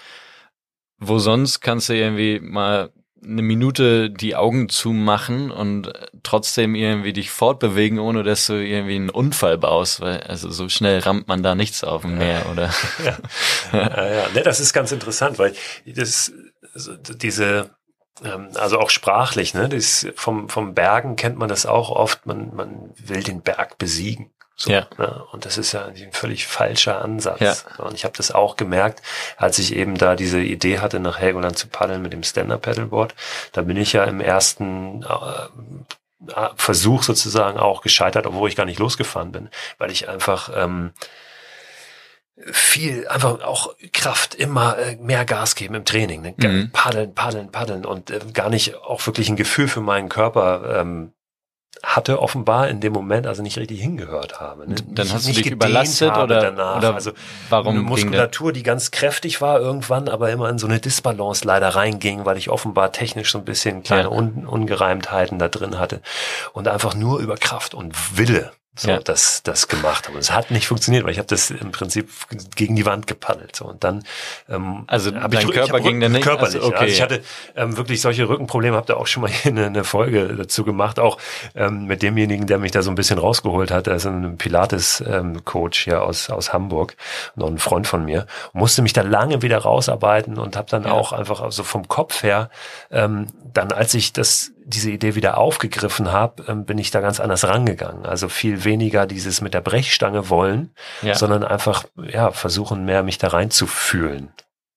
wo 0.99 1.19
sonst 1.19 1.61
kannst 1.61 1.89
du 1.89 1.95
irgendwie 1.95 2.41
mal 2.41 2.91
eine 3.25 3.43
Minute 3.43 4.11
die 4.11 4.35
Augen 4.35 4.69
zumachen 4.69 5.51
und 5.51 5.93
trotzdem 6.23 6.75
irgendwie 6.75 7.13
dich 7.13 7.31
fortbewegen, 7.31 7.99
ohne 7.99 8.23
dass 8.25 8.47
du 8.47 8.55
irgendwie 8.55 8.97
einen 8.97 9.11
Unfall 9.11 9.59
baust, 9.59 10.01
weil 10.01 10.21
also 10.23 10.51
so 10.51 10.69
schnell 10.69 10.99
rammt 11.01 11.29
man 11.29 11.43
da 11.43 11.55
nichts 11.55 11.85
auf 11.85 12.03
dem 12.03 12.19
Meer, 12.19 12.47
oder? 12.51 12.71
ja, 13.05 13.19
ja, 13.73 14.13
ja. 14.13 14.29
Ne, 14.35 14.43
das 14.43 14.61
ist 14.61 14.73
ganz 14.73 14.91
interessant, 14.93 15.39
weil 15.39 15.55
das 15.87 16.33
diese 16.75 17.45
ähm, 17.55 17.71
also 18.55 18.79
auch 18.79 18.91
sprachlich, 18.91 19.55
ne? 19.55 19.69
Das 19.69 20.07
vom, 20.17 20.49
vom 20.49 20.75
Bergen 20.75 21.17
kennt 21.17 21.39
man 21.39 21.49
das 21.49 21.67
auch 21.67 21.91
oft, 21.91 22.27
man, 22.27 22.55
man 22.55 22.91
will 22.97 23.23
den 23.23 23.43
Berg 23.43 23.79
besiegen. 23.79 24.31
So, 24.55 24.71
ja. 24.71 24.87
Ne? 24.99 25.25
Und 25.33 25.45
das 25.45 25.59
ist 25.59 25.73
ja 25.73 25.87
ein 25.87 26.13
völlig 26.13 26.47
falscher 26.47 27.03
Ansatz. 27.03 27.41
Ja. 27.41 27.85
Und 27.85 27.95
ich 27.95 28.05
habe 28.05 28.17
das 28.17 28.31
auch 28.31 28.57
gemerkt, 28.57 29.03
als 29.37 29.59
ich 29.59 29.75
eben 29.75 29.97
da 29.97 30.15
diese 30.15 30.41
Idee 30.41 30.79
hatte, 30.79 31.01
nach 31.01 31.19
Helgoland 31.19 31.59
zu 31.59 31.69
paddeln 31.69 32.03
mit 32.03 32.13
dem 32.13 32.23
Stand-Up-Paddleboard. 32.23 33.15
Da 33.53 33.63
bin 33.63 33.77
ich 33.77 33.93
ja 33.95 34.05
im 34.05 34.21
ersten 34.21 35.03
äh, 35.03 36.33
äh, 36.33 36.51
Versuch 36.55 37.03
sozusagen 37.03 37.59
auch 37.59 37.83
gescheitert, 37.83 38.27
obwohl 38.27 38.49
ich 38.49 38.57
gar 38.57 38.67
nicht 38.67 38.79
losgefahren 38.79 39.33
bin, 39.33 39.49
weil 39.79 39.91
ich 39.91 40.09
einfach 40.09 40.51
ähm, 40.55 40.93
viel, 42.37 43.07
einfach 43.09 43.43
auch 43.43 43.75
Kraft, 43.93 44.35
immer 44.35 44.79
äh, 44.79 44.97
mehr 44.97 45.25
Gas 45.25 45.55
geben 45.55 45.75
im 45.75 45.85
Training. 45.85 46.23
Ne? 46.23 46.35
Mhm. 46.37 46.71
Paddeln, 46.73 47.15
paddeln, 47.15 47.51
paddeln 47.51 47.85
und 47.85 48.11
äh, 48.11 48.21
gar 48.33 48.49
nicht 48.49 48.77
auch 48.77 49.07
wirklich 49.07 49.29
ein 49.29 49.37
Gefühl 49.37 49.69
für 49.69 49.81
meinen 49.81 50.09
Körper 50.09 50.81
ähm, 50.81 51.13
hatte 51.83 52.21
offenbar 52.21 52.69
in 52.69 52.81
dem 52.81 52.93
Moment 52.93 53.27
also 53.27 53.43
nicht 53.43 53.59
richtig 53.59 53.81
hingehört 53.81 54.41
habe. 54.41 54.69
Ne? 54.69 54.77
Dann 54.89 55.13
hast 55.13 55.27
du 55.27 55.33
dich 55.33 55.51
überlastet 55.51 56.17
oder, 56.17 56.41
danach. 56.41 56.77
oder 56.77 56.95
also 56.95 57.13
warum 57.49 57.77
eine 57.77 57.83
Muskulatur, 57.83 58.53
die 58.53 58.63
ganz 58.63 58.91
kräftig 58.93 59.41
war 59.41 59.59
irgendwann, 59.61 60.09
aber 60.09 60.31
immer 60.31 60.49
in 60.49 60.59
so 60.59 60.67
eine 60.67 60.79
Disbalance 60.79 61.47
leider 61.47 61.71
reinging, 61.71 62.25
weil 62.25 62.39
ich 62.39 62.51
offenbar 62.51 62.93
technisch 62.93 63.33
so 63.33 63.39
ein 63.39 63.45
bisschen 63.45 63.83
kleine 63.83 64.05
ja. 64.05 64.09
Un 64.11 64.47
Ungereimtheiten 64.47 65.39
da 65.39 65.49
drin 65.49 65.79
hatte 65.79 66.03
und 66.53 66.69
einfach 66.69 66.95
nur 66.95 67.19
über 67.19 67.37
Kraft 67.37 67.75
und 67.75 68.17
Wille 68.17 68.53
so 68.75 68.89
ja. 68.89 68.99
das 68.99 69.43
das 69.43 69.69
gemacht 69.69 70.09
habe. 70.09 70.19
Es 70.19 70.33
hat 70.33 70.51
nicht 70.51 70.67
funktioniert, 70.67 71.05
weil 71.05 71.13
ich 71.13 71.19
habe 71.19 71.29
das 71.29 71.51
im 71.51 71.73
Prinzip 71.73 72.09
gegen 72.57 72.75
die 72.75 72.87
Wand 72.87 73.07
gepaddelt. 73.07 73.55
So 73.55 73.67
und 73.67 73.85
dann 73.85 74.03
ähm, 74.49 74.85
also 74.87 75.15
hab 75.15 75.31
dein 75.31 75.47
ich, 75.47 75.55
Körper 75.55 75.79
ich 75.79 75.85
ging 75.85 76.01
dann 76.01 76.13
nicht 76.13 76.25
körperlich. 76.25 76.57
Also, 76.57 76.69
okay. 76.69 76.79
Also 76.79 76.93
ich 76.93 77.03
hatte 77.03 77.23
ähm, 77.55 77.77
wirklich 77.77 78.01
solche 78.01 78.29
Rückenprobleme. 78.29 78.75
Habt 78.75 78.89
ihr 78.89 78.97
auch 78.97 79.07
schon 79.07 79.25
mal 79.25 79.31
eine, 79.45 79.67
eine 79.67 79.85
Folge 79.85 80.35
dazu 80.37 80.65
gemacht, 80.65 80.99
auch 80.99 81.19
ähm, 81.55 81.85
mit 81.85 82.03
demjenigen, 82.03 82.47
der 82.47 82.59
mich 82.59 82.71
da 82.71 82.81
so 82.81 82.91
ein 82.91 82.95
bisschen 82.95 83.19
rausgeholt 83.19 83.71
hat. 83.71 83.89
Er 83.89 83.97
ist 83.97 84.07
ein 84.07 84.39
Pilates-Coach 84.39 85.87
ähm, 85.87 85.91
hier 85.91 86.03
aus 86.03 86.31
aus 86.31 86.55
Hamburg, 86.55 86.97
noch 87.35 87.49
ein 87.49 87.59
Freund 87.59 87.87
von 87.87 88.07
mir. 88.07 88.27
Musste 88.55 88.81
mich 88.81 88.95
da 88.95 89.03
lange 89.03 89.43
wieder 89.43 89.59
rausarbeiten 89.59 90.39
und 90.39 90.57
habe 90.57 90.71
dann 90.71 90.85
ja. 90.85 90.93
auch 90.93 91.13
einfach 91.13 91.43
also 91.43 91.63
vom 91.63 91.89
Kopf 91.89 92.23
her 92.23 92.49
ähm, 92.91 93.27
dann, 93.53 93.73
als 93.73 93.93
ich 93.93 94.13
das 94.13 94.53
diese 94.65 94.91
Idee 94.91 95.15
wieder 95.15 95.39
aufgegriffen 95.39 96.13
habe, 96.13 96.45
ähm, 96.49 96.65
bin 96.65 96.79
ich 96.79 96.91
da 96.91 97.01
ganz 97.01 97.21
anders 97.21 97.45
rangegangen. 97.45 98.07
Also 98.07 98.29
viel 98.29 98.65
weniger 98.65 99.07
dieses 99.07 99.41
mit 99.41 99.55
der 99.55 99.61
Brechstange 99.61 100.29
wollen, 100.29 100.75
ja. 101.03 101.15
sondern 101.15 101.45
einfach 101.45 101.85
ja 101.97 102.31
versuchen 102.31 102.85
mehr 102.85 103.03
mich 103.03 103.19
da 103.19 103.29
reinzufühlen. 103.29 104.33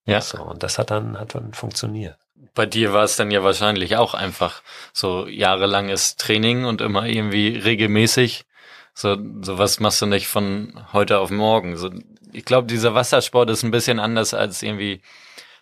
Ja. 0.06 0.22
So, 0.22 0.42
und 0.42 0.64
das 0.64 0.78
hat 0.78 0.92
dann 0.92 1.20
hat 1.20 1.36
dann 1.36 1.54
funktioniert. 1.54 2.18
Bei 2.54 2.66
dir 2.66 2.94
war 2.94 3.04
es 3.04 3.16
dann 3.16 3.32
ja 3.32 3.44
wahrscheinlich 3.44 3.98
auch 3.98 4.14
einfach 4.14 4.62
so 4.94 5.28
jahrelanges 5.28 6.16
Training 6.16 6.66
und 6.66 6.82
immer 6.82 7.06
irgendwie 7.06 7.58
regelmäßig. 7.58 8.46
So, 8.94 9.18
so 9.42 9.58
was 9.58 9.80
machst 9.80 10.02
du 10.02 10.06
nicht 10.06 10.28
von 10.28 10.86
heute 10.94 11.20
auf 11.20 11.32
morgen. 11.32 11.76
So, 11.76 11.92
ich 12.32 12.46
glaube, 12.46 12.68
dieser 12.68 12.96
Wassersport 12.96 13.50
ist 13.50 13.64
ein 13.64 13.72
bisschen 13.72 14.00
anders 14.00 14.34
als 14.34 14.64
irgendwie 14.64 15.02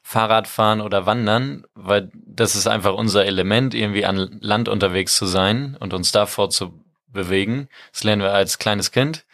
Fahrradfahren 0.04 0.82
oder 0.82 1.06
Wandern, 1.06 1.66
weil 1.74 2.12
das 2.14 2.56
ist 2.56 2.68
einfach 2.68 2.94
unser 2.94 3.26
Element, 3.26 3.74
irgendwie 3.74 4.06
an 4.06 4.38
Land 4.42 4.68
unterwegs 4.68 5.16
zu 5.16 5.26
sein 5.26 5.78
und 5.80 5.94
uns 5.94 6.12
da 6.12 6.26
fortzubewegen. 6.26 7.70
Das 7.94 8.04
lernen 8.04 8.22
wir 8.22 8.34
als 8.34 8.60
kleines 8.60 8.92
Kind. 8.92 9.26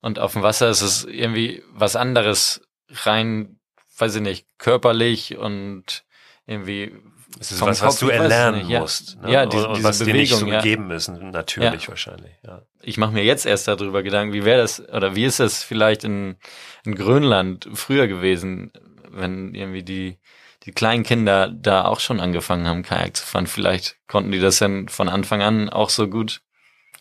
Und 0.00 0.18
auf 0.18 0.32
dem 0.32 0.42
Wasser 0.42 0.70
ist 0.70 0.80
es 0.80 1.04
irgendwie 1.04 1.62
was 1.70 1.96
anderes, 1.96 2.62
rein, 2.88 3.58
weiß 3.98 4.16
ich 4.16 4.22
nicht, 4.22 4.46
körperlich 4.58 5.36
und 5.36 6.04
irgendwie 6.46 6.92
es 7.38 7.52
ist 7.52 7.60
was, 7.60 7.80
Kopf, 7.80 7.88
was 7.88 7.98
du 7.98 8.08
erlernen 8.08 8.68
ja. 8.68 8.80
musst. 8.80 9.20
Ne? 9.20 9.30
Ja, 9.30 9.46
diese, 9.46 9.68
und, 9.68 9.76
diese 9.76 9.88
was 9.88 9.98
Bewegung, 9.98 10.14
dir 10.14 10.20
nicht 10.20 10.36
so 10.36 10.46
ja. 10.46 10.60
gegeben 10.60 10.90
ist, 10.90 11.08
natürlich 11.08 11.82
ja. 11.82 11.88
wahrscheinlich. 11.88 12.32
Ja. 12.42 12.62
Ich 12.80 12.96
mache 12.96 13.12
mir 13.12 13.24
jetzt 13.24 13.44
erst 13.44 13.68
darüber 13.68 14.02
Gedanken, 14.02 14.32
wie 14.32 14.44
wäre 14.44 14.62
das 14.62 14.80
oder 14.88 15.14
wie 15.14 15.24
ist 15.24 15.40
das 15.40 15.62
vielleicht 15.62 16.04
in, 16.04 16.36
in 16.84 16.94
Grönland 16.94 17.68
früher 17.74 18.06
gewesen, 18.06 18.72
wenn 19.16 19.54
irgendwie 19.54 19.82
die, 19.82 20.18
die 20.64 20.72
kleinen 20.72 21.02
Kinder 21.02 21.48
da 21.48 21.84
auch 21.84 22.00
schon 22.00 22.20
angefangen 22.20 22.66
haben, 22.66 22.82
Kajak 22.82 23.16
zu 23.16 23.26
fahren. 23.26 23.46
Vielleicht 23.46 23.96
konnten 24.08 24.32
die 24.32 24.40
das 24.40 24.58
dann 24.58 24.88
von 24.88 25.08
Anfang 25.08 25.42
an 25.42 25.68
auch 25.68 25.90
so 25.90 26.08
gut. 26.08 26.42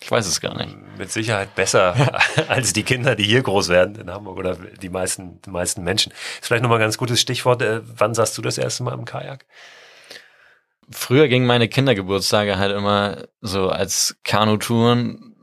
Ich 0.02 0.12
weiß 0.12 0.28
es 0.28 0.42
gar 0.42 0.56
nicht. 0.58 0.76
Mit 0.98 1.12
Sicherheit 1.12 1.56
besser 1.56 2.22
als 2.48 2.74
die 2.74 2.84
Kinder, 2.84 3.16
die 3.16 3.24
hier 3.24 3.42
groß 3.42 3.70
werden 3.70 3.96
in 3.96 4.12
Hamburg 4.12 4.38
oder 4.38 4.56
die 4.56 4.90
meisten, 4.90 5.42
die 5.42 5.50
meisten 5.50 5.84
Menschen. 5.84 6.12
Ist 6.12 6.48
vielleicht 6.48 6.64
nochmal 6.64 6.80
ein 6.80 6.84
ganz 6.84 6.98
gutes 6.98 7.22
Stichwort. 7.22 7.62
Äh, 7.62 7.82
wann 7.84 8.14
saßt 8.14 8.38
du 8.38 8.42
das 8.42 8.58
erste 8.58 8.84
Mal 8.84 8.94
im 8.94 9.06
Kajak? 9.06 9.46
Früher 10.92 11.28
gingen 11.28 11.48
meine 11.48 11.68
Kindergeburtstage 11.68 12.60
halt 12.60 12.76
immer 12.76 13.24
so 13.42 13.70
als 13.70 14.18
Kanutouren. 14.24 15.36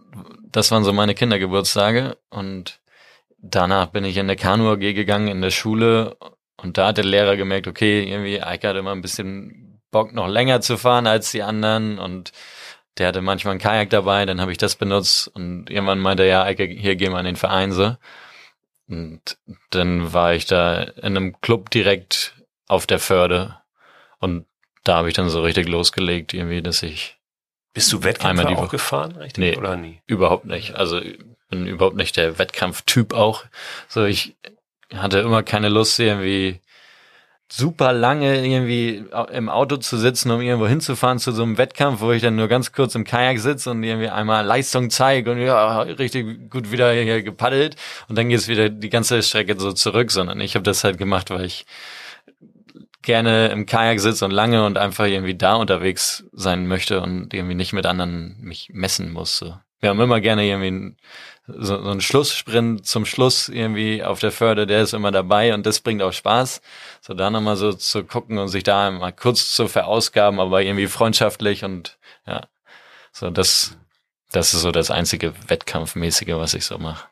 Das 0.44 0.70
waren 0.70 0.84
so 0.84 0.92
meine 0.92 1.14
Kindergeburtstage 1.14 2.18
und 2.30 2.80
danach 3.38 3.86
bin 3.86 4.04
ich 4.04 4.16
in 4.16 4.28
der 4.28 4.36
Kanu 4.36 4.70
AG 4.70 4.78
gegangen 4.78 5.28
in 5.28 5.42
der 5.42 5.50
Schule 5.50 6.16
und 6.57 6.78
da 6.78 6.88
hat 6.88 6.96
der 6.96 7.05
Lehrer 7.05 7.36
gemerkt, 7.36 7.66
okay, 7.66 8.05
irgendwie 8.05 8.42
Eike 8.42 8.68
hat 8.68 8.76
immer 8.76 8.92
ein 8.92 9.03
bisschen 9.03 9.80
Bock 9.90 10.12
noch 10.12 10.28
länger 10.28 10.61
zu 10.61 10.76
fahren 10.76 11.07
als 11.07 11.30
die 11.30 11.42
anderen 11.42 11.98
und 11.98 12.32
der 12.98 13.09
hatte 13.09 13.22
manchmal 13.22 13.55
ein 13.55 13.61
Kajak 13.61 13.90
dabei, 13.90 14.26
dann 14.26 14.40
habe 14.40 14.53
ich 14.53 14.59
das 14.59 14.76
benutzt 14.76 15.28
und 15.28 15.70
irgendwann 15.70 15.98
meinte 15.98 16.24
er, 16.24 16.28
ja, 16.28 16.42
Eike, 16.44 16.64
hier 16.64 16.96
gehen 16.96 17.12
wir 17.12 17.18
in 17.20 17.26
den 17.26 17.36
Verein 17.36 17.72
so. 17.72 17.96
Und 18.88 19.38
dann 19.70 20.12
war 20.12 20.34
ich 20.34 20.44
da 20.44 20.82
in 20.82 21.16
einem 21.16 21.40
Club 21.40 21.70
direkt 21.70 22.34
auf 22.68 22.86
der 22.86 22.98
Förde 22.98 23.57
und 24.18 24.46
da 24.84 24.96
habe 24.96 25.09
ich 25.09 25.14
dann 25.14 25.30
so 25.30 25.42
richtig 25.42 25.68
losgelegt, 25.68 26.34
irgendwie, 26.34 26.62
dass 26.62 26.82
ich. 26.82 27.18
Bist 27.72 27.92
du 27.92 28.03
Wettkämpfe 28.03 28.48
auch 28.48 28.68
gefahren, 28.68 29.12
richtig? 29.16 29.38
Nee, 29.38 29.57
oder 29.57 29.76
nie? 29.76 30.03
Überhaupt 30.07 30.44
nicht. 30.44 30.74
Also 30.74 31.00
bin 31.48 31.66
überhaupt 31.66 31.96
nicht 31.96 32.16
der 32.16 32.38
Wettkampftyp 32.38 33.14
auch. 33.14 33.44
So, 33.88 34.05
ich 34.05 34.36
hatte 34.97 35.20
immer 35.20 35.43
keine 35.43 35.68
Lust, 35.68 35.99
irgendwie 35.99 36.61
super 37.51 37.93
lange 37.93 38.43
irgendwie 38.43 39.05
im 39.32 39.51
Auto 39.51 39.76
zu 39.76 39.99
sitzen, 39.99 40.30
um 40.30 40.40
irgendwo 40.40 40.66
hinzufahren 40.66 41.18
zu 41.18 41.32
so 41.32 41.43
einem 41.43 41.59
Wettkampf, 41.59 42.01
wo 42.01 42.11
ich 42.12 42.22
dann 42.22 42.34
nur 42.34 42.49
ganz 42.49 42.72
kurz 42.72 42.95
im 42.95 43.05
Kajak 43.05 43.38
sitze 43.40 43.70
und 43.70 43.82
irgendwie 43.82 44.09
einmal 44.09 44.47
Leistung 44.47 44.88
zeige 44.88 45.32
und 45.32 45.38
ja, 45.38 45.82
richtig 45.82 46.49
gut 46.49 46.72
wieder 46.72 46.93
hier 46.93 47.22
gepaddelt 47.22 47.76
und 48.09 48.16
dann 48.16 48.30
geht's 48.30 48.49
wieder 48.49 48.70
die 48.70 48.88
ganze 48.88 49.22
Strecke 49.22 49.61
so 49.61 49.72
zurück, 49.72 50.11
sondern 50.11 50.40
ich 50.40 50.55
habe 50.55 50.62
das 50.62 50.82
halt 50.82 50.97
gemacht, 50.97 51.28
weil 51.28 51.45
ich 51.45 51.66
gerne 53.03 53.49
im 53.49 53.66
Kajak 53.66 54.01
sitze 54.01 54.24
und 54.24 54.30
lange 54.30 54.64
und 54.64 54.78
einfach 54.78 55.07
irgendwie 55.07 55.34
da 55.34 55.57
unterwegs 55.57 56.24
sein 56.32 56.66
möchte 56.66 57.03
und 57.03 57.34
irgendwie 57.34 57.55
nicht 57.55 57.74
mit 57.74 57.84
anderen 57.84 58.36
mich 58.40 58.70
messen 58.72 59.12
muss. 59.12 59.36
So. 59.36 59.55
Wir 59.82 59.90
haben 59.90 60.00
immer 60.00 60.20
gerne 60.20 60.44
irgendwie 60.46 60.94
so, 61.48 61.82
so 61.82 61.90
einen 61.90 62.00
Schlusssprint 62.00 62.86
zum 62.86 63.04
Schluss 63.04 63.48
irgendwie 63.48 64.04
auf 64.04 64.20
der 64.20 64.30
Förde, 64.30 64.64
der 64.64 64.82
ist 64.82 64.94
immer 64.94 65.10
dabei 65.10 65.52
und 65.54 65.66
das 65.66 65.80
bringt 65.80 66.02
auch 66.02 66.12
Spaß. 66.12 66.62
So 67.00 67.14
da 67.14 67.30
nochmal 67.30 67.56
so 67.56 67.72
zu 67.72 68.04
gucken 68.04 68.38
und 68.38 68.46
sich 68.46 68.62
da 68.62 68.92
mal 68.92 69.12
kurz 69.12 69.52
zu 69.52 69.66
verausgaben, 69.66 70.38
aber 70.38 70.62
irgendwie 70.62 70.86
freundschaftlich 70.86 71.64
und 71.64 71.98
ja, 72.28 72.42
so 73.10 73.28
das, 73.30 73.76
das 74.30 74.54
ist 74.54 74.60
so 74.60 74.70
das 74.70 74.92
einzige 74.92 75.34
Wettkampfmäßige, 75.48 76.34
was 76.36 76.54
ich 76.54 76.64
so 76.64 76.78
mache. 76.78 77.08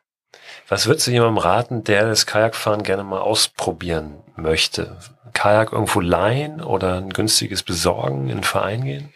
Was 0.68 0.86
würdest 0.86 1.08
du 1.08 1.10
jemandem 1.10 1.38
raten, 1.38 1.82
der 1.82 2.06
das 2.06 2.24
Kajakfahren 2.24 2.84
gerne 2.84 3.02
mal 3.02 3.18
ausprobieren 3.18 4.22
möchte? 4.36 4.96
Kajak 5.32 5.72
irgendwo 5.72 5.98
leihen 5.98 6.62
oder 6.62 6.98
ein 6.98 7.10
günstiges 7.10 7.64
besorgen, 7.64 8.26
in 8.26 8.34
einen 8.34 8.44
Verein 8.44 8.84
gehen? 8.84 9.12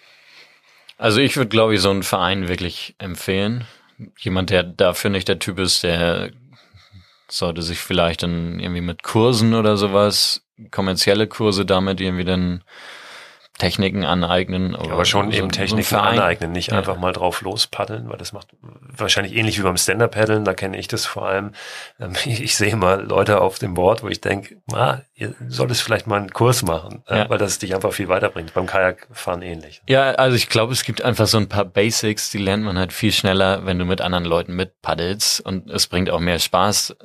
Also 0.96 1.20
ich 1.20 1.36
würde, 1.36 1.48
glaube 1.48 1.74
ich, 1.74 1.80
so 1.80 1.90
einen 1.90 2.02
Verein 2.02 2.48
wirklich 2.48 2.94
empfehlen. 2.98 3.66
Jemand, 4.18 4.50
der 4.50 4.62
dafür 4.62 5.10
nicht 5.10 5.28
der 5.28 5.38
Typ 5.38 5.58
ist, 5.58 5.82
der 5.82 6.30
sollte 7.28 7.62
sich 7.62 7.78
vielleicht 7.78 8.22
dann 8.22 8.60
irgendwie 8.60 8.80
mit 8.80 9.02
Kursen 9.02 9.54
oder 9.54 9.76
sowas, 9.76 10.42
kommerzielle 10.70 11.26
Kurse 11.26 11.64
damit 11.66 12.00
irgendwie 12.00 12.24
dann 12.24 12.62
Techniken 13.58 14.04
aneignen. 14.04 14.74
Oder 14.74 14.92
aber 14.92 15.04
schon 15.04 15.30
so, 15.30 15.38
eben 15.38 15.50
Techniken 15.52 15.94
aneignen, 15.94 16.50
nicht 16.50 16.72
ja. 16.72 16.78
einfach 16.78 16.96
mal 16.98 17.12
drauf 17.12 17.40
lospaddeln, 17.40 18.08
weil 18.08 18.16
das 18.16 18.32
macht 18.32 18.48
wahrscheinlich 18.60 19.36
ähnlich 19.36 19.58
wie 19.58 19.62
beim 19.62 19.76
Stand-Up-Paddeln, 19.76 20.44
da 20.44 20.54
kenne 20.54 20.76
ich 20.76 20.88
das 20.88 21.06
vor 21.06 21.28
allem. 21.28 21.52
Ähm, 22.00 22.14
ich 22.24 22.56
sehe 22.56 22.74
mal 22.74 23.04
Leute 23.04 23.40
auf 23.40 23.60
dem 23.60 23.74
Board, 23.74 24.02
wo 24.02 24.08
ich 24.08 24.20
denke, 24.20 24.56
ah, 24.72 24.98
ihr 25.14 25.34
solltest 25.48 25.82
vielleicht 25.82 26.08
mal 26.08 26.16
einen 26.16 26.32
Kurs 26.32 26.64
machen, 26.64 27.04
ja. 27.08 27.30
weil 27.30 27.38
das 27.38 27.60
dich 27.60 27.74
einfach 27.76 27.92
viel 27.92 28.08
weiterbringt. 28.08 28.52
Beim 28.54 28.66
Kajakfahren 28.66 29.42
ähnlich. 29.42 29.82
Ja, 29.88 30.10
also 30.12 30.36
ich 30.36 30.48
glaube, 30.48 30.72
es 30.72 30.82
gibt 30.82 31.02
einfach 31.02 31.28
so 31.28 31.38
ein 31.38 31.48
paar 31.48 31.64
Basics, 31.64 32.30
die 32.30 32.38
lernt 32.38 32.64
man 32.64 32.76
halt 32.76 32.92
viel 32.92 33.12
schneller, 33.12 33.64
wenn 33.66 33.78
du 33.78 33.84
mit 33.84 34.00
anderen 34.00 34.24
Leuten 34.24 34.54
mitpaddelst 34.54 35.40
und 35.40 35.70
es 35.70 35.86
bringt 35.86 36.10
auch 36.10 36.20
mehr 36.20 36.40
Spaß, 36.40 36.96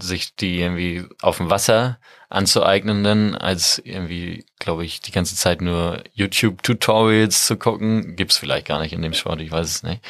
sich 0.00 0.36
die 0.36 0.60
irgendwie 0.60 1.06
auf 1.22 1.38
dem 1.38 1.48
Wasser 1.48 1.98
anzueignen, 2.34 3.04
dann, 3.04 3.34
als 3.34 3.80
irgendwie, 3.84 4.44
glaube 4.58 4.84
ich, 4.84 5.00
die 5.00 5.12
ganze 5.12 5.36
Zeit 5.36 5.60
nur 5.60 6.02
YouTube-Tutorials 6.12 7.46
zu 7.46 7.56
gucken. 7.56 8.16
Gibt's 8.16 8.36
vielleicht 8.36 8.66
gar 8.66 8.80
nicht 8.80 8.92
in 8.92 9.02
dem 9.02 9.14
Sport, 9.14 9.40
ich 9.40 9.50
weiß 9.50 9.68
es 9.68 9.82
nicht. 9.82 10.02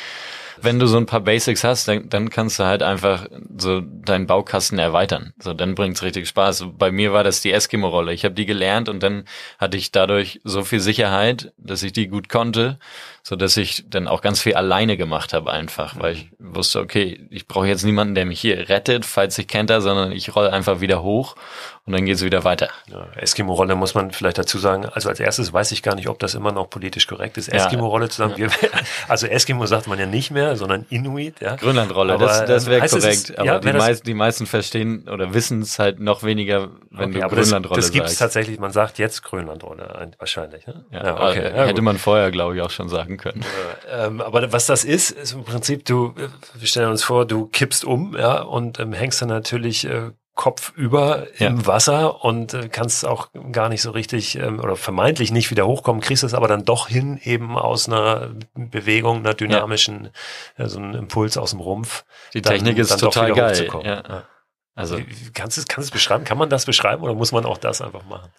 Wenn 0.60 0.78
du 0.78 0.86
so 0.86 0.96
ein 0.96 1.06
paar 1.06 1.20
Basics 1.20 1.64
hast, 1.64 1.88
dann, 1.88 2.08
dann 2.08 2.30
kannst 2.30 2.58
du 2.58 2.64
halt 2.64 2.82
einfach 2.82 3.26
so 3.56 3.80
deinen 3.80 4.26
Baukasten 4.26 4.78
erweitern. 4.78 5.32
So, 5.38 5.54
dann 5.54 5.74
bringt's 5.74 6.02
richtig 6.02 6.28
Spaß. 6.28 6.66
Bei 6.78 6.90
mir 6.90 7.12
war 7.12 7.24
das 7.24 7.40
die 7.40 7.52
Eskimo-Rolle. 7.52 8.12
Ich 8.12 8.24
habe 8.24 8.34
die 8.34 8.46
gelernt 8.46 8.88
und 8.88 9.02
dann 9.02 9.24
hatte 9.58 9.76
ich 9.76 9.92
dadurch 9.92 10.40
so 10.44 10.64
viel 10.64 10.80
Sicherheit, 10.80 11.52
dass 11.58 11.82
ich 11.82 11.92
die 11.92 12.08
gut 12.08 12.28
konnte 12.28 12.78
so 13.26 13.36
dass 13.36 13.56
ich 13.56 13.88
dann 13.88 14.06
auch 14.06 14.20
ganz 14.20 14.42
viel 14.42 14.54
alleine 14.54 14.98
gemacht 14.98 15.32
habe 15.32 15.50
einfach, 15.50 15.98
weil 15.98 16.12
ich 16.12 16.30
wusste, 16.38 16.80
okay, 16.80 17.26
ich 17.30 17.48
brauche 17.48 17.66
jetzt 17.66 17.82
niemanden, 17.82 18.14
der 18.14 18.26
mich 18.26 18.38
hier 18.38 18.68
rettet, 18.68 19.06
falls 19.06 19.38
ich 19.38 19.48
kenter, 19.48 19.80
sondern 19.80 20.12
ich 20.12 20.36
roll 20.36 20.48
einfach 20.48 20.82
wieder 20.82 21.02
hoch 21.02 21.34
und 21.86 21.94
dann 21.94 22.04
geht 22.04 22.16
es 22.16 22.22
wieder 22.22 22.44
weiter. 22.44 22.68
Ja, 22.86 23.06
Eskimo-Rolle 23.16 23.76
muss 23.76 23.94
man 23.94 24.10
vielleicht 24.10 24.36
dazu 24.36 24.58
sagen. 24.58 24.84
Also 24.84 25.08
als 25.08 25.20
erstes 25.20 25.54
weiß 25.54 25.72
ich 25.72 25.82
gar 25.82 25.94
nicht, 25.94 26.08
ob 26.08 26.18
das 26.18 26.34
immer 26.34 26.52
noch 26.52 26.68
politisch 26.68 27.06
korrekt 27.06 27.38
ist. 27.38 27.48
Eskimo-Rolle 27.48 28.10
zu 28.10 28.18
sagen, 28.18 28.34
ja. 28.36 28.48
also 29.08 29.26
Eskimo 29.26 29.64
sagt 29.64 29.86
man 29.86 29.98
ja 29.98 30.04
nicht 30.04 30.30
mehr, 30.30 30.43
sondern 30.56 30.84
Inuit. 30.90 31.40
Ja. 31.40 31.56
Grönland-Rolle, 31.56 32.18
das, 32.18 32.44
das 32.44 32.66
wäre 32.66 32.86
korrekt. 32.86 33.30
Ist, 33.30 33.38
aber 33.38 33.46
ja, 33.46 33.58
die, 33.58 33.72
meist, 33.72 34.06
die 34.06 34.14
meisten 34.14 34.46
verstehen 34.46 35.08
oder 35.08 35.34
wissen 35.34 35.62
es 35.62 35.78
halt 35.78 36.00
noch 36.00 36.22
weniger, 36.22 36.70
wenn 36.90 37.10
okay, 37.10 37.20
du 37.20 37.28
Grönland-Rolle 37.28 37.82
sagst. 37.82 37.88
Das 37.88 37.92
gibt 37.92 38.06
es 38.06 38.18
tatsächlich, 38.18 38.58
man 38.58 38.72
sagt 38.72 38.98
jetzt 38.98 39.22
Grönland-Rolle 39.22 40.10
wahrscheinlich. 40.18 40.66
Ne? 40.66 40.84
Ja, 40.90 41.28
okay. 41.28 41.52
Hätte 41.54 41.82
man 41.82 41.98
vorher, 41.98 42.30
glaube 42.30 42.56
ich, 42.56 42.62
auch 42.62 42.70
schon 42.70 42.88
sagen 42.88 43.04
sagen 43.04 43.16
können. 43.16 43.44
Ähm, 43.90 44.20
aber 44.20 44.52
was 44.52 44.66
das 44.66 44.84
ist, 44.84 45.10
ist 45.10 45.32
im 45.32 45.44
Prinzip, 45.44 45.84
du, 45.84 46.14
wir 46.54 46.66
stellen 46.66 46.90
uns 46.90 47.04
vor, 47.04 47.26
du 47.26 47.46
kippst 47.46 47.84
um, 47.84 48.16
ja, 48.16 48.42
und 48.42 48.80
ähm, 48.80 48.92
hängst 48.92 49.22
dann 49.22 49.28
natürlich 49.28 49.84
äh, 49.84 50.10
Kopf 50.34 50.72
über 50.74 51.28
ja. 51.38 51.46
im 51.46 51.66
Wasser 51.66 52.24
und 52.24 52.54
äh, 52.54 52.68
kannst 52.68 53.06
auch 53.06 53.28
gar 53.52 53.68
nicht 53.68 53.82
so 53.82 53.92
richtig 53.92 54.36
ähm, 54.36 54.58
oder 54.58 54.74
vermeintlich 54.74 55.30
nicht 55.30 55.50
wieder 55.52 55.66
hochkommen, 55.66 56.02
kriegst 56.02 56.24
es 56.24 56.34
aber 56.34 56.48
dann 56.48 56.64
doch 56.64 56.88
hin, 56.88 57.20
eben 57.22 57.56
aus 57.56 57.88
einer 57.88 58.30
Bewegung, 58.54 59.18
einer 59.18 59.34
dynamischen, 59.34 60.10
ja. 60.58 60.64
äh, 60.64 60.68
so 60.68 60.78
einem 60.78 60.94
Impuls 60.94 61.36
aus 61.36 61.50
dem 61.50 61.60
Rumpf. 61.60 62.04
Die 62.32 62.42
Technik 62.42 62.74
dann, 62.74 62.82
ist 62.82 62.90
dann 62.90 62.98
total 62.98 63.32
geil. 63.32 63.68
Ja. 63.84 64.02
ja. 64.08 64.24
Also 64.74 64.98
kannst 65.34 65.56
du 65.56 65.60
es 65.60 65.68
kannst 65.68 65.90
du 65.90 65.92
beschreiben? 65.92 66.24
Kann 66.24 66.38
man 66.38 66.50
das 66.50 66.66
beschreiben 66.66 67.04
oder 67.04 67.14
muss 67.14 67.30
man 67.30 67.44
auch 67.44 67.58
das 67.58 67.80
einfach 67.80 68.04
machen? 68.04 68.32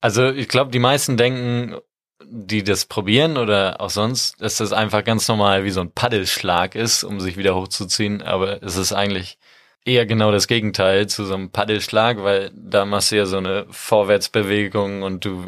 Also 0.00 0.30
ich 0.30 0.48
glaube, 0.48 0.72
die 0.72 0.80
meisten 0.80 1.16
denken, 1.16 1.76
die 2.24 2.64
das 2.64 2.86
probieren 2.86 3.36
oder 3.36 3.80
auch 3.80 3.90
sonst, 3.90 4.40
dass 4.40 4.56
das 4.56 4.72
einfach 4.72 5.04
ganz 5.04 5.28
normal 5.28 5.62
wie 5.64 5.70
so 5.70 5.80
ein 5.80 5.92
Paddelschlag 5.92 6.74
ist, 6.74 7.04
um 7.04 7.20
sich 7.20 7.36
wieder 7.36 7.54
hochzuziehen. 7.54 8.20
Aber 8.20 8.62
es 8.64 8.76
ist 8.76 8.92
eigentlich 8.92 9.38
eher 9.84 10.06
genau 10.06 10.30
das 10.30 10.46
Gegenteil 10.46 11.08
zu 11.08 11.24
so 11.24 11.34
einem 11.34 11.50
Paddelschlag, 11.50 12.22
weil 12.22 12.50
da 12.54 12.84
machst 12.84 13.12
du 13.12 13.16
ja 13.16 13.26
so 13.26 13.38
eine 13.38 13.66
Vorwärtsbewegung 13.70 15.02
und 15.02 15.24
du 15.24 15.46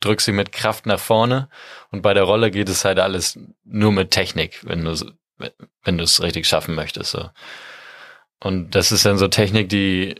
drückst 0.00 0.26
sie 0.26 0.32
mit 0.32 0.52
Kraft 0.52 0.86
nach 0.86 1.00
vorne. 1.00 1.48
Und 1.90 2.02
bei 2.02 2.14
der 2.14 2.24
Rolle 2.24 2.50
geht 2.50 2.68
es 2.68 2.84
halt 2.84 2.98
alles 2.98 3.38
nur 3.64 3.92
mit 3.92 4.10
Technik, 4.10 4.60
wenn 4.64 4.84
du 4.84 4.94
wenn 5.82 5.98
du 5.98 6.04
es 6.04 6.22
richtig 6.22 6.46
schaffen 6.46 6.74
möchtest. 6.74 7.10
So. 7.10 7.30
Und 8.40 8.74
das 8.74 8.92
ist 8.92 9.04
dann 9.04 9.18
so 9.18 9.28
Technik, 9.28 9.68
die 9.68 10.14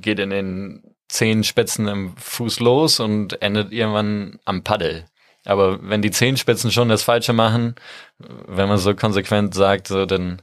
geht 0.00 0.18
in 0.18 0.30
den 0.30 0.82
Zehenspitzen 1.08 1.88
im 1.88 2.16
Fuß 2.16 2.60
los 2.60 3.00
und 3.00 3.40
endet 3.40 3.72
irgendwann 3.72 4.38
am 4.44 4.62
Paddel. 4.62 5.06
Aber 5.44 5.78
wenn 5.82 6.02
die 6.02 6.10
Zehenspitzen 6.10 6.70
schon 6.70 6.90
das 6.90 7.02
Falsche 7.02 7.32
machen, 7.32 7.76
wenn 8.18 8.68
man 8.68 8.76
so 8.78 8.94
konsequent 8.94 9.54
sagt, 9.54 9.88
so, 9.88 10.04
dann 10.04 10.42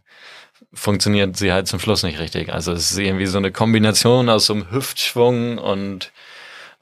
funktioniert 0.75 1.35
sie 1.37 1.51
halt 1.51 1.67
zum 1.67 1.79
Schluss 1.79 2.03
nicht 2.03 2.19
richtig. 2.19 2.53
Also 2.53 2.71
es 2.73 2.91
ist 2.91 2.97
irgendwie 2.97 3.25
so 3.25 3.37
eine 3.37 3.51
Kombination 3.51 4.29
aus 4.29 4.45
so 4.45 4.53
einem 4.53 4.71
Hüftschwung 4.71 5.57
und 5.57 6.11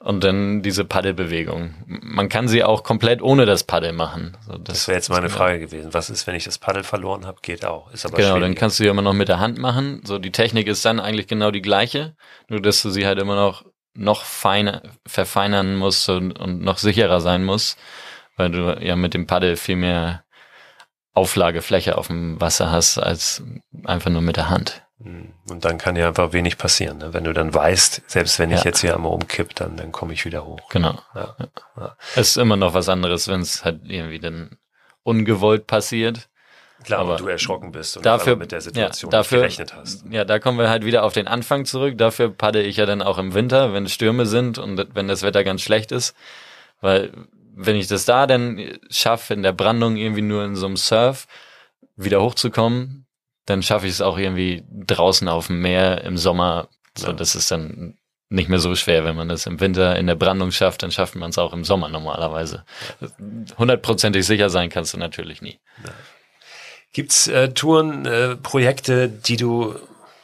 und 0.04 0.22
dann 0.22 0.60
diese 0.60 0.84
Paddelbewegung. 0.84 1.74
Man 1.86 2.28
kann 2.28 2.46
sie 2.46 2.62
auch 2.62 2.82
komplett 2.82 3.22
ohne 3.22 3.46
das 3.46 3.64
Paddel 3.64 3.94
machen. 3.94 4.36
So, 4.46 4.58
das, 4.58 4.80
das 4.80 4.88
wäre 4.88 4.96
jetzt 4.96 5.08
meine 5.08 5.30
Frage 5.30 5.58
gewesen. 5.58 5.94
Was 5.94 6.10
ist, 6.10 6.26
wenn 6.26 6.34
ich 6.34 6.44
das 6.44 6.58
Paddel 6.58 6.84
verloren 6.84 7.24
habe? 7.24 7.38
Geht 7.40 7.64
auch. 7.64 7.90
Ist 7.90 8.04
aber 8.04 8.18
genau, 8.18 8.38
dann 8.38 8.54
kannst 8.54 8.78
du 8.78 8.84
ja 8.84 8.90
immer 8.90 9.00
noch 9.00 9.14
mit 9.14 9.28
der 9.28 9.40
Hand 9.40 9.56
machen. 9.56 10.02
So 10.04 10.18
die 10.18 10.30
Technik 10.30 10.66
ist 10.66 10.84
dann 10.84 11.00
eigentlich 11.00 11.26
genau 11.26 11.50
die 11.50 11.62
gleiche, 11.62 12.16
nur 12.48 12.60
dass 12.60 12.82
du 12.82 12.90
sie 12.90 13.06
halt 13.06 13.18
immer 13.18 13.34
noch 13.34 13.64
noch 13.94 14.24
feiner 14.24 14.82
verfeinern 15.06 15.76
muss 15.76 16.06
und, 16.08 16.32
und 16.38 16.60
noch 16.60 16.78
sicherer 16.78 17.20
sein 17.20 17.44
muss, 17.44 17.76
weil 18.36 18.50
du 18.50 18.76
ja 18.82 18.96
mit 18.96 19.14
dem 19.14 19.26
Paddel 19.26 19.56
viel 19.56 19.76
mehr 19.76 20.24
Auflagefläche 21.14 21.96
auf 21.96 22.08
dem 22.08 22.40
Wasser 22.40 22.70
hast 22.70 22.98
als 22.98 23.42
einfach 23.84 24.10
nur 24.10 24.20
mit 24.20 24.36
der 24.36 24.50
Hand. 24.50 24.82
Hm. 25.02 25.32
Und 25.48 25.64
dann 25.64 25.78
kann 25.78 25.96
ja 25.96 26.08
einfach 26.08 26.32
wenig 26.32 26.58
passieren. 26.58 26.98
Ne? 26.98 27.12
Wenn 27.12 27.24
du 27.24 27.32
dann 27.32 27.52
weißt, 27.52 28.02
selbst 28.06 28.38
wenn 28.38 28.50
ich 28.50 28.60
ja. 28.60 28.64
jetzt 28.66 28.80
hier 28.80 28.94
einmal 28.94 29.12
umkipp, 29.12 29.54
dann, 29.54 29.76
dann 29.76 29.92
komme 29.92 30.12
ich 30.12 30.24
wieder 30.24 30.44
hoch. 30.44 30.68
Genau. 30.70 30.98
Ja. 31.14 31.36
Ja. 31.76 31.96
Es 32.14 32.28
ist 32.28 32.36
immer 32.36 32.56
noch 32.56 32.74
was 32.74 32.88
anderes, 32.88 33.28
wenn 33.28 33.40
es 33.40 33.64
halt 33.64 33.80
irgendwie 33.84 34.18
dann 34.18 34.58
ungewollt 35.02 35.66
passiert. 35.66 36.28
Klar, 36.82 37.00
aber 37.00 37.16
du 37.16 37.28
erschrocken 37.28 37.72
bist 37.72 37.96
und 37.96 38.04
dafür, 38.04 38.36
mit 38.36 38.52
der 38.52 38.60
Situation 38.60 39.10
ja, 39.10 39.18
dafür, 39.18 39.38
gerechnet 39.38 39.74
hast. 39.74 40.04
Ja, 40.10 40.24
da 40.24 40.38
kommen 40.38 40.58
wir 40.58 40.68
halt 40.68 40.84
wieder 40.84 41.04
auf 41.04 41.14
den 41.14 41.26
Anfang 41.28 41.64
zurück. 41.64 41.96
Dafür 41.96 42.30
padde 42.30 42.60
ich 42.62 42.76
ja 42.76 42.84
dann 42.84 43.00
auch 43.00 43.16
im 43.16 43.32
Winter, 43.32 43.72
wenn 43.72 43.88
Stürme 43.88 44.26
sind 44.26 44.58
und 44.58 44.94
wenn 44.94 45.08
das 45.08 45.22
Wetter 45.22 45.44
ganz 45.44 45.62
schlecht 45.62 45.92
ist. 45.92 46.14
Weil 46.80 47.12
wenn 47.56 47.76
ich 47.76 47.86
das 47.86 48.04
da 48.04 48.26
dann 48.26 48.78
schaffe, 48.90 49.34
in 49.34 49.42
der 49.42 49.52
Brandung 49.52 49.96
irgendwie 49.96 50.22
nur 50.22 50.44
in 50.44 50.56
so 50.56 50.66
einem 50.66 50.76
Surf 50.76 51.26
wieder 51.96 52.22
hochzukommen, 52.22 53.06
dann 53.46 53.62
schaffe 53.62 53.86
ich 53.86 53.92
es 53.92 54.00
auch 54.00 54.18
irgendwie 54.18 54.64
draußen 54.70 55.28
auf 55.28 55.46
dem 55.48 55.60
Meer 55.60 56.02
im 56.02 56.16
Sommer. 56.16 56.68
So, 56.96 57.12
das 57.12 57.34
ist 57.34 57.50
dann 57.50 57.98
nicht 58.28 58.48
mehr 58.48 58.58
so 58.58 58.74
schwer. 58.74 59.04
Wenn 59.04 59.16
man 59.16 59.28
das 59.28 59.46
im 59.46 59.60
Winter 59.60 59.96
in 59.96 60.06
der 60.06 60.14
Brandung 60.14 60.50
schafft, 60.50 60.82
dann 60.82 60.90
schafft 60.90 61.14
man 61.14 61.30
es 61.30 61.38
auch 61.38 61.52
im 61.52 61.64
Sommer 61.64 61.88
normalerweise. 61.88 62.64
Hundertprozentig 63.58 64.26
sicher 64.26 64.50
sein 64.50 64.70
kannst 64.70 64.94
du 64.94 64.98
natürlich 64.98 65.42
nie. 65.42 65.60
Ja. 65.84 65.90
Gibt's 66.92 67.26
äh, 67.26 67.52
Touren, 67.52 68.06
äh, 68.06 68.36
Projekte, 68.36 69.08
die 69.08 69.36
du 69.36 69.74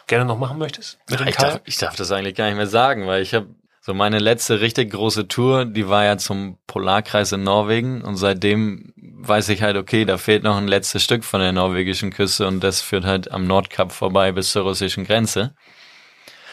gerne 0.07 0.25
noch 0.25 0.39
machen 0.39 0.59
möchtest? 0.59 0.99
Mit 1.09 1.21
ich, 1.21 1.37
darf, 1.37 1.61
ich 1.65 1.79
darf 1.79 1.97
das 1.97 2.11
eigentlich 2.13 2.35
gar 2.35 2.47
nicht 2.47 2.57
mehr 2.57 2.67
sagen, 2.67 3.07
weil 3.07 3.23
ich 3.23 3.35
habe 3.35 3.49
so 3.91 3.95
meine 3.95 4.21
letzte 4.21 4.61
richtig 4.61 4.93
große 4.93 5.27
Tour, 5.27 5.65
die 5.65 5.89
war 5.89 6.05
ja 6.05 6.17
zum 6.17 6.59
Polarkreis 6.69 7.33
in 7.33 7.43
Norwegen 7.43 8.03
und 8.03 8.15
seitdem 8.15 8.93
weiß 8.97 9.49
ich 9.49 9.63
halt, 9.63 9.77
okay, 9.77 10.05
da 10.05 10.17
fehlt 10.17 10.45
noch 10.45 10.59
ein 10.59 10.69
letztes 10.69 11.03
Stück 11.03 11.25
von 11.25 11.41
der 11.41 11.51
norwegischen 11.51 12.13
Küste 12.13 12.47
und 12.47 12.63
das 12.63 12.83
führt 12.83 13.05
halt 13.05 13.33
am 13.33 13.49
Nordkap 13.49 13.91
vorbei 13.91 14.31
bis 14.31 14.53
zur 14.53 14.63
russischen 14.63 15.03
Grenze. 15.03 15.57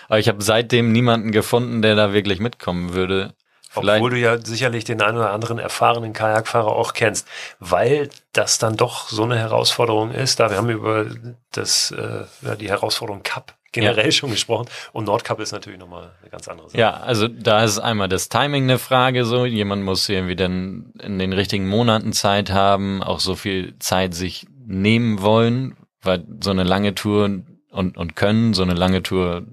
Aber 0.07 0.17
ich 0.17 0.29
habe 0.29 0.41
seitdem 0.41 0.91
niemanden 0.91 1.31
gefunden, 1.31 1.83
der 1.83 1.93
da 1.93 2.11
wirklich 2.11 2.39
mitkommen 2.39 2.95
würde. 2.95 3.35
Vielleicht. 3.69 3.97
Obwohl 3.97 4.09
du 4.09 4.17
ja 4.17 4.43
sicherlich 4.43 4.85
den 4.85 5.03
einen 5.03 5.19
oder 5.19 5.29
anderen 5.31 5.59
erfahrenen 5.59 6.13
Kajakfahrer 6.13 6.71
auch 6.71 6.93
kennst, 6.93 7.27
weil 7.59 8.09
das 8.33 8.57
dann 8.57 8.77
doch 8.77 9.09
so 9.09 9.25
eine 9.25 9.37
Herausforderung 9.37 10.09
ist. 10.09 10.39
Da 10.39 10.49
wir 10.49 10.57
haben 10.57 10.71
über 10.71 11.05
das, 11.51 11.91
äh, 11.91 12.23
ja, 12.41 12.55
die 12.55 12.69
Herausforderung 12.69 13.21
Cup 13.21 13.56
generell 13.79 14.05
ja. 14.05 14.11
schon 14.11 14.31
gesprochen 14.31 14.67
und 14.93 15.05
Nordcup 15.05 15.39
ist 15.39 15.51
natürlich 15.51 15.79
nochmal 15.79 16.11
eine 16.21 16.29
ganz 16.29 16.47
andere 16.47 16.69
Sache. 16.69 16.79
Ja, 16.79 16.91
also 16.91 17.27
da 17.27 17.63
ist 17.63 17.79
einmal 17.79 18.09
das 18.09 18.29
Timing 18.29 18.63
eine 18.63 18.79
Frage 18.79 19.25
so. 19.25 19.45
Jemand 19.45 19.83
muss 19.83 20.07
irgendwie 20.09 20.35
dann 20.35 20.93
in 21.01 21.19
den 21.19 21.33
richtigen 21.33 21.67
Monaten 21.67 22.13
Zeit 22.13 22.51
haben, 22.51 23.03
auch 23.03 23.19
so 23.19 23.35
viel 23.35 23.77
Zeit 23.79 24.13
sich 24.13 24.47
nehmen 24.65 25.21
wollen, 25.21 25.77
weil 26.01 26.25
so 26.43 26.51
eine 26.51 26.63
lange 26.63 26.95
Tour 26.95 27.41
und, 27.71 27.97
und 27.97 28.15
können, 28.15 28.53
so 28.53 28.63
eine 28.63 28.73
lange 28.73 29.03
Tour 29.03 29.45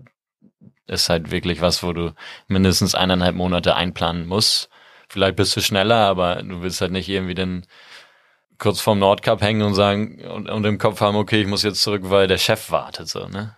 ist 0.87 1.09
halt 1.09 1.31
wirklich 1.31 1.61
was, 1.61 1.83
wo 1.83 1.93
du 1.93 2.15
mindestens 2.49 2.95
eineinhalb 2.95 3.35
Monate 3.35 3.75
einplanen 3.75 4.27
musst. 4.27 4.69
Vielleicht 5.09 5.37
bist 5.37 5.57
du 5.57 5.61
schneller, 5.61 5.97
aber 5.97 6.43
du 6.43 6.63
willst 6.63 6.81
halt 6.81 6.93
nicht 6.93 7.09
irgendwie 7.09 7.35
dann 7.35 7.67
kurz 8.59 8.81
vorm 8.81 8.99
Nordcup 8.99 9.43
hängen 9.43 9.63
und 9.63 9.75
sagen 9.75 10.25
und, 10.27 10.49
und 10.49 10.65
im 10.65 10.79
Kopf 10.79 11.01
haben, 11.01 11.17
okay, 11.17 11.41
ich 11.41 11.47
muss 11.47 11.63
jetzt 11.63 11.83
zurück, 11.83 12.03
weil 12.05 12.27
der 12.27 12.39
Chef 12.39 12.71
wartet, 12.71 13.09
so, 13.09 13.27
ne? 13.29 13.57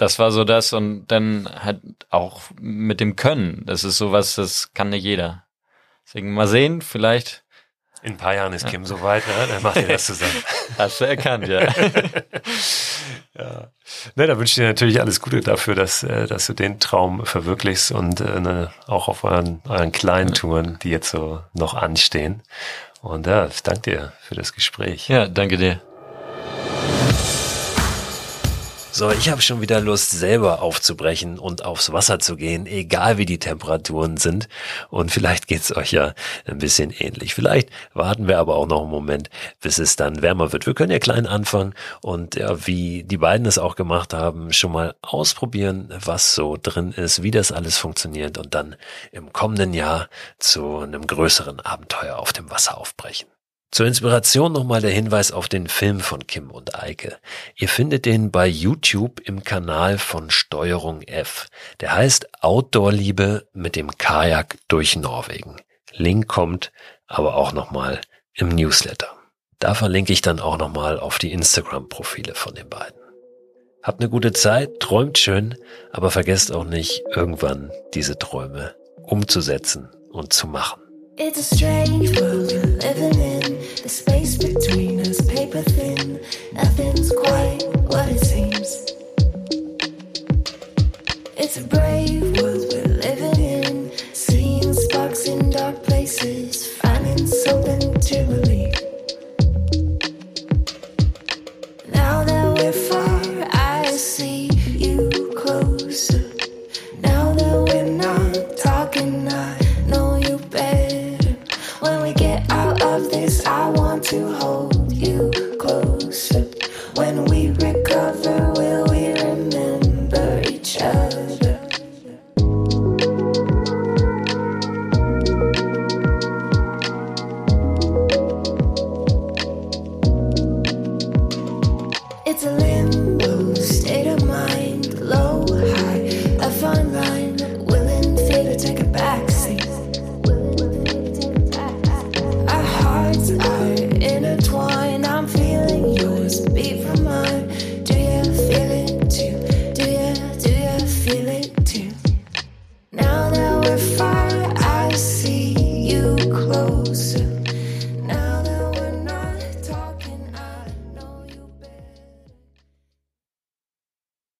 Das 0.00 0.18
war 0.18 0.30
so 0.30 0.44
das 0.44 0.72
und 0.72 1.06
dann 1.08 1.46
halt 1.62 1.80
auch 2.08 2.42
mit 2.58 3.00
dem 3.00 3.16
Können. 3.16 3.62
Das 3.66 3.84
ist 3.84 3.98
sowas, 3.98 4.34
das 4.36 4.72
kann 4.72 4.88
nicht 4.88 5.04
jeder. 5.04 5.44
Deswegen 6.06 6.32
mal 6.32 6.48
sehen, 6.48 6.80
vielleicht 6.80 7.44
in 8.02 8.12
ein 8.12 8.16
paar 8.16 8.34
Jahren 8.34 8.54
ist 8.54 8.66
Kim 8.66 8.86
so 8.86 9.02
weit, 9.02 9.26
ne? 9.28 9.34
dann 9.46 9.62
macht 9.62 9.76
ihr 9.76 9.88
das 9.88 10.06
zusammen. 10.06 10.42
Hast 10.78 11.02
du 11.02 11.04
erkannt, 11.04 11.46
ja. 11.48 11.60
ja. 13.38 13.70
Ne, 14.16 14.26
da 14.26 14.38
wünsche 14.38 14.52
ich 14.52 14.54
dir 14.54 14.68
natürlich 14.68 15.02
alles 15.02 15.20
Gute 15.20 15.42
dafür, 15.42 15.74
dass, 15.74 16.02
äh, 16.02 16.26
dass 16.26 16.46
du 16.46 16.54
den 16.54 16.80
Traum 16.80 17.26
verwirklichst 17.26 17.92
und 17.92 18.22
äh, 18.22 18.40
ne, 18.40 18.70
auch 18.86 19.08
auf 19.08 19.24
euren, 19.24 19.60
euren 19.68 19.92
kleinen 19.92 20.32
Touren, 20.32 20.78
die 20.82 20.88
jetzt 20.88 21.10
so 21.10 21.42
noch 21.52 21.74
anstehen. 21.74 22.42
Und 23.02 23.26
ja, 23.26 23.46
ich 23.46 23.62
danke 23.62 23.82
dir 23.82 24.12
für 24.22 24.34
das 24.34 24.54
Gespräch. 24.54 25.08
Ja, 25.08 25.28
danke 25.28 25.58
dir. 25.58 25.82
So, 28.92 29.10
ich 29.10 29.28
habe 29.30 29.40
schon 29.40 29.60
wieder 29.60 29.80
Lust, 29.80 30.10
selber 30.10 30.62
aufzubrechen 30.62 31.38
und 31.38 31.64
aufs 31.64 31.92
Wasser 31.92 32.18
zu 32.18 32.34
gehen, 32.36 32.66
egal 32.66 33.18
wie 33.18 33.24
die 33.24 33.38
Temperaturen 33.38 34.16
sind. 34.16 34.48
Und 34.90 35.12
vielleicht 35.12 35.46
geht's 35.46 35.74
euch 35.74 35.92
ja 35.92 36.12
ein 36.44 36.58
bisschen 36.58 36.90
ähnlich. 36.90 37.34
Vielleicht 37.34 37.70
warten 37.94 38.26
wir 38.26 38.38
aber 38.38 38.56
auch 38.56 38.66
noch 38.66 38.82
einen 38.82 38.90
Moment, 38.90 39.30
bis 39.60 39.78
es 39.78 39.94
dann 39.94 40.22
wärmer 40.22 40.52
wird. 40.52 40.66
Wir 40.66 40.74
können 40.74 40.90
ja 40.90 40.98
klein 40.98 41.26
anfangen 41.26 41.74
und 42.02 42.34
ja, 42.34 42.66
wie 42.66 43.04
die 43.04 43.16
beiden 43.16 43.46
es 43.46 43.58
auch 43.58 43.76
gemacht 43.76 44.12
haben, 44.12 44.52
schon 44.52 44.72
mal 44.72 44.96
ausprobieren, 45.02 45.94
was 46.04 46.34
so 46.34 46.58
drin 46.60 46.92
ist, 46.92 47.22
wie 47.22 47.30
das 47.30 47.52
alles 47.52 47.78
funktioniert 47.78 48.38
und 48.38 48.54
dann 48.54 48.74
im 49.12 49.32
kommenden 49.32 49.72
Jahr 49.72 50.08
zu 50.38 50.78
einem 50.78 51.06
größeren 51.06 51.60
Abenteuer 51.60 52.18
auf 52.18 52.32
dem 52.32 52.50
Wasser 52.50 52.76
aufbrechen. 52.76 53.28
Zur 53.70 53.86
Inspiration 53.86 54.52
nochmal 54.52 54.80
der 54.80 54.90
Hinweis 54.90 55.30
auf 55.30 55.48
den 55.48 55.68
Film 55.68 56.00
von 56.00 56.26
Kim 56.26 56.50
und 56.50 56.74
Eike. 56.74 57.18
Ihr 57.54 57.68
findet 57.68 58.04
den 58.04 58.32
bei 58.32 58.46
YouTube 58.48 59.20
im 59.20 59.44
Kanal 59.44 59.98
von 59.98 60.30
Steuerung 60.30 61.02
F. 61.02 61.46
Der 61.78 61.94
heißt 61.94 62.42
Outdoor-Liebe 62.42 63.46
mit 63.52 63.76
dem 63.76 63.96
Kajak 63.96 64.58
durch 64.66 64.96
Norwegen. 64.96 65.56
Link 65.92 66.26
kommt 66.26 66.72
aber 67.06 67.36
auch 67.36 67.52
nochmal 67.52 68.00
im 68.34 68.48
Newsletter. 68.48 69.08
Da 69.60 69.74
verlinke 69.74 70.12
ich 70.12 70.22
dann 70.22 70.40
auch 70.40 70.58
nochmal 70.58 70.98
auf 70.98 71.18
die 71.18 71.32
Instagram-Profile 71.32 72.34
von 72.34 72.54
den 72.54 72.68
beiden. 72.68 72.98
Habt 73.82 74.00
eine 74.00 74.10
gute 74.10 74.32
Zeit, 74.32 74.80
träumt 74.80 75.16
schön, 75.16 75.54
aber 75.92 76.10
vergesst 76.10 76.52
auch 76.52 76.64
nicht, 76.64 77.02
irgendwann 77.14 77.70
diese 77.94 78.18
Träume 78.18 78.74
umzusetzen 79.02 79.88
und 80.10 80.32
zu 80.32 80.48
machen. 80.48 80.82
It's 81.18 81.52
a 81.52 81.56
strange 81.56 82.08
world 82.18 82.49